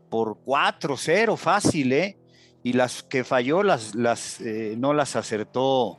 por 0.08 0.38
4-0 0.44 1.36
fácil, 1.36 1.92
¿eh? 1.92 2.16
Y 2.62 2.72
las 2.72 3.02
que 3.02 3.24
falló 3.24 3.62
las, 3.62 3.94
las 3.94 4.40
eh, 4.40 4.74
no 4.76 4.92
las 4.92 5.16
acertó 5.16 5.98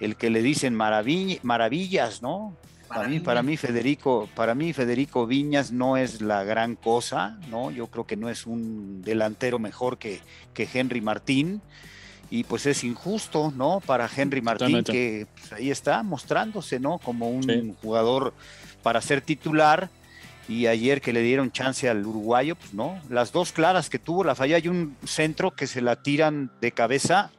el 0.00 0.16
que 0.16 0.30
le 0.30 0.42
dicen 0.42 0.74
maravillas, 0.74 2.22
¿no? 2.22 2.56
Para 2.88 3.08
mí, 3.08 3.20
para 3.20 3.42
mí, 3.42 3.56
Federico, 3.56 4.28
para 4.34 4.54
mí, 4.54 4.72
Federico 4.72 5.26
Viñas 5.26 5.72
no 5.72 5.96
es 5.96 6.20
la 6.20 6.44
gran 6.44 6.76
cosa, 6.76 7.38
¿no? 7.50 7.70
Yo 7.70 7.88
creo 7.88 8.06
que 8.06 8.16
no 8.16 8.28
es 8.28 8.46
un 8.46 9.02
delantero 9.02 9.58
mejor 9.58 9.98
que, 9.98 10.20
que 10.52 10.68
Henry 10.72 11.00
Martín. 11.00 11.60
Y 12.30 12.44
pues 12.44 12.66
es 12.66 12.84
injusto, 12.84 13.52
¿no? 13.56 13.80
Para 13.80 14.08
Henry 14.14 14.40
Martín, 14.42 14.82
que 14.84 15.26
pues, 15.34 15.52
ahí 15.52 15.70
está 15.70 16.02
mostrándose, 16.02 16.80
¿no? 16.80 16.98
Como 16.98 17.30
un 17.30 17.44
sí. 17.44 17.74
jugador 17.82 18.34
para 18.82 19.00
ser 19.00 19.20
titular. 19.20 19.88
Y 20.48 20.66
ayer 20.66 21.00
que 21.00 21.12
le 21.12 21.22
dieron 21.22 21.50
chance 21.50 21.88
al 21.88 22.04
uruguayo, 22.04 22.56
pues 22.56 22.74
no. 22.74 23.00
Las 23.08 23.32
dos 23.32 23.52
claras 23.52 23.88
que 23.88 23.98
tuvo 23.98 24.24
la 24.24 24.34
falla, 24.34 24.56
hay 24.56 24.68
un 24.68 24.96
centro 25.04 25.52
que 25.52 25.66
se 25.66 25.80
la 25.80 26.02
tiran 26.02 26.50
de 26.60 26.72
cabeza 26.72 27.30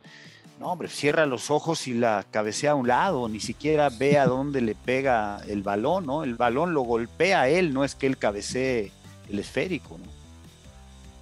no, 0.60 0.72
hombre, 0.72 0.88
cierra 0.88 1.26
los 1.26 1.52
ojos 1.52 1.88
y 1.88 1.94
la 1.94 2.26
cabecea 2.32 2.72
a 2.72 2.76
un 2.76 2.88
lado, 2.88 3.28
ni 3.28 3.40
siquiera 3.40 3.90
ve 3.90 4.18
a 4.18 4.26
dónde 4.26 4.62
le 4.62 4.74
pega 4.74 5.42
el 5.48 5.64
balón, 5.64 6.06
¿no? 6.06 6.24
El 6.24 6.36
balón 6.36 6.74
lo 6.74 6.82
golpea 6.82 7.42
a 7.42 7.50
él, 7.50 7.74
no 7.74 7.84
es 7.84 7.96
que 7.96 8.08
él 8.08 8.18
cabecee 8.18 8.92
el 9.30 9.40
esférico, 9.40 9.98
¿no? 9.98 10.06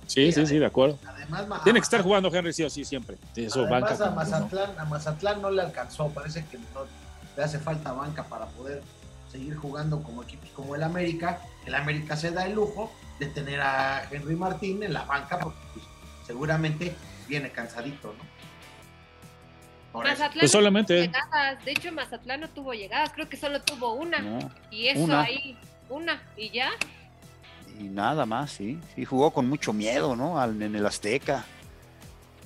Sí, 0.06 0.32
sí, 0.32 0.46
sí, 0.46 0.60
de 0.60 0.66
acuerdo. 0.66 1.00
Además, 1.08 1.64
Tiene 1.64 1.80
que 1.80 1.84
estar 1.84 2.04
jugando 2.04 2.32
Henry 2.32 2.54
sí 2.54 2.62
o 2.64 2.70
sí 2.70 2.86
siempre. 2.86 3.18
Eso, 3.36 3.62
además, 3.62 3.98
banca, 3.98 4.08
a, 4.08 4.12
Mazatlán, 4.12 4.76
¿no? 4.76 4.82
a 4.82 4.86
Mazatlán 4.86 5.42
no 5.42 5.50
le 5.50 5.62
alcanzó, 5.64 6.10
parece 6.10 6.46
que 6.46 6.58
no, 6.58 6.86
le 7.36 7.44
hace 7.44 7.58
falta 7.58 7.92
banca 7.94 8.24
para 8.26 8.46
poder 8.48 8.84
seguir 9.34 9.56
jugando 9.56 10.02
como 10.04 10.24
equipos 10.24 10.50
como 10.52 10.76
el 10.76 10.84
América. 10.84 11.42
El 11.66 11.74
América 11.76 12.16
se 12.16 12.32
da 12.32 12.46
el 12.46 12.54
lujo 12.54 12.92
de 13.20 13.26
tener 13.26 13.60
a 13.62 14.08
Henry 14.12 14.36
Martín 14.36 14.84
en 14.84 14.94
la 14.94 15.04
banca 15.06 15.40
porque 15.40 15.60
pues, 15.74 15.86
seguramente 16.26 16.96
viene 17.28 17.52
cansadito, 17.52 18.14
¿no? 18.14 18.34
Mazatlán 20.02 20.40
pues 20.40 20.52
solamente. 20.52 20.96
No 20.96 21.06
llegadas. 21.06 21.66
De 21.66 21.72
hecho, 21.72 21.92
Mazatlán 21.92 22.42
no 22.42 22.50
tuvo 22.50 22.74
llegadas, 22.74 23.12
creo 23.12 23.30
que 23.30 23.38
solo 23.38 23.62
tuvo 23.62 23.94
una. 23.94 24.20
No, 24.20 24.52
y 24.72 24.88
eso 24.88 25.02
una. 25.02 25.22
ahí, 25.22 25.58
una, 25.90 26.22
y 26.38 26.50
ya. 26.50 26.72
Y 27.80 27.84
nada 27.84 28.26
más, 28.26 28.52
sí. 28.52 28.80
Sí, 28.96 29.06
jugó 29.06 29.32
con 29.32 29.50
mucho 29.50 29.74
miedo, 29.74 30.16
¿no? 30.16 30.40
Al, 30.40 30.60
en 30.62 30.76
el 30.76 30.86
Azteca. 30.86 31.46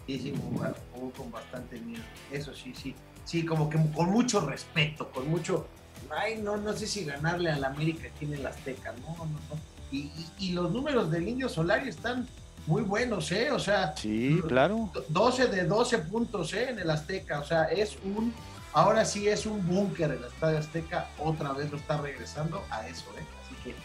Sí, 0.06 0.20
sí, 0.20 0.34
jugó, 0.42 0.74
jugó, 0.94 1.12
con 1.12 1.32
bastante 1.32 1.80
miedo. 1.80 2.04
Eso 2.32 2.54
sí, 2.54 2.74
sí. 2.76 2.96
Sí, 3.24 3.46
como 3.46 3.70
que 3.70 3.78
con 3.94 4.10
mucho 4.10 4.42
respeto, 4.42 5.10
con 5.12 5.30
mucho. 5.30 5.68
Ay, 6.10 6.42
no, 6.42 6.58
no 6.58 6.74
sé 6.74 6.88
si 6.88 7.06
ganarle 7.06 7.52
al 7.52 7.64
América 7.64 8.08
aquí 8.14 8.26
en 8.26 8.34
el 8.36 8.46
Azteca, 8.46 8.94
no, 9.02 9.16
no, 9.18 9.26
no. 9.26 9.60
Y, 9.92 9.98
y, 10.00 10.30
y 10.40 10.52
los 10.52 10.72
números 10.72 11.10
del 11.12 11.28
Indio 11.28 11.48
Solari 11.48 11.90
están 11.90 12.28
muy 12.66 12.82
buenos, 12.82 13.32
¿eh? 13.32 13.52
O 13.52 13.60
sea, 13.60 13.96
sí, 13.96 14.40
claro. 14.48 14.92
12 15.08 15.48
de 15.48 15.64
12 15.64 15.98
puntos, 16.00 16.54
¿eh? 16.54 16.70
En 16.70 16.80
el 16.80 16.90
Azteca, 16.90 17.40
o 17.40 17.46
sea, 17.46 17.64
es 17.66 17.98
un, 18.04 18.34
ahora 18.74 19.06
sí 19.06 19.28
es 19.28 19.46
un 19.46 19.66
búnker 19.66 20.12
el 20.12 20.24
Estadio 20.24 20.60
Azteca, 20.60 21.10
otra 21.18 21.54
vez 21.54 21.72
lo 21.72 21.78
está 21.78 21.98
regresando 21.98 22.64
a 22.70 22.88
eso, 22.88 23.06
¿eh? 23.18 23.26
Así 23.44 23.56
que 23.64 23.76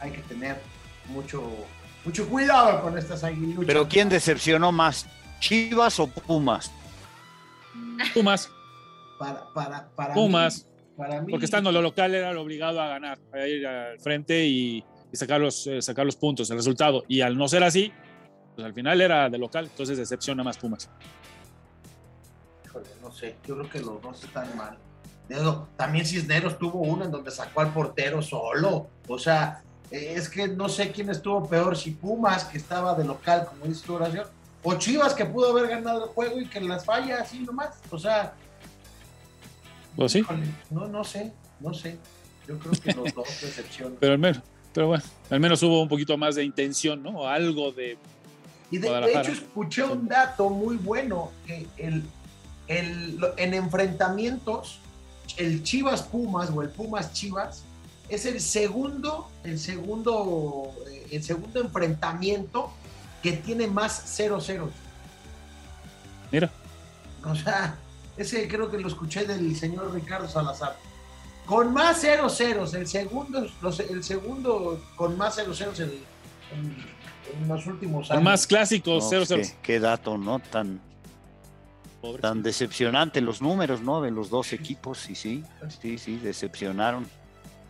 hay 0.00 0.10
que 0.10 0.20
tener 0.22 0.60
mucho, 1.08 1.48
mucho 2.04 2.28
cuidado 2.28 2.82
con 2.82 2.98
estas 2.98 3.22
aguiluchas. 3.22 3.66
Pero 3.66 3.88
¿quién 3.88 4.08
decepcionó 4.08 4.72
más? 4.72 5.06
¿Chivas 5.38 6.00
o 6.00 6.08
Pumas? 6.08 6.72
Pumas. 8.12 8.50
Para, 9.18 9.44
para, 9.54 9.88
para 9.94 10.14
Pumas. 10.14 10.64
Mí, 10.64 10.73
para 10.96 11.20
mí, 11.20 11.30
Porque 11.30 11.44
estando 11.44 11.70
en 11.70 11.74
lo 11.74 11.82
local 11.82 12.14
era 12.14 12.32
lo 12.32 12.42
obligado 12.42 12.80
a 12.80 12.88
ganar, 12.88 13.18
a 13.32 13.46
ir 13.46 13.66
al 13.66 13.98
frente 14.00 14.44
y, 14.44 14.84
y 15.12 15.16
sacar, 15.16 15.40
los, 15.40 15.66
eh, 15.66 15.82
sacar 15.82 16.06
los 16.06 16.16
puntos, 16.16 16.50
el 16.50 16.56
resultado. 16.56 17.04
Y 17.08 17.20
al 17.20 17.36
no 17.36 17.48
ser 17.48 17.64
así, 17.64 17.92
pues 18.54 18.64
al 18.64 18.74
final 18.74 19.00
era 19.00 19.28
de 19.28 19.38
local, 19.38 19.66
entonces 19.70 19.98
decepciona 19.98 20.42
más 20.42 20.58
Pumas. 20.58 20.88
Híjole, 22.64 22.86
no 23.02 23.10
sé, 23.12 23.36
yo 23.46 23.56
creo 23.56 23.70
que 23.70 23.80
los 23.80 24.00
dos 24.00 24.24
están 24.24 24.56
mal. 24.56 24.78
También 25.76 26.04
Cisneros 26.04 26.58
tuvo 26.58 26.80
uno 26.80 27.04
en 27.04 27.10
donde 27.10 27.30
sacó 27.30 27.60
al 27.62 27.72
portero 27.72 28.20
solo. 28.20 28.88
O 29.08 29.18
sea, 29.18 29.62
es 29.90 30.28
que 30.28 30.48
no 30.48 30.68
sé 30.68 30.92
quién 30.92 31.10
estuvo 31.10 31.48
peor, 31.48 31.76
si 31.76 31.92
Pumas, 31.92 32.44
que 32.44 32.58
estaba 32.58 32.94
de 32.94 33.04
local, 33.04 33.46
como 33.46 33.66
dice 33.66 33.86
tu 33.86 33.94
oración, 33.94 34.26
o 34.62 34.74
Chivas, 34.74 35.14
que 35.14 35.24
pudo 35.24 35.50
haber 35.50 35.68
ganado 35.68 36.04
el 36.04 36.10
juego 36.10 36.40
y 36.40 36.48
que 36.48 36.60
las 36.60 36.84
falla 36.84 37.20
así 37.20 37.40
nomás. 37.40 37.80
O 37.90 37.98
sea, 37.98 38.34
pues 39.96 40.12
sí. 40.12 40.22
No, 40.70 40.86
no 40.88 41.04
sé, 41.04 41.32
no 41.60 41.74
sé. 41.74 41.98
Yo 42.46 42.58
creo 42.58 42.72
que 42.72 42.92
los 42.92 43.14
dos 43.14 43.28
decepcionan. 43.40 43.96
Pero 44.00 44.12
al 44.12 44.18
menos, 44.18 44.42
pero 44.72 44.88
bueno, 44.88 45.04
al 45.30 45.40
menos 45.40 45.62
hubo 45.62 45.80
un 45.80 45.88
poquito 45.88 46.18
más 46.18 46.34
de 46.34 46.42
intención, 46.42 47.00
¿no? 47.00 47.28
Algo 47.28 47.70
de 47.70 47.96
y 48.70 48.78
de, 48.78 48.90
de, 48.90 49.12
hecho 49.12 49.30
escuché 49.30 49.84
un 49.84 50.08
dato 50.08 50.50
muy 50.50 50.76
bueno, 50.76 51.30
que 51.46 51.66
el, 51.76 52.02
el, 52.66 53.20
en 53.36 53.54
enfrentamientos, 53.54 54.80
el 55.36 55.62
Chivas 55.62 56.02
Pumas 56.02 56.50
o 56.50 56.60
el 56.60 56.70
Pumas 56.70 57.12
Chivas 57.12 57.62
es 58.08 58.26
el 58.26 58.40
segundo, 58.40 59.30
el 59.44 59.60
segundo, 59.60 60.72
el 61.10 61.22
segundo 61.22 61.60
enfrentamiento 61.60 62.72
que 63.22 63.32
tiene 63.32 63.68
más 63.68 64.18
0-0. 64.18 64.68
Mira. 66.32 66.50
O 67.24 67.34
sea, 67.34 67.76
ese 68.16 68.48
creo 68.48 68.70
que 68.70 68.78
lo 68.78 68.88
escuché 68.88 69.24
del 69.24 69.56
señor 69.56 69.92
Ricardo 69.92 70.28
Salazar. 70.28 70.76
Con 71.46 71.74
más 71.74 72.02
0-0, 72.02 72.74
el 72.74 72.86
segundo, 72.86 73.46
los, 73.60 73.80
el 73.80 74.02
segundo 74.02 74.82
con 74.96 75.18
más 75.18 75.38
0-0 75.38 75.78
el, 75.78 75.82
el 75.84 76.94
en 77.32 77.48
los 77.48 77.66
últimos 77.66 78.10
años. 78.10 78.22
Por 78.22 78.22
más 78.22 78.46
clásicos, 78.46 79.10
0-0. 79.10 79.30
No, 79.30 79.42
qué, 79.42 79.54
qué, 79.62 79.80
dato, 79.80 80.18
¿no? 80.18 80.38
Tan, 80.38 80.80
Pobre 82.00 82.20
tan 82.20 82.42
decepcionante 82.42 83.20
los 83.20 83.40
números, 83.40 83.80
¿no? 83.80 84.02
De 84.02 84.10
los 84.10 84.30
dos 84.30 84.52
equipos, 84.52 85.08
y 85.08 85.14
sí, 85.14 85.44
sí, 85.80 85.98
sí, 85.98 86.16
decepcionaron. 86.16 87.06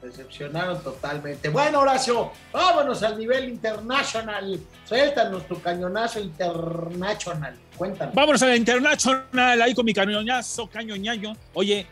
Decepcionaron 0.05 0.82
totalmente. 0.82 1.48
Bueno, 1.48 1.80
Horacio, 1.80 2.30
vámonos 2.52 3.02
al 3.02 3.18
nivel 3.18 3.48
internacional. 3.48 4.61
Suéltanos 4.84 5.48
tu 5.48 5.59
cañonazo 5.62 6.20
internacional. 6.20 7.57
Cuéntanos. 7.74 8.14
Vámonos 8.14 8.42
al 8.42 8.55
internacional, 8.55 9.62
ahí 9.62 9.74
con 9.74 9.86
mi 9.86 9.94
cañonazo, 9.94 10.66
cañoñaño. 10.68 11.34
Oye, 11.55 11.86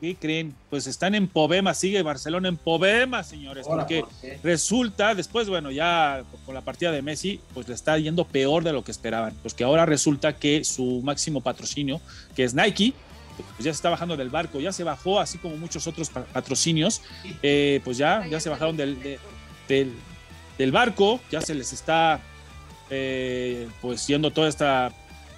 ¿qué 0.00 0.16
creen? 0.16 0.54
Pues 0.70 0.86
están 0.86 1.14
en 1.14 1.28
Povema, 1.28 1.74
sigue 1.74 2.02
Barcelona 2.02 2.48
en 2.48 2.56
Povema, 2.56 3.22
señores, 3.22 3.66
porque 3.66 4.04
resulta, 4.42 5.14
después, 5.14 5.50
bueno, 5.50 5.70
ya 5.70 6.24
con 6.46 6.54
la 6.54 6.62
partida 6.62 6.90
de 6.92 7.02
Messi, 7.02 7.40
pues 7.52 7.68
le 7.68 7.74
está 7.74 7.98
yendo 7.98 8.24
peor 8.24 8.64
de 8.64 8.72
lo 8.72 8.82
que 8.82 8.90
esperaban, 8.90 9.34
pues 9.42 9.52
que 9.52 9.64
ahora 9.64 9.84
resulta 9.84 10.34
que 10.34 10.64
su 10.64 11.02
máximo 11.04 11.42
patrocinio, 11.42 12.00
que 12.34 12.44
es 12.44 12.54
Nike, 12.54 12.94
pues 13.42 13.64
ya 13.64 13.72
se 13.72 13.76
está 13.76 13.90
bajando 13.90 14.16
del 14.16 14.30
barco, 14.30 14.60
ya 14.60 14.72
se 14.72 14.84
bajó, 14.84 15.20
así 15.20 15.38
como 15.38 15.56
muchos 15.56 15.86
otros 15.86 16.10
patrocinios, 16.10 17.02
eh, 17.42 17.80
pues 17.84 17.96
ya, 17.98 18.26
ya 18.26 18.40
se 18.40 18.48
bajaron 18.48 18.76
del, 18.76 19.00
de, 19.02 19.18
del, 19.68 19.94
del, 20.58 20.72
barco, 20.72 21.20
ya 21.30 21.40
se 21.40 21.54
les 21.54 21.72
está 21.72 22.20
eh, 22.90 23.68
pues 23.80 24.06
yendo 24.06 24.30
toda 24.32 24.48
esta 24.48 24.92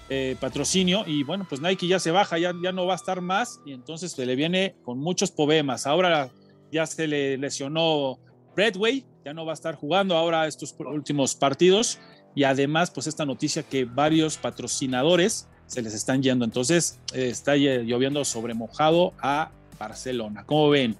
eh, 0.08 0.36
patrocinio 0.40 1.04
y 1.06 1.22
bueno, 1.22 1.46
pues 1.48 1.60
Nike 1.60 1.86
ya 1.86 1.98
se 1.98 2.10
baja, 2.10 2.38
ya, 2.38 2.52
ya 2.62 2.72
no 2.72 2.86
va 2.86 2.92
a 2.92 2.96
estar 2.96 3.20
más 3.20 3.60
y 3.64 3.72
entonces 3.72 4.12
se 4.12 4.26
le 4.26 4.36
viene 4.36 4.74
con 4.84 4.98
muchos 4.98 5.30
problemas. 5.30 5.86
Ahora 5.86 6.30
ya 6.70 6.86
se 6.86 7.06
le 7.06 7.38
lesionó 7.38 8.18
Bradway, 8.54 9.06
ya 9.24 9.32
no 9.32 9.46
va 9.46 9.52
a 9.52 9.54
estar 9.54 9.74
jugando 9.74 10.16
ahora 10.16 10.46
estos 10.46 10.74
últimos 10.78 11.34
partidos 11.34 11.98
y 12.34 12.44
además 12.44 12.90
pues 12.90 13.06
esta 13.06 13.24
noticia 13.24 13.62
que 13.62 13.84
varios 13.84 14.36
patrocinadores 14.36 15.48
se 15.66 15.82
les 15.82 15.94
están 15.94 16.22
yendo, 16.22 16.44
entonces 16.44 16.98
eh, 17.14 17.28
está 17.28 17.56
lloviendo 17.56 18.24
sobre 18.24 18.54
mojado 18.54 19.14
a 19.20 19.50
Barcelona. 19.78 20.44
¿Cómo 20.44 20.70
ven? 20.70 20.96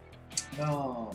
No, 0.59 1.11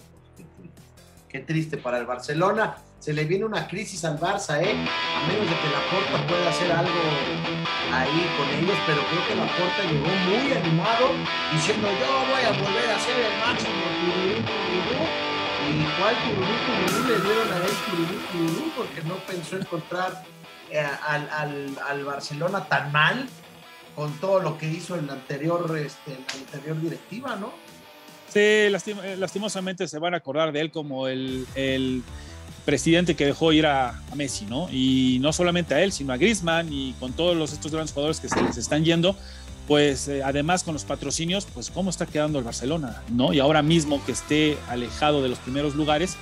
qué 1.30 1.40
triste 1.40 1.78
para 1.78 1.98
el 1.98 2.06
Barcelona. 2.06 2.78
Se 3.00 3.14
le 3.14 3.26
viene 3.26 3.46
una 3.46 3.68
crisis 3.68 4.04
al 4.06 4.20
Barça, 4.20 4.62
¿eh? 4.62 4.74
A 4.74 5.28
menos 5.28 5.46
de 5.46 5.56
que 5.56 5.70
la 5.70 5.82
Porta 5.92 6.28
pueda 6.28 6.50
hacer 6.50 6.72
algo 6.72 6.92
ahí 7.94 8.26
con 8.36 8.48
ellos, 8.58 8.78
pero 8.86 9.02
creo 9.10 9.28
que 9.28 9.36
la 9.36 9.48
Porta 9.56 9.84
llegó 9.86 10.12
muy 10.28 10.52
animado 10.52 11.06
diciendo 11.54 11.88
yo 11.88 12.10
voy 12.28 12.44
a 12.44 12.52
volver 12.52 12.90
a 12.90 13.00
ser 13.00 13.18
el 13.20 13.40
máximo. 13.40 13.88
Y 15.68 15.84
cuál 16.00 16.16
tururú, 16.24 16.56
tururú 16.66 17.08
le 17.08 17.16
dieron 17.22 17.54
a 17.54 17.58
él 17.58 17.74
tururú, 17.86 18.16
tururú, 18.32 18.72
porque 18.76 19.02
no 19.04 19.16
pensó 19.28 19.58
encontrar 19.58 20.24
eh, 20.72 20.80
al, 20.80 21.30
al, 21.30 21.78
al, 21.88 22.06
Barcelona 22.06 22.66
tan 22.66 22.92
mal 22.92 23.28
con 23.96 24.14
todo 24.20 24.40
lo 24.42 24.58
que 24.58 24.68
hizo 24.68 24.96
en 24.96 25.10
anterior, 25.10 25.78
este, 25.78 26.18
anterior 26.34 26.80
directiva, 26.80 27.36
¿no? 27.36 27.52
Sí, 28.28 28.70
lastim 28.70 28.98
lastimosamente 29.18 29.88
se 29.88 30.00
van 30.00 30.14
a 30.14 30.18
acordar 30.18 30.52
de 30.52 30.62
él 30.62 30.72
como 30.72 31.08
el, 31.08 31.48
el 31.56 32.04
presidente 32.66 33.16
que 33.16 33.26
dejó 33.26 33.54
ir 33.54 33.66
a, 33.66 33.90
a, 34.12 34.16
Messi, 34.16 34.46
¿no? 34.46 34.68
Y 34.70 35.18
no 35.22 35.32
solamente 35.32 35.74
a 35.74 35.82
él, 35.82 35.92
sino 35.94 36.14
a 36.14 36.18
Griezmann 36.18 36.72
y 36.72 36.94
con 37.00 37.14
todos 37.14 37.36
los, 37.36 37.54
estos 37.54 37.72
grandes 37.72 37.94
jugadores 37.94 38.20
que 38.20 38.28
se 38.28 38.42
les 38.42 38.58
están 38.58 38.84
yendo, 38.84 39.16
pues 39.68 40.08
eh, 40.08 40.24
además 40.24 40.64
con 40.64 40.74
los 40.74 40.86
patrocinios, 40.86 41.46
pues 41.54 41.70
cómo 41.70 41.90
está 41.90 42.06
quedando 42.06 42.40
el 42.40 42.46
Barcelona, 42.46 43.04
¿no? 43.10 43.34
Y 43.34 43.40
ahora 43.40 43.62
mismo 43.62 44.04
que 44.06 44.14
esté 44.14 44.58
alejado 44.70 45.22
de 45.22 45.30
los 45.30 45.40
primeros 45.40 45.76
lugares, 45.76 46.18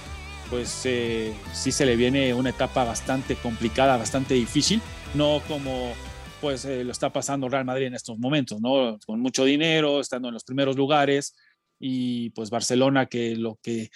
pues 0.49 0.85
eh, 0.85 1.33
sí 1.53 1.71
se 1.71 1.85
le 1.85 1.95
viene 1.95 2.33
una 2.33 2.49
etapa 2.49 2.83
bastante 2.83 3.35
complicada, 3.35 3.97
bastante 3.97 4.33
difícil, 4.33 4.81
no 5.13 5.41
como 5.47 5.93
pues 6.41 6.65
eh, 6.65 6.83
lo 6.83 6.91
está 6.91 7.11
pasando 7.11 7.49
Real 7.49 7.65
Madrid 7.65 7.87
en 7.87 7.95
estos 7.95 8.19
momentos, 8.19 8.61
¿no? 8.61 8.99
Con 9.05 9.19
mucho 9.19 9.45
dinero, 9.45 9.99
estando 9.99 10.27
en 10.27 10.33
los 10.33 10.43
primeros 10.43 10.75
lugares 10.75 11.35
y 11.79 12.29
pues 12.31 12.49
Barcelona 12.49 13.07
que 13.07 13.35
lo 13.35 13.59
que 13.63 13.89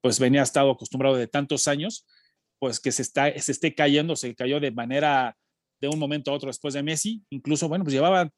pues 0.00 0.18
venía 0.18 0.42
estado 0.42 0.72
acostumbrado 0.72 1.16
de 1.16 1.28
tantos 1.28 1.66
años, 1.66 2.06
pues 2.58 2.78
que 2.78 2.92
se, 2.92 3.02
está, 3.02 3.32
se 3.38 3.52
esté 3.52 3.74
cayendo, 3.74 4.16
se 4.16 4.34
cayó 4.34 4.60
de 4.60 4.70
manera 4.70 5.36
de 5.80 5.88
un 5.88 5.98
momento 5.98 6.30
a 6.30 6.34
otro 6.34 6.48
después 6.48 6.74
de 6.74 6.82
Messi, 6.82 7.22
incluso, 7.30 7.68
bueno, 7.68 7.84
pues 7.84 7.94
llevaba 7.94 8.30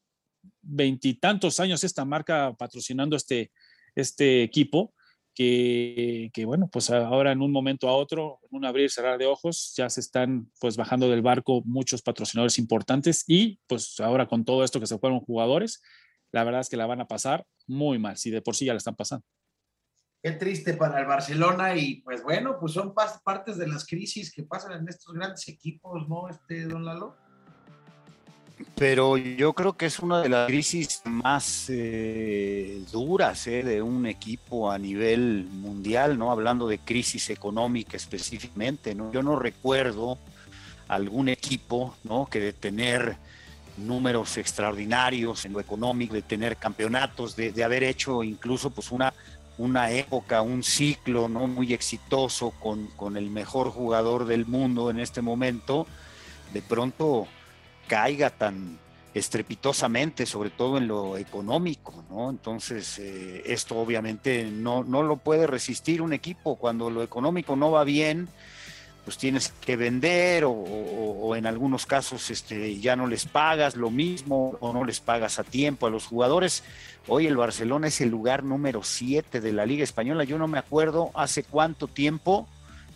veintitantos 0.62 1.58
años 1.60 1.82
esta 1.82 2.04
marca 2.04 2.54
patrocinando 2.56 3.16
este, 3.16 3.50
este 3.94 4.42
equipo, 4.42 4.94
que, 5.36 6.30
que, 6.32 6.46
bueno, 6.46 6.68
pues 6.72 6.90
ahora 6.90 7.30
en 7.30 7.42
un 7.42 7.52
momento 7.52 7.90
a 7.90 7.94
otro, 7.94 8.40
en 8.50 8.56
un 8.56 8.64
abrir 8.64 8.86
y 8.86 8.88
cerrar 8.88 9.18
de 9.18 9.26
ojos, 9.26 9.74
ya 9.76 9.90
se 9.90 10.00
están 10.00 10.50
pues 10.58 10.78
bajando 10.78 11.10
del 11.10 11.20
barco 11.20 11.62
muchos 11.66 12.00
patrocinadores 12.00 12.58
importantes 12.58 13.22
y 13.28 13.60
pues 13.66 14.00
ahora 14.00 14.26
con 14.26 14.46
todo 14.46 14.64
esto 14.64 14.80
que 14.80 14.86
se 14.86 14.98
fueron 14.98 15.20
jugadores, 15.20 15.82
la 16.32 16.42
verdad 16.42 16.62
es 16.62 16.70
que 16.70 16.78
la 16.78 16.86
van 16.86 17.02
a 17.02 17.06
pasar 17.06 17.46
muy 17.66 17.98
mal, 17.98 18.16
si 18.16 18.30
de 18.30 18.40
por 18.40 18.56
sí 18.56 18.64
ya 18.64 18.72
la 18.72 18.78
están 18.78 18.96
pasando. 18.96 19.26
Qué 20.22 20.32
triste 20.32 20.72
para 20.72 21.00
el 21.00 21.06
Barcelona 21.06 21.76
y 21.76 21.96
pues 22.00 22.22
bueno, 22.22 22.56
pues 22.58 22.72
son 22.72 22.94
partes 22.94 23.58
de 23.58 23.68
las 23.68 23.86
crisis 23.86 24.32
que 24.32 24.42
pasan 24.42 24.72
en 24.72 24.88
estos 24.88 25.14
grandes 25.14 25.46
equipos, 25.48 26.08
¿no, 26.08 26.30
este 26.30 26.64
don 26.64 26.86
Lalo? 26.86 27.14
Pero 28.74 29.16
yo 29.18 29.52
creo 29.52 29.74
que 29.74 29.86
es 29.86 29.98
una 29.98 30.22
de 30.22 30.30
las 30.30 30.46
crisis 30.46 31.02
más 31.04 31.66
eh, 31.68 32.82
duras 32.90 33.46
eh, 33.46 33.62
de 33.62 33.82
un 33.82 34.06
equipo 34.06 34.70
a 34.70 34.78
nivel 34.78 35.46
mundial, 35.50 36.18
¿no? 36.18 36.30
Hablando 36.30 36.66
de 36.66 36.78
crisis 36.78 37.28
económica 37.28 37.96
específicamente, 37.96 38.94
¿no? 38.94 39.12
Yo 39.12 39.22
no 39.22 39.38
recuerdo 39.38 40.18
algún 40.88 41.28
equipo, 41.28 41.94
¿no? 42.04 42.26
Que 42.26 42.40
de 42.40 42.52
tener 42.54 43.18
números 43.76 44.38
extraordinarios 44.38 45.44
en 45.44 45.52
lo 45.52 45.60
económico, 45.60 46.14
de 46.14 46.22
tener 46.22 46.56
campeonatos, 46.56 47.36
de, 47.36 47.52
de 47.52 47.62
haber 47.62 47.84
hecho 47.84 48.22
incluso 48.22 48.70
pues 48.70 48.90
una, 48.90 49.12
una 49.58 49.90
época, 49.90 50.40
un 50.40 50.62
ciclo, 50.62 51.28
¿no? 51.28 51.46
Muy 51.46 51.74
exitoso 51.74 52.52
con, 52.52 52.86
con 52.88 53.18
el 53.18 53.28
mejor 53.28 53.70
jugador 53.70 54.24
del 54.24 54.46
mundo 54.46 54.88
en 54.88 54.98
este 54.98 55.20
momento, 55.20 55.86
de 56.54 56.62
pronto 56.62 57.26
caiga 57.86 58.30
tan 58.30 58.78
estrepitosamente, 59.14 60.26
sobre 60.26 60.50
todo 60.50 60.76
en 60.76 60.88
lo 60.88 61.16
económico, 61.16 62.04
¿no? 62.10 62.28
Entonces, 62.28 62.98
eh, 62.98 63.42
esto 63.46 63.76
obviamente 63.78 64.44
no, 64.44 64.84
no 64.84 65.02
lo 65.02 65.16
puede 65.16 65.46
resistir 65.46 66.02
un 66.02 66.12
equipo. 66.12 66.56
Cuando 66.56 66.90
lo 66.90 67.02
económico 67.02 67.56
no 67.56 67.70
va 67.70 67.84
bien, 67.84 68.28
pues 69.06 69.16
tienes 69.16 69.54
que 69.64 69.76
vender 69.76 70.44
o, 70.44 70.50
o, 70.50 71.34
en 71.36 71.46
algunos 71.46 71.86
casos 71.86 72.28
este, 72.28 72.78
ya 72.78 72.96
no 72.96 73.06
les 73.06 73.24
pagas 73.24 73.76
lo 73.76 73.90
mismo 73.90 74.58
o 74.60 74.72
no 74.72 74.84
les 74.84 75.00
pagas 75.00 75.38
a 75.38 75.44
tiempo 75.44 75.86
a 75.86 75.90
los 75.90 76.06
jugadores. 76.06 76.62
Hoy 77.06 77.26
el 77.26 77.36
Barcelona 77.36 77.86
es 77.86 78.00
el 78.00 78.10
lugar 78.10 78.42
número 78.42 78.82
7 78.82 79.40
de 79.40 79.52
la 79.52 79.64
Liga 79.64 79.84
Española. 79.84 80.24
Yo 80.24 80.36
no 80.38 80.48
me 80.48 80.58
acuerdo 80.58 81.12
hace 81.14 81.44
cuánto 81.44 81.86
tiempo 81.86 82.48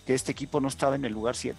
que 0.04 0.14
este 0.14 0.32
equipo 0.32 0.60
no 0.60 0.68
estaba 0.68 0.96
en 0.96 1.04
el 1.04 1.12
lugar 1.12 1.36
7. 1.36 1.56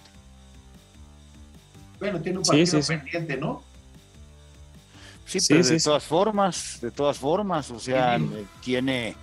Bueno, 2.02 2.20
tiene 2.20 2.38
un 2.38 2.44
partido 2.44 2.66
sí, 2.66 2.82
sí, 2.82 2.88
pendiente, 2.88 3.36
¿no? 3.36 3.62
Sí, 5.24 5.38
pero 5.48 5.64
de 5.64 5.78
todas 5.78 6.02
formas, 6.02 6.80
de 6.80 6.90
todas 6.90 7.16
formas, 7.16 7.70
o 7.70 7.78
sea, 7.78 8.18
tiene 8.60 9.14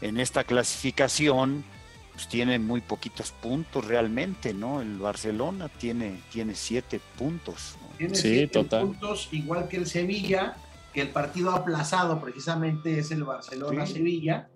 en 0.00 0.20
esta 0.20 0.44
clasificación, 0.44 1.64
pues 2.12 2.28
tiene 2.28 2.60
muy 2.60 2.80
poquitos 2.80 3.32
puntos 3.32 3.84
realmente, 3.84 4.54
¿no? 4.54 4.80
El 4.80 4.98
Barcelona 4.98 5.68
tiene, 5.68 6.20
tiene 6.30 6.54
siete 6.54 7.00
puntos. 7.18 7.76
¿no? 7.82 7.88
Tiene 7.98 8.14
siete 8.14 8.62
puntos, 8.62 9.28
igual 9.32 9.66
que 9.66 9.78
el 9.78 9.88
Sevilla, 9.88 10.54
que 10.94 11.00
el 11.00 11.08
partido 11.08 11.50
aplazado 11.50 12.20
precisamente 12.20 13.00
es 13.00 13.10
el 13.10 13.24
Barcelona-Sevilla, 13.24 14.48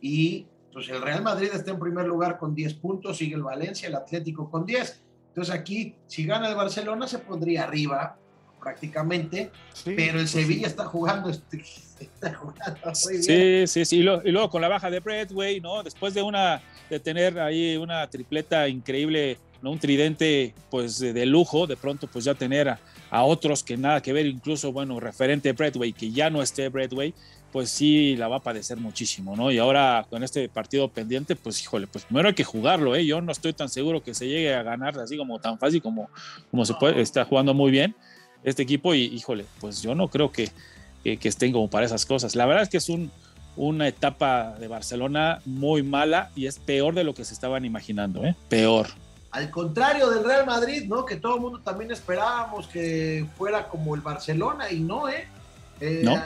y 0.00 0.46
pues 0.72 0.88
el 0.88 1.02
Real 1.02 1.22
Madrid 1.22 1.50
está 1.52 1.72
en 1.72 1.78
primer 1.78 2.06
lugar 2.06 2.38
con 2.38 2.54
10 2.54 2.72
puntos, 2.76 3.18
sigue 3.18 3.34
el 3.34 3.42
Valencia, 3.42 3.88
el 3.88 3.94
Atlético 3.94 4.50
con 4.50 4.64
10. 4.64 5.03
Entonces 5.34 5.52
aquí, 5.52 5.96
si 6.06 6.24
gana 6.26 6.48
el 6.48 6.54
Barcelona, 6.54 7.08
se 7.08 7.18
pondría 7.18 7.64
arriba 7.64 8.16
prácticamente, 8.60 9.50
pero 9.84 10.20
el 10.20 10.28
Sevilla 10.28 10.68
está 10.68 10.84
jugando, 10.84 11.28
está 12.00 12.32
jugando 12.34 12.92
muy 13.04 13.18
bien. 13.18 13.66
Sí, 13.66 13.66
sí, 13.66 13.84
sí, 13.84 13.96
y, 13.96 14.02
luego 14.04 14.48
con 14.48 14.62
la 14.62 14.68
baja 14.68 14.90
de 14.90 15.00
Bradway, 15.00 15.60
¿no? 15.60 15.82
Después 15.82 16.14
de 16.14 16.22
una 16.22 16.62
de 16.88 17.00
tener 17.00 17.40
ahí 17.40 17.76
una 17.76 18.08
tripleta 18.08 18.68
increíble, 18.68 19.38
¿no? 19.60 19.72
Un 19.72 19.80
tridente 19.80 20.54
pues 20.70 21.00
de, 21.00 21.26
lujo, 21.26 21.66
de 21.66 21.76
pronto 21.76 22.06
pues 22.06 22.24
ya 22.24 22.34
tener 22.34 22.68
a, 22.68 22.78
a, 23.10 23.24
otros 23.24 23.64
que 23.64 23.76
nada 23.76 24.00
que 24.00 24.12
ver, 24.12 24.26
incluso 24.26 24.72
bueno, 24.72 25.00
referente 25.00 25.48
a 25.48 25.52
Bradway, 25.52 25.92
que 25.92 26.12
ya 26.12 26.30
no 26.30 26.42
esté 26.42 26.68
Bradway, 26.68 27.12
pues 27.54 27.70
sí 27.70 28.16
la 28.16 28.26
va 28.26 28.38
a 28.38 28.40
padecer 28.40 28.78
muchísimo, 28.78 29.36
¿no? 29.36 29.52
Y 29.52 29.58
ahora 29.58 30.04
con 30.10 30.24
este 30.24 30.48
partido 30.48 30.88
pendiente, 30.88 31.36
pues 31.36 31.62
híjole, 31.62 31.86
pues 31.86 32.04
primero 32.04 32.26
hay 32.26 32.34
que 32.34 32.42
jugarlo, 32.42 32.96
¿eh? 32.96 33.06
Yo 33.06 33.20
no 33.20 33.30
estoy 33.30 33.52
tan 33.52 33.68
seguro 33.68 34.02
que 34.02 34.12
se 34.12 34.26
llegue 34.26 34.52
a 34.52 34.64
ganar 34.64 34.98
así 34.98 35.16
como 35.16 35.38
tan 35.38 35.56
fácil 35.56 35.80
como, 35.80 36.10
como 36.50 36.64
se 36.64 36.74
puede, 36.74 37.00
está 37.00 37.24
jugando 37.24 37.54
muy 37.54 37.70
bien 37.70 37.94
este 38.42 38.64
equipo 38.64 38.92
y 38.92 39.02
híjole, 39.04 39.46
pues 39.60 39.82
yo 39.82 39.94
no 39.94 40.08
creo 40.08 40.32
que, 40.32 40.50
que, 41.04 41.28
estén 41.28 41.52
como 41.52 41.70
para 41.70 41.86
esas 41.86 42.04
cosas. 42.04 42.34
La 42.34 42.44
verdad 42.44 42.64
es 42.64 42.70
que 42.70 42.78
es 42.78 42.88
un, 42.88 43.12
una 43.54 43.86
etapa 43.86 44.56
de 44.58 44.66
Barcelona 44.66 45.40
muy 45.44 45.84
mala 45.84 46.32
y 46.34 46.46
es 46.46 46.58
peor 46.58 46.92
de 46.96 47.04
lo 47.04 47.14
que 47.14 47.24
se 47.24 47.34
estaban 47.34 47.64
imaginando, 47.64 48.24
¿eh? 48.24 48.34
Peor. 48.48 48.88
Al 49.30 49.48
contrario 49.52 50.10
del 50.10 50.24
Real 50.24 50.44
Madrid, 50.44 50.86
¿no? 50.88 51.04
Que 51.04 51.14
todo 51.14 51.36
el 51.36 51.40
mundo 51.40 51.60
también 51.60 51.92
esperábamos 51.92 52.66
que 52.66 53.24
fuera 53.38 53.68
como 53.68 53.94
el 53.94 54.00
Barcelona 54.00 54.72
y 54.72 54.80
no, 54.80 55.08
¿eh? 55.08 55.28
Eh, 55.80 56.02
¿No? 56.04 56.20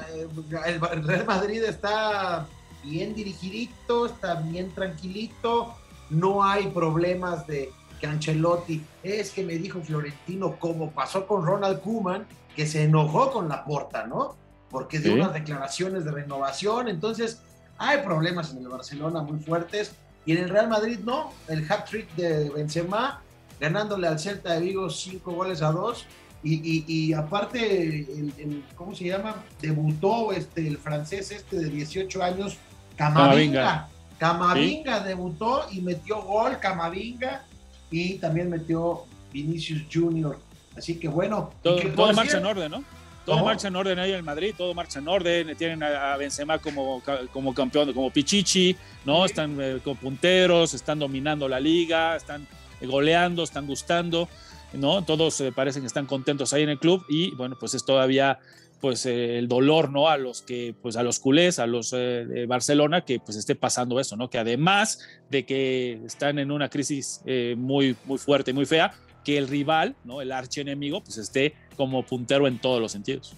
El 0.67 1.05
Real 1.05 1.27
Madrid 1.27 1.63
está 1.65 2.47
bien 2.85 3.15
dirigidito, 3.15 4.07
está 4.07 4.35
bien 4.35 4.73
tranquilito, 4.73 5.75
no 6.11 6.45
hay 6.45 6.69
problemas 6.69 7.47
de 7.47 7.71
que 8.01 8.07
Ancelotti, 8.07 8.83
es 9.03 9.31
que 9.31 9.45
me 9.45 9.55
dijo 9.55 9.81
Florentino, 9.81 10.57
como 10.59 10.91
pasó 10.93 11.27
con 11.27 11.45
Ronald 11.45 11.81
Kuman, 11.81 12.27
que 12.55 12.67
se 12.67 12.85
enojó 12.85 13.33
con 13.33 13.49
la 13.49 13.65
porta, 13.65 14.07
¿no? 14.07 14.37
Porque 14.71 15.01
dio 15.01 15.15
¿Sí? 15.15 15.19
unas 15.19 15.33
declaraciones 15.33 16.05
de 16.05 16.13
renovación, 16.13 16.89
entonces 16.89 17.41
hay 17.77 18.03
problemas 18.03 18.53
en 18.53 18.59
el 18.59 18.69
Barcelona 18.69 19.23
muy 19.23 19.41
fuertes, 19.41 19.93
y 20.27 20.33
en 20.33 20.45
el 20.45 20.51
Real 20.51 20.69
Madrid 20.69 21.01
no, 21.05 21.33
el 21.49 21.71
hat-trick 21.71 22.15
de 22.15 22.51
Benzema, 22.51 23.23
ganándole 23.59 24.07
al 24.07 24.19
Celta 24.19 24.53
de 24.53 24.61
Vigo 24.61 24.91
cinco 24.91 25.33
goles 25.33 25.63
a 25.63 25.73
dos, 25.73 26.07
y, 26.43 26.55
y, 26.55 26.85
y, 26.87 27.13
aparte, 27.13 27.87
el, 27.87 28.33
el, 28.39 28.65
¿cómo 28.77 28.95
se 28.95 29.05
llama? 29.05 29.43
Debutó 29.61 30.33
este, 30.33 30.67
el 30.69 30.79
francés 30.79 31.33
este 31.33 31.59
de 31.59 31.69
18 31.69 32.23
años, 32.23 32.57
Camavinga. 32.97 33.89
Camavinga 34.19 34.99
¿Sí? 34.99 35.09
debutó 35.09 35.67
y 35.71 35.81
metió 35.81 36.23
gol, 36.23 36.59
Camavinga, 36.61 37.45
y 37.91 38.15
también 38.15 38.51
metió 38.51 39.05
Vinicius 39.33 39.83
Junior. 39.93 40.39
Así 40.77 40.99
que 40.99 41.09
bueno. 41.09 41.53
Todo, 41.63 41.77
que 41.77 41.89
todo 41.89 42.13
marcha 42.13 42.39
en 42.39 42.47
orden, 42.47 42.71
¿no? 42.71 42.85
Todo 43.25 43.37
¿Cómo? 43.37 43.47
marcha 43.47 43.69
en 43.69 43.77
orden 43.77 43.99
ahí 43.99 44.13
en 44.13 44.25
Madrid, 44.25 44.55
todo 44.57 44.75
marcha 44.75 45.01
en 45.01 45.09
orden. 45.09 45.57
Tienen 45.57 45.83
a 45.83 46.17
Benzema 46.17 46.59
como, 46.59 47.03
como 47.33 47.53
campeón, 47.53 47.93
como 47.93 48.11
Pichichi, 48.11 48.77
¿no? 49.05 49.25
Sí. 49.25 49.27
Están 49.27 49.61
eh, 49.61 49.81
con 49.85 49.97
punteros, 49.97 50.73
están 50.73 50.99
dominando 50.99 51.49
la 51.49 51.61
liga, 51.61 52.17
están 52.17 52.47
goleando, 52.81 53.43
están 53.43 53.67
gustando. 53.67 54.29
¿No? 54.73 55.05
Todos 55.05 55.41
eh, 55.41 55.53
parecen 55.53 55.83
que 55.83 55.87
están 55.87 56.07
contentos 56.07 56.53
ahí 56.53 56.63
en 56.63 56.69
el 56.69 56.79
club 56.79 57.05
y 57.09 57.35
bueno, 57.35 57.57
pues 57.59 57.75
es 57.75 57.85
todavía 57.85 58.39
pues 58.81 59.07
eh, 59.07 59.39
el 59.39 59.49
dolor, 59.49 59.91
¿no? 59.91 60.09
A 60.09 60.17
los 60.17 60.43
que, 60.43 60.75
pues 60.81 60.97
a 60.97 61.03
los 61.03 61.19
culés, 61.19 61.59
a 61.59 61.67
los 61.67 61.93
eh, 61.93 62.25
de 62.27 62.47
Barcelona, 62.47 63.05
que 63.05 63.19
pues 63.19 63.37
esté 63.37 63.55
pasando 63.57 63.99
eso, 63.99 64.17
¿no? 64.17 64.31
Que 64.31 64.39
además 64.39 65.01
de 65.31 65.45
que 65.45 66.01
están 66.07 66.39
en 66.39 66.53
una 66.53 66.69
crisis 66.69 67.23
muy, 67.57 67.97
muy 68.05 68.19
fuerte, 68.19 68.53
muy 68.53 68.67
fea, 68.67 68.93
que 69.25 69.37
el 69.37 69.49
rival, 69.49 69.97
¿no? 70.05 70.23
El 70.23 70.31
archienemigo, 70.31 71.03
pues 71.03 71.19
esté 71.19 71.55
como 71.77 72.05
puntero 72.05 72.47
en 72.47 72.61
todos 72.61 72.81
los 72.81 72.93
sentidos. 72.93 73.35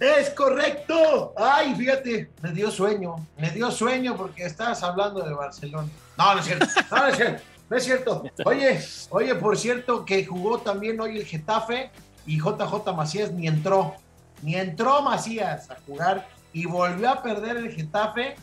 Es 0.00 0.30
correcto. 0.30 1.32
Ay, 1.36 1.74
fíjate, 1.74 2.30
me 2.42 2.52
dio 2.52 2.70
sueño, 2.70 3.16
me 3.38 3.50
dio 3.50 3.70
sueño 3.70 4.16
porque 4.16 4.44
estabas 4.44 4.82
hablando 4.82 5.22
de 5.22 5.32
Barcelona. 5.34 5.88
No, 6.18 6.34
no 6.34 6.40
es 6.40 6.46
cierto, 6.46 6.66
no, 6.90 6.96
no 6.98 7.06
es 7.06 7.16
cierto. 7.16 7.42
No 7.70 7.76
es 7.76 7.84
cierto. 7.84 8.24
Oye, 8.44 8.80
oye, 9.10 9.34
por 9.36 9.56
cierto, 9.56 10.04
que 10.04 10.24
jugó 10.26 10.58
también 10.58 11.00
hoy 11.00 11.16
el 11.16 11.24
Getafe 11.24 11.90
y 12.26 12.38
JJ 12.38 12.92
Macías 12.94 13.32
ni 13.32 13.46
entró. 13.46 13.94
Ni 14.42 14.56
entró 14.56 15.00
Macías 15.00 15.70
a 15.70 15.76
jugar 15.86 16.26
y 16.52 16.66
volvió 16.66 17.10
a 17.10 17.22
perder 17.22 17.56
el 17.56 17.72
Getafe. 17.72 18.36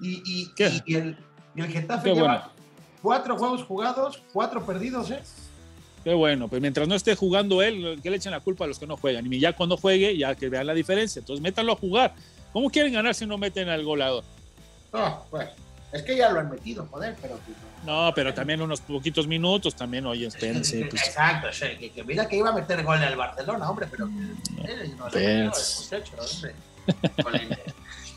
Y, 0.00 0.22
y, 0.26 0.52
y 0.86 0.94
el, 0.94 1.18
y 1.54 1.60
el, 1.60 1.68
Getafe 1.68 2.10
Qué 2.10 2.14
lleva 2.14 2.26
bueno. 2.26 2.50
cuatro 3.02 3.36
juegos 3.36 3.64
jugados, 3.64 4.22
cuatro 4.32 4.64
perdidos, 4.64 5.10
¿eh? 5.10 5.22
Qué 6.04 6.12
bueno, 6.12 6.48
pues 6.48 6.60
mientras 6.60 6.86
no 6.86 6.94
esté 6.94 7.16
jugando 7.16 7.62
él, 7.62 7.98
que 8.02 8.10
le 8.10 8.16
echen 8.16 8.32
la 8.32 8.40
culpa 8.40 8.64
a 8.64 8.68
los 8.68 8.78
que 8.78 8.86
no 8.86 8.98
juegan. 8.98 9.32
Y 9.32 9.40
ya 9.40 9.54
cuando 9.54 9.78
juegue, 9.78 10.16
ya 10.16 10.34
que 10.34 10.50
vean 10.50 10.66
la 10.66 10.74
diferencia. 10.74 11.20
Entonces, 11.20 11.42
métanlo 11.42 11.72
a 11.72 11.76
jugar. 11.76 12.14
¿Cómo 12.52 12.68
quieren 12.70 12.92
ganar 12.92 13.14
si 13.14 13.26
no 13.26 13.38
meten 13.38 13.68
al 13.70 13.82
goleador? 13.84 14.22
No, 14.92 15.24
pues, 15.30 15.48
es 15.92 16.02
que 16.02 16.16
ya 16.16 16.30
lo 16.30 16.40
han 16.40 16.50
metido, 16.50 16.86
joder, 16.90 17.16
pero. 17.22 17.38
pues, 17.44 17.56
No, 17.86 18.12
pero 18.14 18.34
también 18.34 18.60
unos 18.60 18.82
poquitos 18.82 19.26
minutos, 19.26 19.74
también, 19.74 20.04
oye, 20.06 20.26
espérense. 20.26 20.84
Pues, 20.90 21.06
Exacto, 21.06 21.48
sí, 21.52 21.66
que, 21.80 21.90
que 21.90 22.04
mira 22.04 22.28
que 22.28 22.36
iba 22.36 22.50
a 22.50 22.52
meter 22.52 22.82
gol 22.84 22.98
al 22.98 23.16
Barcelona, 23.16 23.70
hombre, 23.70 23.86
pero. 23.90 24.06
eh, 24.68 24.92
no, 24.96 25.06
hombre. 25.06 25.50
Jolín. 27.22 27.48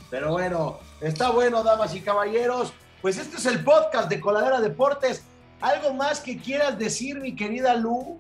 Pero 0.10 0.32
bueno, 0.32 0.80
está 1.02 1.32
bueno, 1.32 1.64
damas 1.64 1.96
y 1.96 2.02
caballeros. 2.02 2.74
Pues 3.02 3.18
este 3.18 3.38
es 3.38 3.46
el 3.46 3.64
podcast 3.64 4.10
de 4.10 4.20
Coladera 4.20 4.60
Deportes. 4.60 5.24
¿Algo 5.62 5.94
más 5.94 6.20
que 6.20 6.38
quieras 6.38 6.78
decir, 6.78 7.20
mi 7.20 7.36
querida 7.36 7.74
Lu? 7.76 8.20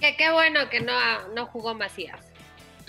Que 0.00 0.14
qué 0.16 0.30
bueno 0.30 0.68
que 0.68 0.80
no, 0.80 0.92
no 1.34 1.46
jugó 1.46 1.74
Macías. 1.74 2.20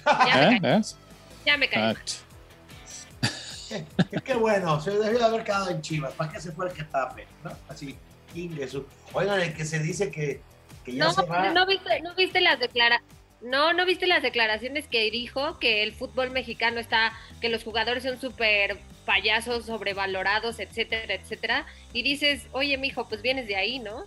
Ya 0.05 0.15
me 0.15 0.57
¿eh? 0.57 0.59
caí, 0.59 0.59
¿Ves? 0.59 0.97
ya 1.45 1.57
me 1.57 1.69
caí. 1.69 1.95
Ah, 1.95 3.29
Qué, 4.23 4.33
bueno, 4.35 4.79
se 4.79 4.91
debió 4.91 5.19
de 5.19 5.25
haber 5.25 5.43
quedado 5.43 5.69
en 5.69 5.81
Chivas. 5.81 6.13
¿Para 6.13 6.31
qué 6.31 6.39
se 6.39 6.51
fue 6.51 6.67
el 6.67 6.73
que 6.73 6.83
tape? 6.83 7.27
¿no? 7.43 7.51
Así, 7.67 7.97
ingreso. 8.33 8.85
Oigan, 9.13 9.41
el 9.41 9.53
que 9.53 9.65
se 9.65 9.79
dice 9.79 10.09
que, 10.09 10.41
que 10.85 10.95
ya 10.95 11.05
No, 11.05 11.13
se 11.13 11.23
va. 11.23 11.49
no 11.49 11.65
viste, 11.65 12.01
no 12.01 12.15
viste 12.15 12.39
las 12.41 12.59
declara 12.59 13.01
no, 13.41 13.73
no 13.73 13.85
viste 13.85 14.07
las 14.07 14.23
declaraciones 14.23 14.87
que 14.87 15.11
dijo 15.11 15.59
que 15.59 15.83
el 15.83 15.93
fútbol 15.93 16.31
mexicano 16.31 16.79
está, 16.79 17.13
que 17.39 17.49
los 17.49 17.63
jugadores 17.63 18.03
son 18.03 18.19
súper 18.19 18.79
payasos, 19.07 19.65
sobrevalorados, 19.65 20.59
etcétera, 20.59 21.13
etcétera. 21.13 21.65
Y 21.93 22.03
dices, 22.03 22.45
oye, 22.51 22.77
mijo, 22.77 23.07
pues 23.07 23.21
vienes 23.21 23.47
de 23.47 23.55
ahí, 23.55 23.79
¿no? 23.79 24.03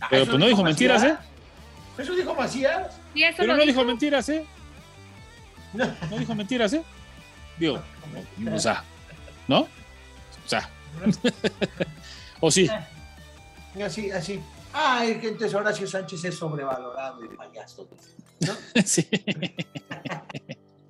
Ah, 0.00 0.06
Pero 0.08 0.22
¿eso 0.22 0.30
pues 0.30 0.40
no 0.40 0.46
dijo 0.46 0.62
mentiras, 0.62 1.02
¿eh? 1.02 1.16
¿Eso 1.98 2.14
dijo 2.14 2.34
Macías? 2.34 3.00
Y 3.14 3.24
eso 3.24 3.38
Pero 3.38 3.54
no 3.54 3.62
dijo. 3.62 3.66
dijo 3.66 3.84
mentiras, 3.84 4.28
¿eh? 4.28 4.46
No 5.72 6.18
dijo 6.18 6.34
mentiras, 6.36 6.72
¿eh? 6.72 6.82
Digo, 7.58 7.82
o 8.52 8.58
sea, 8.58 8.84
¿no? 9.48 9.62
O 9.62 10.48
sea, 10.48 10.70
o 12.40 12.50
sí. 12.50 12.70
Así, 13.84 14.10
así. 14.12 14.40
Ay, 14.72 15.18
que 15.18 15.28
entonces 15.28 15.52
Horacio 15.54 15.86
Sánchez 15.88 16.24
es 16.24 16.36
sobrevalorado 16.36 17.24
y 17.24 17.28
payaso. 17.36 17.88
¿no? 18.40 18.54
sí. 18.84 19.08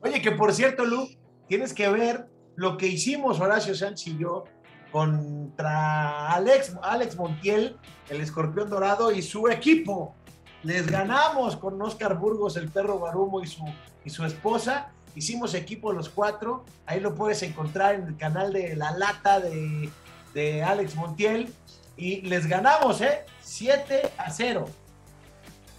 Oye, 0.02 0.20
que 0.20 0.32
por 0.32 0.52
cierto, 0.52 0.84
Lu, 0.84 1.08
tienes 1.48 1.72
que 1.72 1.88
ver 1.88 2.26
lo 2.56 2.76
que 2.76 2.86
hicimos 2.86 3.40
Horacio 3.40 3.74
Sánchez 3.74 4.14
y 4.14 4.18
yo 4.18 4.44
contra 4.90 6.32
Alex, 6.32 6.76
Alex 6.82 7.16
Montiel, 7.16 7.76
el 8.08 8.20
escorpión 8.20 8.70
dorado 8.70 9.10
y 9.10 9.22
su 9.22 9.48
equipo. 9.48 10.14
Les 10.62 10.86
ganamos 10.86 11.56
con 11.56 11.80
Oscar 11.82 12.16
Burgos, 12.16 12.56
el 12.56 12.68
perro 12.68 12.98
Guarumo 12.98 13.42
y 13.42 13.46
su, 13.46 13.64
y 14.04 14.10
su 14.10 14.24
esposa. 14.24 14.92
Hicimos 15.16 15.54
equipo 15.54 15.92
los 15.92 16.08
cuatro. 16.08 16.64
Ahí 16.86 17.00
lo 17.00 17.14
puedes 17.14 17.42
encontrar 17.42 17.96
en 17.96 18.06
el 18.06 18.16
canal 18.16 18.52
de 18.52 18.76
La 18.76 18.92
Lata 18.92 19.40
de, 19.40 19.90
de 20.32 20.62
Alex 20.62 20.94
Montiel. 20.94 21.52
Y 21.96 22.22
les 22.22 22.46
ganamos, 22.46 23.00
¿eh? 23.00 23.24
7 23.42 24.12
a 24.16 24.30
0. 24.30 24.64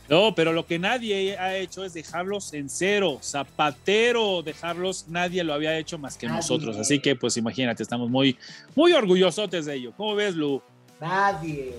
No, 0.08 0.36
pero 0.36 0.54
lo 0.54 0.66
que 0.68 0.78
nadie 0.78 1.38
ha 1.38 1.56
hecho 1.56 1.84
es 1.84 1.94
dejarlos 1.94 2.54
en 2.54 2.70
cero. 2.70 3.18
Zapatero, 3.24 4.44
dejarlos, 4.44 5.08
nadie 5.08 5.44
lo 5.44 5.54
había 5.54 5.78
hecho 5.78 5.98
más 5.98 6.16
que 6.18 6.28
Nadie. 6.28 6.38
nosotros. 6.42 6.78
Así 6.78 7.00
que, 7.00 7.16
pues 7.16 7.38
imagínate, 7.38 7.82
estamos 7.82 8.10
muy, 8.10 8.38
muy 8.76 8.94
orgullosotes 8.94 9.66
de 9.66 9.76
ello. 9.76 9.94
¿Cómo 9.98 10.14
ves, 10.16 10.36
Lu? 10.36 10.62
Nadie, 11.02 11.74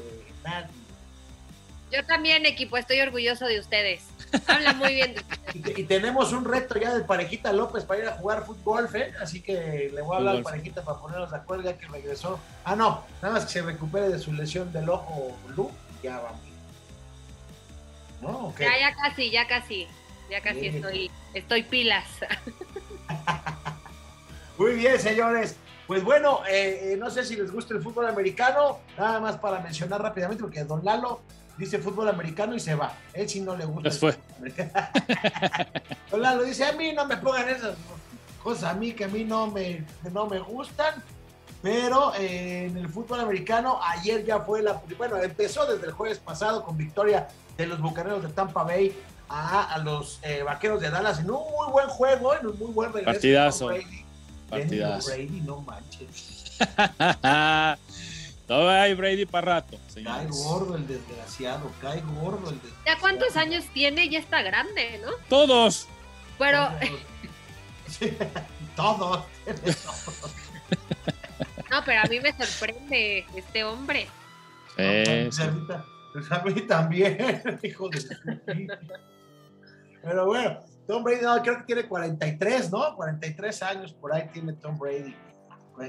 nadie. 0.45 0.71
Yo 1.93 2.05
también, 2.05 2.45
equipo, 2.47 2.77
estoy 2.77 3.01
orgulloso 3.01 3.47
de 3.47 3.61
ustedes. 3.61 4.03
Habla 4.49 4.73
muy 4.73 4.93
bien 4.95 5.15
de 5.15 5.21
ustedes. 5.21 5.55
Y, 5.55 5.61
te- 5.61 5.81
y 5.81 5.85
tenemos 5.85 6.33
un 6.33 6.45
reto 6.45 6.77
ya 6.81 6.93
de 6.93 7.05
Parejita 7.05 7.53
López 7.53 7.85
para 7.85 8.01
ir 8.03 8.09
a 8.09 8.13
jugar 8.17 8.45
fútbol, 8.45 8.89
¿eh? 8.95 9.13
Así 9.23 9.41
que 9.41 9.91
le 9.95 10.03
voy 10.03 10.15
a 10.15 10.19
hablar 10.19 10.37
al. 10.37 10.43
Parejita 10.43 10.83
para 10.83 10.99
ponernos 10.99 11.31
de 11.31 11.37
acuerdo 11.37 11.63
ya 11.63 11.79
que 11.79 11.87
regresó. 11.87 12.41
Ah, 12.65 12.75
no, 12.75 13.05
nada 13.23 13.35
más 13.35 13.45
que 13.47 13.53
se 13.53 13.63
recupere 13.63 14.09
de 14.09 14.19
su 14.19 14.33
lesión 14.33 14.73
del 14.73 14.89
ojo, 14.89 15.37
Lu, 15.55 15.71
y 16.03 16.07
ya 16.07 16.19
vamos. 16.19 16.41
Ya, 18.59 18.79
ya 18.79 18.95
casi, 18.95 19.31
ya 19.31 19.47
casi. 19.47 19.87
Ya 20.31 20.41
casi 20.41 20.61
Bien. 20.61 20.77
estoy, 20.77 21.11
estoy 21.35 21.63
pilas. 21.63 22.07
Muy 24.59 24.75
bien, 24.75 24.99
señores. 24.99 25.57
Pues 25.87 26.03
bueno, 26.03 26.41
eh, 26.49 26.93
eh, 26.93 26.97
no 26.99 27.11
sé 27.11 27.25
si 27.25 27.37
les 27.37 27.53
gusta 27.53 27.75
el 27.75 27.83
fútbol 27.83 28.07
americano, 28.07 28.81
nada 28.99 29.21
más 29.21 29.37
para 29.37 29.61
mencionar 29.61 30.03
rápidamente, 30.03 30.43
porque 30.43 30.65
Don 30.65 30.85
Lalo 30.85 31.21
dice 31.57 31.79
fútbol 31.79 32.09
americano 32.09 32.57
y 32.57 32.61
se 32.61 32.75
va. 32.75 32.93
Él 33.13 33.29
sí 33.29 33.41
no 33.41 33.57
le 33.57 33.67
gusta. 33.67 33.91
Fue. 33.93 34.17
americano. 34.39 34.73
Don 36.11 36.23
Lalo 36.23 36.43
dice, 36.43 36.65
a 36.65 36.73
mí 36.73 36.93
no 36.93 37.07
me 37.07 37.17
pongan 37.19 37.49
esas 37.49 37.77
cosas, 38.43 38.65
a 38.65 38.75
mí 38.75 38.93
que 38.93 39.05
a 39.05 39.09
mí 39.09 39.25
no 39.25 39.49
me, 39.49 39.85
no 40.13 40.27
me 40.27 40.41
gustan. 40.41 41.03
Pero 41.63 42.15
eh, 42.15 42.67
en 42.67 42.77
el 42.77 42.89
fútbol 42.89 43.21
americano, 43.21 43.81
ayer 43.83 44.25
ya 44.25 44.41
fue 44.41 44.63
la. 44.63 44.81
Bueno, 44.99 45.17
empezó 45.23 45.67
desde 45.67 45.87
el 45.87 45.93
jueves 45.93 46.19
pasado 46.19 46.65
con 46.65 46.77
victoria 46.77 47.29
de 47.57 47.67
los 47.67 47.81
bucaneros 47.81 48.23
de 48.23 48.29
Tampa 48.29 48.63
Bay 48.63 48.97
a, 49.29 49.75
a 49.75 49.79
los 49.79 50.21
eh, 50.23 50.43
vaqueros 50.43 50.81
de 50.81 50.91
Dallas 50.91 51.19
en 51.21 51.31
un 51.31 51.41
muy 51.51 51.73
buen 51.73 51.89
juego, 51.89 52.35
en 52.35 52.47
un 52.47 52.59
muy 52.59 52.73
buen 52.73 52.93
regreso. 52.93 53.11
de 53.11 53.15
Partidazo. 53.15 53.67
Brady. 53.69 54.05
Partidazo. 54.51 55.09
Brady, 55.11 55.41
no 55.41 55.61
manches. 55.63 56.57
Todo 58.47 58.71
hay 58.71 58.95
Brady 58.95 59.27
para 59.27 59.57
rato, 59.57 59.77
Cae 60.05 60.27
gordo 60.29 60.77
el 60.77 60.87
desgraciado, 60.87 61.69
cae 61.81 62.01
gordo 62.21 62.51
el 62.51 62.61
desgraciado. 62.61 62.85
¿Ya 62.87 63.01
cuántos 63.01 63.37
años 63.37 63.65
tiene? 63.75 64.09
Ya 64.09 64.21
está 64.21 64.43
grande, 64.43 65.01
¿no? 65.05 65.11
Todos. 65.29 65.89
Pero, 66.39 66.69
Sí, 67.89 68.13
todos. 68.77 69.25
todos. 69.45 70.35
no, 71.71 71.83
pero 71.85 72.01
a 72.03 72.05
mí 72.05 72.21
me 72.21 72.33
sorprende 72.33 73.27
este 73.35 73.65
hombre. 73.65 74.07
Eh, 74.77 75.29
ahorita, 75.41 75.67
pues 75.67 75.96
a 76.31 76.43
mí 76.45 76.61
también, 76.63 77.43
hijo 77.63 77.89
de. 77.89 78.69
Pero 80.03 80.27
bueno, 80.27 80.61
Tom 80.87 81.03
Brady, 81.03 81.23
no, 81.23 81.43
creo 81.43 81.59
que 81.59 81.65
tiene 81.65 81.87
43, 81.87 82.71
¿no? 82.71 82.95
43 82.95 83.63
años 83.63 83.93
por 83.93 84.13
ahí 84.13 84.29
tiene 84.33 84.53
Tom 84.55 84.79
Brady. 84.79 85.15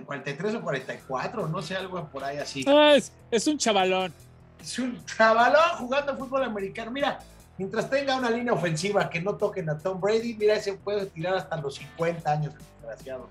43 0.06 0.56
o 0.56 0.62
44, 0.62 1.48
no 1.48 1.62
sé, 1.62 1.78
algo 1.78 2.10
por 2.10 2.24
ahí 2.24 2.38
así. 2.38 2.66
ah, 2.68 2.94
es, 2.96 3.12
es 3.32 3.48
un 3.48 3.58
chavalón. 3.58 4.14
Es 4.60 4.78
un 4.80 5.04
chavalón 5.06 5.78
jugando 5.78 6.18
fútbol 6.18 6.44
americano. 6.44 6.92
Mira, 6.92 7.20
mientras 7.58 7.90
tenga 7.90 8.18
una 8.18 8.30
línea 8.30 8.54
ofensiva 8.54 9.10
que 9.10 9.22
no 9.22 9.36
toquen 9.36 9.70
a 9.70 9.78
Tom 9.78 10.02
Brady, 10.02 10.34
mira, 10.34 10.56
ese 10.56 10.74
puede 10.74 11.06
tirar 11.06 11.36
hasta 11.36 11.56
los 11.58 11.76
50 11.76 12.30
años, 12.30 12.54
desgraciado. 12.82 13.30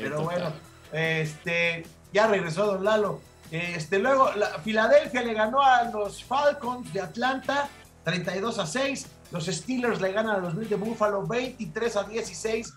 Pero 0.00 0.16
total. 0.16 0.24
bueno, 0.24 0.52
este, 0.92 1.84
ya 2.12 2.26
regresó 2.26 2.66
Don 2.66 2.84
Lalo. 2.84 3.20
Este, 3.52 3.98
luego, 3.98 4.32
la, 4.32 4.58
Filadelfia 4.60 5.22
le 5.22 5.34
ganó 5.34 5.60
a 5.60 5.84
los 5.84 6.24
Falcons 6.24 6.90
de 6.90 7.02
Atlanta 7.02 7.68
32 8.02 8.58
a 8.58 8.66
6. 8.66 9.06
Los 9.30 9.44
Steelers 9.44 10.00
le 10.00 10.10
ganan 10.10 10.36
a 10.36 10.38
los 10.38 10.56
Bills 10.56 10.70
de 10.70 10.76
Buffalo 10.76 11.26
23 11.26 11.96
a 11.96 12.04
16. 12.04 12.72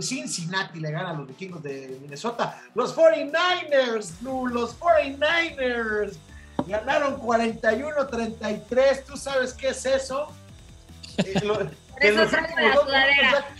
Cincinnati 0.00 0.80
le 0.80 0.90
gana 0.90 1.10
a 1.10 1.12
los 1.12 1.26
vikingos 1.28 1.62
de 1.62 1.98
Minnesota. 2.00 2.62
Los 2.74 2.96
49ers, 2.96 4.20
Lu, 4.22 4.46
los 4.46 4.78
49ers 4.80 6.16
ganaron 6.66 7.20
41-33. 7.20 9.04
¿Tú 9.04 9.18
sabes 9.18 9.52
qué 9.52 9.68
es 9.68 9.84
eso? 9.84 10.32
Eh, 11.18 11.40
lo- 11.42 11.58
que 12.00 12.08
eso 12.08 12.22
los 12.24 12.32
últimos 12.32 12.74
dos 12.74 12.86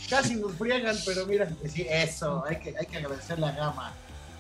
Casi 0.09 0.37
nos 0.37 0.53
friegan, 0.55 0.97
pero 1.05 1.27
mira, 1.27 1.49
sí, 1.69 1.87
eso, 1.89 2.45
hay 2.47 2.57
que, 2.57 2.75
hay 2.79 2.87
que 2.87 2.97
agradecer 2.97 3.39
la 3.39 3.53
gama. 3.53 3.93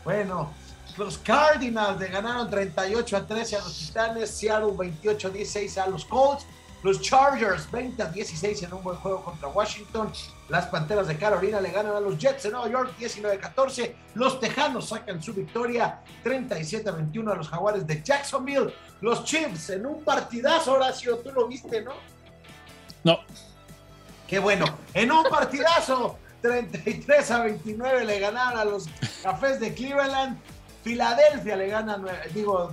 Bueno, 0.03 0.51
los 0.97 1.19
Cardinals 1.19 1.99
le 2.01 2.09
ganaron 2.09 2.49
38 2.51 3.17
a 3.17 3.27
13 3.27 3.57
a 3.57 3.59
los 3.61 3.79
Titanes, 3.79 4.31
Seattle 4.31 4.73
28 4.77 5.29
a 5.29 5.31
16 5.31 5.79
a 5.79 5.87
los 5.87 6.05
Colts, 6.05 6.47
los 6.83 7.01
Chargers 7.01 7.71
20 7.71 8.03
a 8.03 8.07
16 8.07 8.63
en 8.63 8.75
un 8.75 8.83
buen 8.83 8.97
juego 8.97 9.23
contra 9.23 9.49
Washington, 9.49 10.13
las 10.49 10.67
Panteras 10.67 11.09
de 11.09 11.17
Carolina 11.17 11.61
le 11.61 11.71
ganan 11.71 11.97
a 11.97 12.01
los 12.01 12.19
Jets 12.19 12.45
de 12.45 12.51
Nueva 12.51 12.69
York 12.69 12.97
19 12.99 13.37
a 13.37 13.41
14, 13.41 13.97
los 14.15 14.39
Tejanos 14.41 14.89
sacan 14.89 15.23
su 15.23 15.33
victoria 15.35 16.01
37 16.23 16.89
a 16.89 16.93
21 16.93 17.33
a 17.33 17.35
los 17.35 17.49
Jaguares 17.49 17.87
de 17.87 18.03
Jacksonville, 18.03 18.73
los 19.01 19.25
Chiefs 19.25 19.71
en 19.71 19.87
un 19.87 20.03
partidazo, 20.03 20.75
Horacio, 20.75 21.19
tú 21.19 21.33
lo 21.33 21.47
viste, 21.49 21.83
¿no? 21.83 21.93
No, 23.05 23.21
Qué 24.27 24.39
bueno. 24.39 24.65
En 24.93 25.13
un 25.13 25.25
partidazo, 25.25 26.19
33 26.43 27.31
a 27.31 27.43
29 27.45 28.05
le 28.05 28.19
ganaron 28.19 28.59
a 28.59 28.65
los 28.65 28.89
Cafés 29.23 29.61
de 29.61 29.73
Cleveland. 29.73 30.37
Filadelfia 30.87 31.57
le 31.57 31.66
gana, 31.66 31.99
digo, 32.32 32.72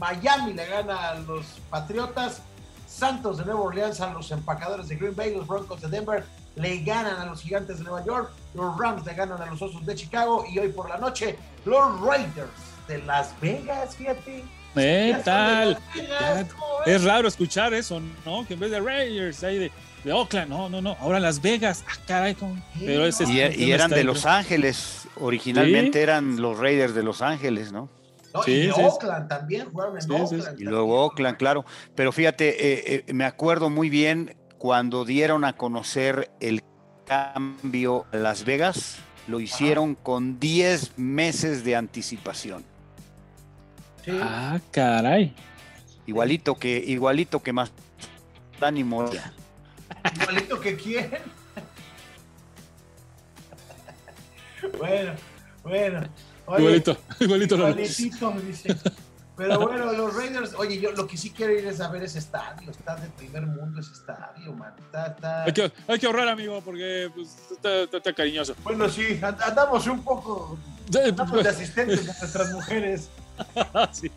Miami 0.00 0.54
le 0.54 0.66
gana 0.66 1.10
a 1.10 1.14
los 1.20 1.46
Patriotas. 1.70 2.42
Santos 2.88 3.38
de 3.38 3.44
Nueva 3.44 3.60
Orleans 3.60 4.00
a 4.00 4.12
los 4.12 4.32
empacadores 4.32 4.88
de 4.88 4.96
Green 4.96 5.14
Bay. 5.14 5.36
Los 5.36 5.46
Broncos 5.46 5.80
de 5.80 5.88
Denver 5.88 6.24
le 6.56 6.82
ganan 6.82 7.16
a 7.16 7.26
los 7.26 7.42
Gigantes 7.42 7.78
de 7.78 7.84
Nueva 7.84 8.04
York. 8.04 8.32
Los 8.54 8.76
Rams 8.76 9.06
le 9.06 9.14
ganan 9.14 9.40
a 9.40 9.46
los 9.46 9.62
Osos 9.62 9.86
de 9.86 9.94
Chicago. 9.94 10.44
Y 10.50 10.58
hoy 10.58 10.70
por 10.70 10.88
la 10.88 10.98
noche, 10.98 11.38
los 11.64 12.00
Raiders 12.00 12.50
de 12.88 12.98
Las 13.02 13.40
Vegas, 13.40 13.94
fíjate, 13.94 14.44
son 14.74 15.22
tal? 15.22 15.78
Es 16.86 17.04
raro 17.04 17.28
escuchar 17.28 17.72
eso, 17.72 18.00
¿no? 18.24 18.44
Que 18.46 18.54
en 18.54 18.60
vez 18.60 18.72
de 18.72 18.80
Raiders, 18.80 19.44
ahí 19.44 19.58
de, 19.58 19.72
de 20.04 20.12
Oakland, 20.12 20.50
no, 20.50 20.68
no, 20.68 20.80
no. 20.82 20.96
Ahora 21.00 21.18
Las 21.18 21.40
Vegas, 21.40 21.84
ah, 21.88 21.92
caray, 22.06 22.34
¿cómo? 22.34 22.56
Pero 22.78 23.06
ese 23.06 23.24
es- 23.24 23.30
Y, 23.30 23.40
ese 23.40 23.58
y 23.60 23.72
eran 23.72 23.90
de. 23.90 24.04
Los 24.04 24.26
Ángeles. 24.26 25.08
Originalmente 25.16 25.98
Sí. 25.98 26.02
eran 26.02 26.40
los 26.42 26.58
Raiders 26.58 26.94
de 26.94 27.02
Los 27.02 27.22
Ángeles, 27.22 27.72
¿no? 27.72 27.88
No, 28.34 28.42
Sí, 28.42 28.50
y 28.50 28.56
de 28.66 28.72
sí, 28.72 28.72
sí. 28.74 28.82
Oakland 28.82 29.28
también, 29.28 29.66
jugaron 29.70 29.94
en 29.96 30.02
Sí, 30.02 30.08
sí, 30.08 30.16
sí. 30.28 30.34
Oakland. 30.36 30.60
Y 30.60 30.64
luego 30.64 31.04
Oakland, 31.04 31.36
claro. 31.38 31.64
Pero 31.94 32.10
fíjate, 32.12 32.48
eh, 32.48 33.04
eh, 33.08 33.12
me 33.12 33.24
acuerdo 33.24 33.70
muy 33.70 33.88
bien 33.90 34.36
cuando 34.58 35.04
dieron 35.04 35.44
a 35.44 35.52
conocer 35.54 36.30
el 36.40 36.62
cambio 37.06 38.06
a 38.12 38.16
Las 38.16 38.44
Vegas, 38.44 38.96
lo 39.28 39.38
hicieron 39.40 39.94
con 39.94 40.40
10 40.40 40.98
meses 40.98 41.64
de 41.64 41.76
anticipación. 41.76 42.64
Sí. 44.04 44.10
Ah, 44.20 44.58
caray. 44.70 45.32
Igualito 46.06 46.56
que, 46.56 46.76
igualito 46.86 47.42
que 47.42 47.52
más 47.52 47.70
Dani 48.60 48.84
Moya. 48.84 49.32
Igualito 50.12 50.60
que 50.60 50.76
quién. 50.76 51.10
bueno, 54.78 55.12
bueno. 55.62 56.08
Oye, 56.46 56.60
Igualito, 56.62 56.96
igualito. 57.20 57.54
Igualitito, 57.56 58.30
dice. 58.46 58.76
Pero 59.36 59.58
bueno, 59.58 59.92
los 59.92 60.14
Raiders, 60.14 60.54
oye, 60.54 60.78
yo 60.78 60.92
lo 60.92 61.08
que 61.08 61.16
sí 61.16 61.30
quiero 61.30 61.52
ir 61.58 61.66
es 61.66 61.80
a 61.80 61.88
ver 61.88 62.04
ese 62.04 62.20
estadio. 62.20 62.70
Está 62.70 62.94
de 62.96 63.08
primer 63.10 63.44
mundo 63.46 63.80
ese 63.80 63.92
estadio, 63.92 64.52
man. 64.52 64.72
Está, 64.78 65.06
está... 65.08 65.44
Hay 65.44 65.52
que, 65.52 65.72
hay 65.88 65.98
que 65.98 66.06
ahorrar, 66.06 66.28
amigo, 66.28 66.60
porque 66.64 67.10
pues, 67.14 67.36
está, 67.50 67.82
está- 67.82 68.12
cariñoso. 68.12 68.54
Bueno, 68.62 68.88
sí, 68.88 69.18
and- 69.22 69.42
andamos 69.42 69.86
un 69.88 70.04
poco 70.04 70.56
andamos 71.04 71.42
de 71.42 71.48
asistentes 71.48 72.00
de 72.06 72.12
nuestras 72.20 72.52
mujeres. 72.52 73.08
sí, 73.92 74.08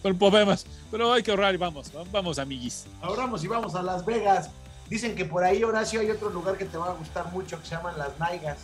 con 0.00 0.16
problemas. 0.16 0.64
Pero 0.92 1.12
hay 1.12 1.24
que 1.24 1.32
ahorrar 1.32 1.54
y 1.54 1.56
vamos, 1.56 1.90
vamos, 2.12 2.38
amiguis. 2.38 2.84
Ahorramos 3.00 3.42
y 3.42 3.48
vamos 3.48 3.74
a 3.74 3.82
Las 3.82 4.04
Vegas. 4.06 4.48
Dicen 4.92 5.14
que 5.14 5.24
por 5.24 5.42
ahí, 5.42 5.64
Horacio, 5.64 6.00
hay 6.00 6.10
otro 6.10 6.28
lugar 6.28 6.58
que 6.58 6.66
te 6.66 6.76
va 6.76 6.90
a 6.90 6.92
gustar 6.92 7.24
mucho 7.32 7.58
que 7.58 7.66
se 7.66 7.74
llaman 7.74 7.96
Las 7.96 8.18
Naigas. 8.18 8.58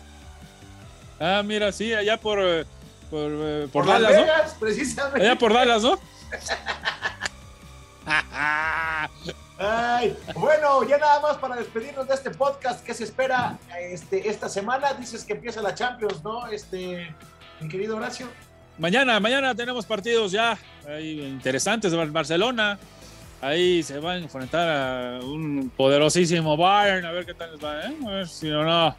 Ah, 1.19 1.41
mira, 1.43 1.73
sí, 1.73 1.95
allá 1.95 2.21
por, 2.21 2.39
eh, 2.39 2.67
por, 3.09 3.31
eh, 3.33 3.67
por 3.73 3.87
Las 3.87 4.03
Dallas, 4.03 4.15
¿no? 4.15 4.27
Vegas, 4.27 4.57
precisamente. 4.61 5.23
Allá 5.23 5.39
por 5.39 5.55
Dallas, 5.55 5.83
¿no? 5.83 5.99
Ay, 9.59 10.19
bueno, 10.35 10.87
ya 10.87 10.99
nada 10.99 11.19
más 11.21 11.39
para 11.39 11.57
despedirnos 11.57 12.07
de 12.07 12.13
este 12.13 12.31
podcast 12.31 12.85
que 12.85 12.93
se 12.93 13.05
espera 13.05 13.57
este, 13.81 14.29
esta 14.29 14.51
semana. 14.51 14.93
Dices 14.93 15.25
que 15.25 15.33
empieza 15.33 15.63
la 15.63 15.75
Champions, 15.75 16.23
¿no? 16.23 16.47
Este, 16.49 17.11
mi 17.59 17.71
querido 17.71 17.97
Horacio. 17.97 18.27
Mañana, 18.77 19.19
mañana 19.19 19.55
tenemos 19.55 19.87
partidos 19.87 20.33
ya 20.33 20.59
ahí 20.87 21.23
interesantes 21.23 21.91
Barcelona. 22.13 22.79
Ahí 23.41 23.83
se 23.83 23.99
van 23.99 24.17
a 24.17 24.23
enfrentar 24.25 24.69
a 24.69 25.21
un 25.25 25.71
poderosísimo 25.77 26.57
Bayern, 26.57 27.07
a 27.07 27.13
ver 27.13 27.25
qué 27.25 27.35
tal 27.35 27.53
les 27.53 27.65
va, 27.65 27.81
¿eh? 27.87 27.95
A 28.07 28.11
ver 28.11 28.29
si 28.29 28.49
no, 28.49 28.65
no. 28.65 28.97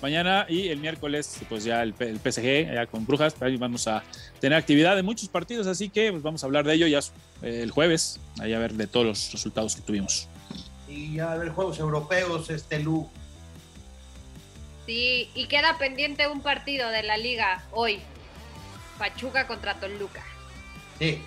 Mañana 0.00 0.46
y 0.48 0.68
el 0.68 0.78
miércoles, 0.78 1.40
pues 1.48 1.62
ya 1.62 1.82
el, 1.82 1.94
el 2.00 2.18
PSG, 2.18 2.70
allá 2.70 2.86
con 2.86 3.06
Brujas, 3.06 3.40
ahí 3.40 3.56
vamos 3.56 3.86
a 3.86 4.02
tener 4.40 4.58
actividad 4.58 4.96
de 4.96 5.02
muchos 5.02 5.28
partidos, 5.28 5.66
así 5.66 5.90
que 5.90 6.10
pues 6.10 6.22
vamos 6.22 6.42
a 6.42 6.46
hablar 6.46 6.64
de 6.64 6.74
ello 6.74 6.86
ya 6.88 6.98
eh, 7.42 7.60
el 7.62 7.70
jueves, 7.70 8.18
ahí 8.40 8.52
a 8.52 8.58
ver 8.58 8.72
de 8.72 8.88
todos 8.88 9.06
los 9.06 9.32
resultados 9.32 9.76
que 9.76 9.82
tuvimos. 9.82 10.28
Y 10.88 11.14
ya 11.14 11.32
a 11.32 11.36
ver 11.36 11.50
juegos 11.50 11.78
europeos, 11.78 12.50
este 12.50 12.80
Lu. 12.80 13.08
Sí, 14.86 15.30
y 15.34 15.46
queda 15.46 15.78
pendiente 15.78 16.26
un 16.26 16.40
partido 16.40 16.88
de 16.90 17.04
la 17.04 17.16
liga 17.16 17.62
hoy. 17.70 18.00
Pachuca 18.98 19.46
contra 19.46 19.78
Toluca. 19.78 20.22
Sí, 20.98 21.20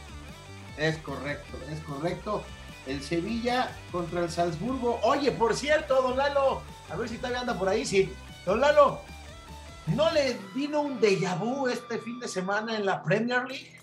es 0.78 0.98
correcto, 0.98 1.58
es 1.72 1.80
correcto. 1.82 2.44
El 2.88 3.02
Sevilla 3.02 3.72
contra 3.92 4.22
el 4.22 4.30
Salzburgo. 4.30 5.00
Oye, 5.04 5.32
por 5.32 5.56
cierto, 5.56 6.02
don 6.02 6.18
Lalo, 6.18 6.62
a 6.90 6.96
ver 6.96 7.10
si 7.10 7.18
todavía 7.18 7.42
anda 7.42 7.58
por 7.58 7.70
ahí. 7.70 7.86
Sí, 7.86 8.12
don 8.46 8.60
Lalo, 8.60 9.02
¿no 9.88 10.12
le 10.12 10.38
vino 10.54 10.82
un 10.82 11.00
déjà 11.00 11.38
vu 11.38 11.68
este 11.68 11.98
fin 12.00 12.20
de 12.20 12.28
semana 12.28 12.76
en 12.76 12.86
la 12.86 13.02
Premier 13.04 13.46
League? 13.48 13.80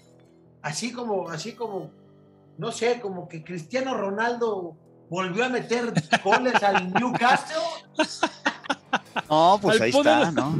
Así 0.62 0.92
como, 0.92 1.28
así 1.28 1.52
como, 1.52 1.90
no 2.58 2.70
sé, 2.70 3.00
como 3.00 3.28
que 3.28 3.42
Cristiano 3.42 3.96
Ronaldo 3.96 4.76
volvió 5.10 5.44
a 5.44 5.48
meter 5.48 5.92
goles 6.24 6.62
al 6.62 6.92
Newcastle. 6.94 7.56
No, 9.28 9.58
pues 9.60 9.80
ahí 9.80 9.90
está, 9.90 10.30
¿no? 10.30 10.56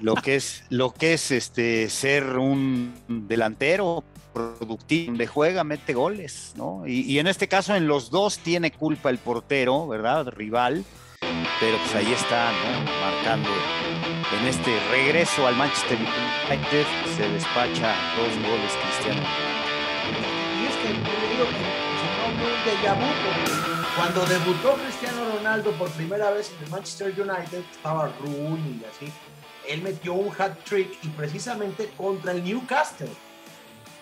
Lo 0.00 0.14
que 0.14 0.36
es, 0.36 0.64
lo 0.70 0.92
que 0.92 1.14
es 1.14 1.30
este 1.30 1.88
ser 1.88 2.36
un 2.36 2.94
delantero 3.06 4.02
productivo, 4.32 5.06
donde 5.06 5.26
juega, 5.26 5.64
mete 5.64 5.94
goles, 5.94 6.52
¿no? 6.56 6.86
Y, 6.86 7.00
y 7.02 7.18
en 7.18 7.26
este 7.26 7.48
caso, 7.48 7.74
en 7.74 7.86
los 7.86 8.10
dos 8.10 8.38
tiene 8.38 8.70
culpa 8.72 9.10
el 9.10 9.18
portero, 9.18 9.86
¿verdad? 9.86 10.28
Rival, 10.28 10.84
pero 11.60 11.78
pues 11.78 11.94
ahí 11.94 12.12
está, 12.12 12.50
¿no? 12.52 12.90
Marcando. 13.00 13.50
En 14.40 14.46
este 14.48 14.78
regreso 14.90 15.46
al 15.46 15.56
Manchester 15.56 15.98
United 15.98 16.86
se 17.16 17.28
despacha 17.28 17.94
dos 18.16 18.34
goles 18.48 18.72
Cristiano. 18.82 19.22
Y 20.58 20.66
es 20.66 20.76
que 20.76 20.88
digo 20.88 21.44
que 21.46 21.82
déjà 22.64 22.96
cuando 23.96 24.24
debutó 24.24 24.74
Cristiano 24.74 25.36
Ronaldo 25.36 25.70
por 25.72 25.90
primera 25.90 26.30
vez 26.30 26.50
en 26.56 26.64
el 26.64 26.70
Manchester 26.70 27.08
United, 27.08 27.62
estaba 27.70 28.10
Rooney 28.20 28.80
y 28.80 28.84
así. 28.84 29.12
Él 29.68 29.82
metió 29.82 30.14
un 30.14 30.32
hat 30.36 30.58
trick 30.64 30.98
y 31.02 31.08
precisamente 31.08 31.90
contra 31.96 32.32
el 32.32 32.42
Newcastle. 32.42 33.10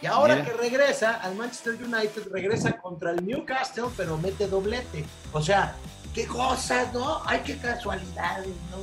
Y 0.03 0.07
ahora 0.07 0.36
Mira. 0.36 0.46
que 0.46 0.53
regresa 0.55 1.16
al 1.16 1.36
Manchester 1.36 1.74
United, 1.74 2.28
regresa 2.30 2.72
contra 2.78 3.11
el 3.11 3.24
Newcastle, 3.24 3.88
pero 3.96 4.16
mete 4.16 4.48
doblete. 4.48 5.05
O 5.32 5.42
sea, 5.42 5.74
qué 6.14 6.26
cosas, 6.26 6.92
¿no? 6.94 7.22
Ay, 7.26 7.42
qué 7.44 7.59
casualidades, 7.59 8.48
¿no? 8.70 8.78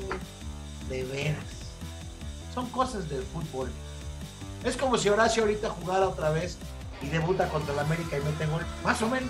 De 0.90 1.04
veras. 1.06 1.44
Son 2.54 2.70
cosas 2.70 3.10
del 3.10 3.24
fútbol. 3.24 3.72
Es 4.64 4.78
como 4.78 4.98
si 4.98 5.10
Horacio 5.10 5.44
ahorita 5.44 5.70
jugara 5.70 6.08
otra 6.08 6.30
vez 6.30 6.58
y 7.02 7.08
debuta 7.08 7.50
contra 7.50 7.74
el 7.74 7.80
América 7.80 8.18
y 8.18 8.22
mete 8.22 8.46
gol. 8.46 8.66
Más 8.84 9.02
o 9.02 9.10
menos. 9.10 9.30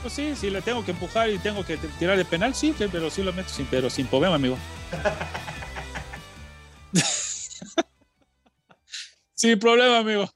Pues 0.00 0.14
sí, 0.14 0.34
si 0.34 0.50
le 0.50 0.62
tengo 0.62 0.84
que 0.84 0.92
empujar 0.92 1.28
y 1.28 1.38
tengo 1.38 1.64
que 1.64 1.76
tirar 1.76 2.16
de 2.16 2.24
penal, 2.24 2.54
sí, 2.54 2.74
pero 2.78 3.10
sí 3.10 3.22
lo 3.22 3.32
meto 3.32 3.50
sin, 3.50 3.66
pero 3.66 3.90
sin 3.90 4.06
problema, 4.06 4.36
amigo. 4.36 4.56
sin 9.34 9.58
problema, 9.58 9.98
amigo. 9.98 10.28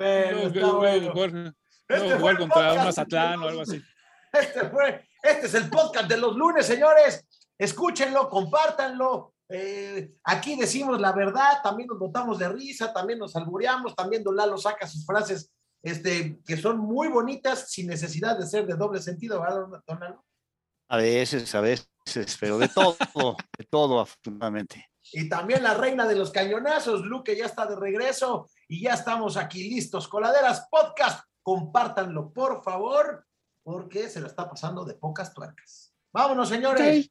Bueno, 0.00 0.30
Luego- 0.32 0.46
está 0.48 0.60
luego 0.60 0.78
bueno. 0.78 1.12
jugar- 1.12 1.54
Este 1.88 2.08
fue 2.08 2.18
jugar 2.18 2.32
el 2.32 2.38
contra 2.38 2.42
un 2.42 2.48
podcast 2.68 2.84
Mazatlán 2.86 3.40
de 3.40 3.46
o 3.46 3.48
algo 3.48 3.62
así. 3.62 3.82
Este 4.32 4.68
fue, 4.70 5.08
este 5.24 5.46
es 5.46 5.54
el 5.54 5.68
podcast 5.68 6.08
de 6.08 6.16
los 6.16 6.36
lunes, 6.36 6.64
señores. 6.64 7.26
Escúchenlo, 7.58 8.28
compártanlo. 8.28 9.34
Eh, 9.48 10.12
aquí 10.24 10.56
decimos 10.56 11.00
la 11.00 11.12
verdad, 11.12 11.60
también 11.62 11.88
nos 11.88 11.98
botamos 11.98 12.38
de 12.38 12.48
risa, 12.48 12.92
también 12.92 13.18
nos 13.18 13.34
albureamos, 13.34 13.94
también 13.96 14.22
Don 14.22 14.36
Lalo 14.36 14.56
saca 14.56 14.86
sus 14.86 15.04
frases 15.04 15.50
este, 15.82 16.38
que 16.46 16.56
son 16.56 16.78
muy 16.78 17.08
bonitas 17.08 17.70
sin 17.72 17.88
necesidad 17.88 18.38
de 18.38 18.46
ser 18.46 18.66
de 18.66 18.74
doble 18.76 19.00
sentido, 19.00 19.40
¿verdad, 19.40 19.66
don- 19.86 20.00
Lalo? 20.00 20.24
A 20.88 20.96
veces, 20.98 21.52
a 21.54 21.60
veces, 21.60 21.88
pero 22.38 22.56
de 22.58 22.68
todo, 22.68 22.96
de 23.58 23.64
todo, 23.64 24.00
afortunadamente. 24.00 24.86
Y 25.12 25.28
también 25.28 25.62
la 25.64 25.74
reina 25.74 26.06
de 26.06 26.14
los 26.14 26.30
cañonazos, 26.30 27.02
Luque 27.02 27.36
ya 27.36 27.46
está 27.46 27.66
de 27.66 27.74
regreso 27.76 28.46
y 28.70 28.82
ya 28.82 28.94
estamos 28.94 29.36
aquí 29.36 29.68
listos. 29.68 30.06
Coladeras 30.06 30.68
Podcast, 30.70 31.24
compártanlo, 31.42 32.32
por 32.32 32.62
favor, 32.62 33.26
porque 33.64 34.08
se 34.08 34.20
lo 34.20 34.28
está 34.28 34.48
pasando 34.48 34.84
de 34.84 34.94
pocas 34.94 35.34
tuercas. 35.34 35.92
Vámonos, 36.12 36.48
señores. 36.48 37.10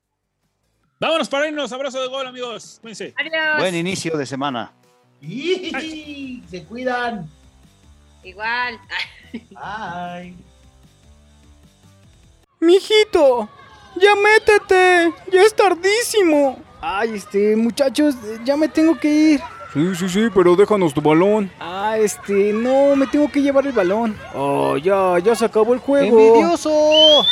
Vámonos 1.01 1.27
para 1.27 1.49
irnos. 1.49 1.69
Abrazo 1.73 2.01
de 2.01 2.07
gol, 2.07 2.25
amigos. 2.25 2.79
Cuídense. 2.81 3.13
Adiós. 3.17 3.59
Buen 3.59 3.75
inicio 3.75 4.17
de 4.17 4.25
semana. 4.25 4.71
Y 5.19 6.41
se 6.49 6.63
cuidan. 6.63 7.29
Igual. 8.23 8.79
Bye. 9.33 10.37
Mijito, 12.61 13.49
ya 13.97 14.15
métete, 14.15 15.13
ya 15.29 15.41
es 15.41 15.53
tardísimo. 15.53 16.57
Ay, 16.79 17.15
este, 17.15 17.57
muchachos, 17.57 18.15
ya 18.45 18.55
me 18.55 18.69
tengo 18.69 18.97
que 18.97 19.09
ir. 19.09 19.41
Sí, 19.73 19.95
sí, 19.95 20.09
sí, 20.09 20.27
pero 20.33 20.55
déjanos 20.55 20.93
tu 20.93 21.01
balón. 21.01 21.51
Ah, 21.59 21.95
este, 21.99 22.53
no, 22.53 22.95
me 22.95 23.05
tengo 23.05 23.31
que 23.31 23.41
llevar 23.41 23.67
el 23.67 23.73
balón. 23.73 24.17
Oh, 24.33 24.77
ya, 24.77 25.19
ya 25.19 25.35
se 25.35 25.45
acabó 25.45 25.73
el 25.73 25.79
juego. 25.79 26.19
¡Envidioso! 26.19 27.25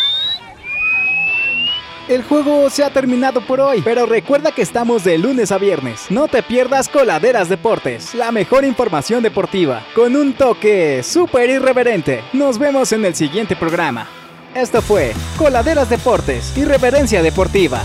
El 2.08 2.24
juego 2.24 2.70
se 2.70 2.86
ha 2.86 2.90
terminado 2.90 3.42
por 3.42 3.60
hoy, 3.60 3.82
pero 3.84 4.06
recuerda 4.06 4.54
que 4.54 4.62
estamos 4.62 5.04
de 5.04 5.18
lunes 5.18 5.52
a 5.52 5.58
viernes. 5.58 6.06
No 6.10 6.30
te 6.30 6.42
pierdas 6.42 6.88
Coladeras 6.88 7.50
Deportes, 7.50 8.16
la 8.16 8.32
mejor 8.32 8.64
información 8.64 9.22
deportiva, 9.24 9.84
con 9.94 10.16
un 10.16 10.34
toque 10.34 11.04
súper 11.04 11.50
irreverente. 11.50 12.24
Nos 12.32 12.60
vemos 12.60 12.94
en 12.94 13.04
el 13.04 13.14
siguiente 13.14 13.58
programa. 13.58 14.08
Esto 14.56 14.82
fue 14.82 15.12
Coladeras 15.38 15.90
Deportes, 15.90 16.58
Irreverencia 16.58 17.22
Deportiva. 17.22 17.82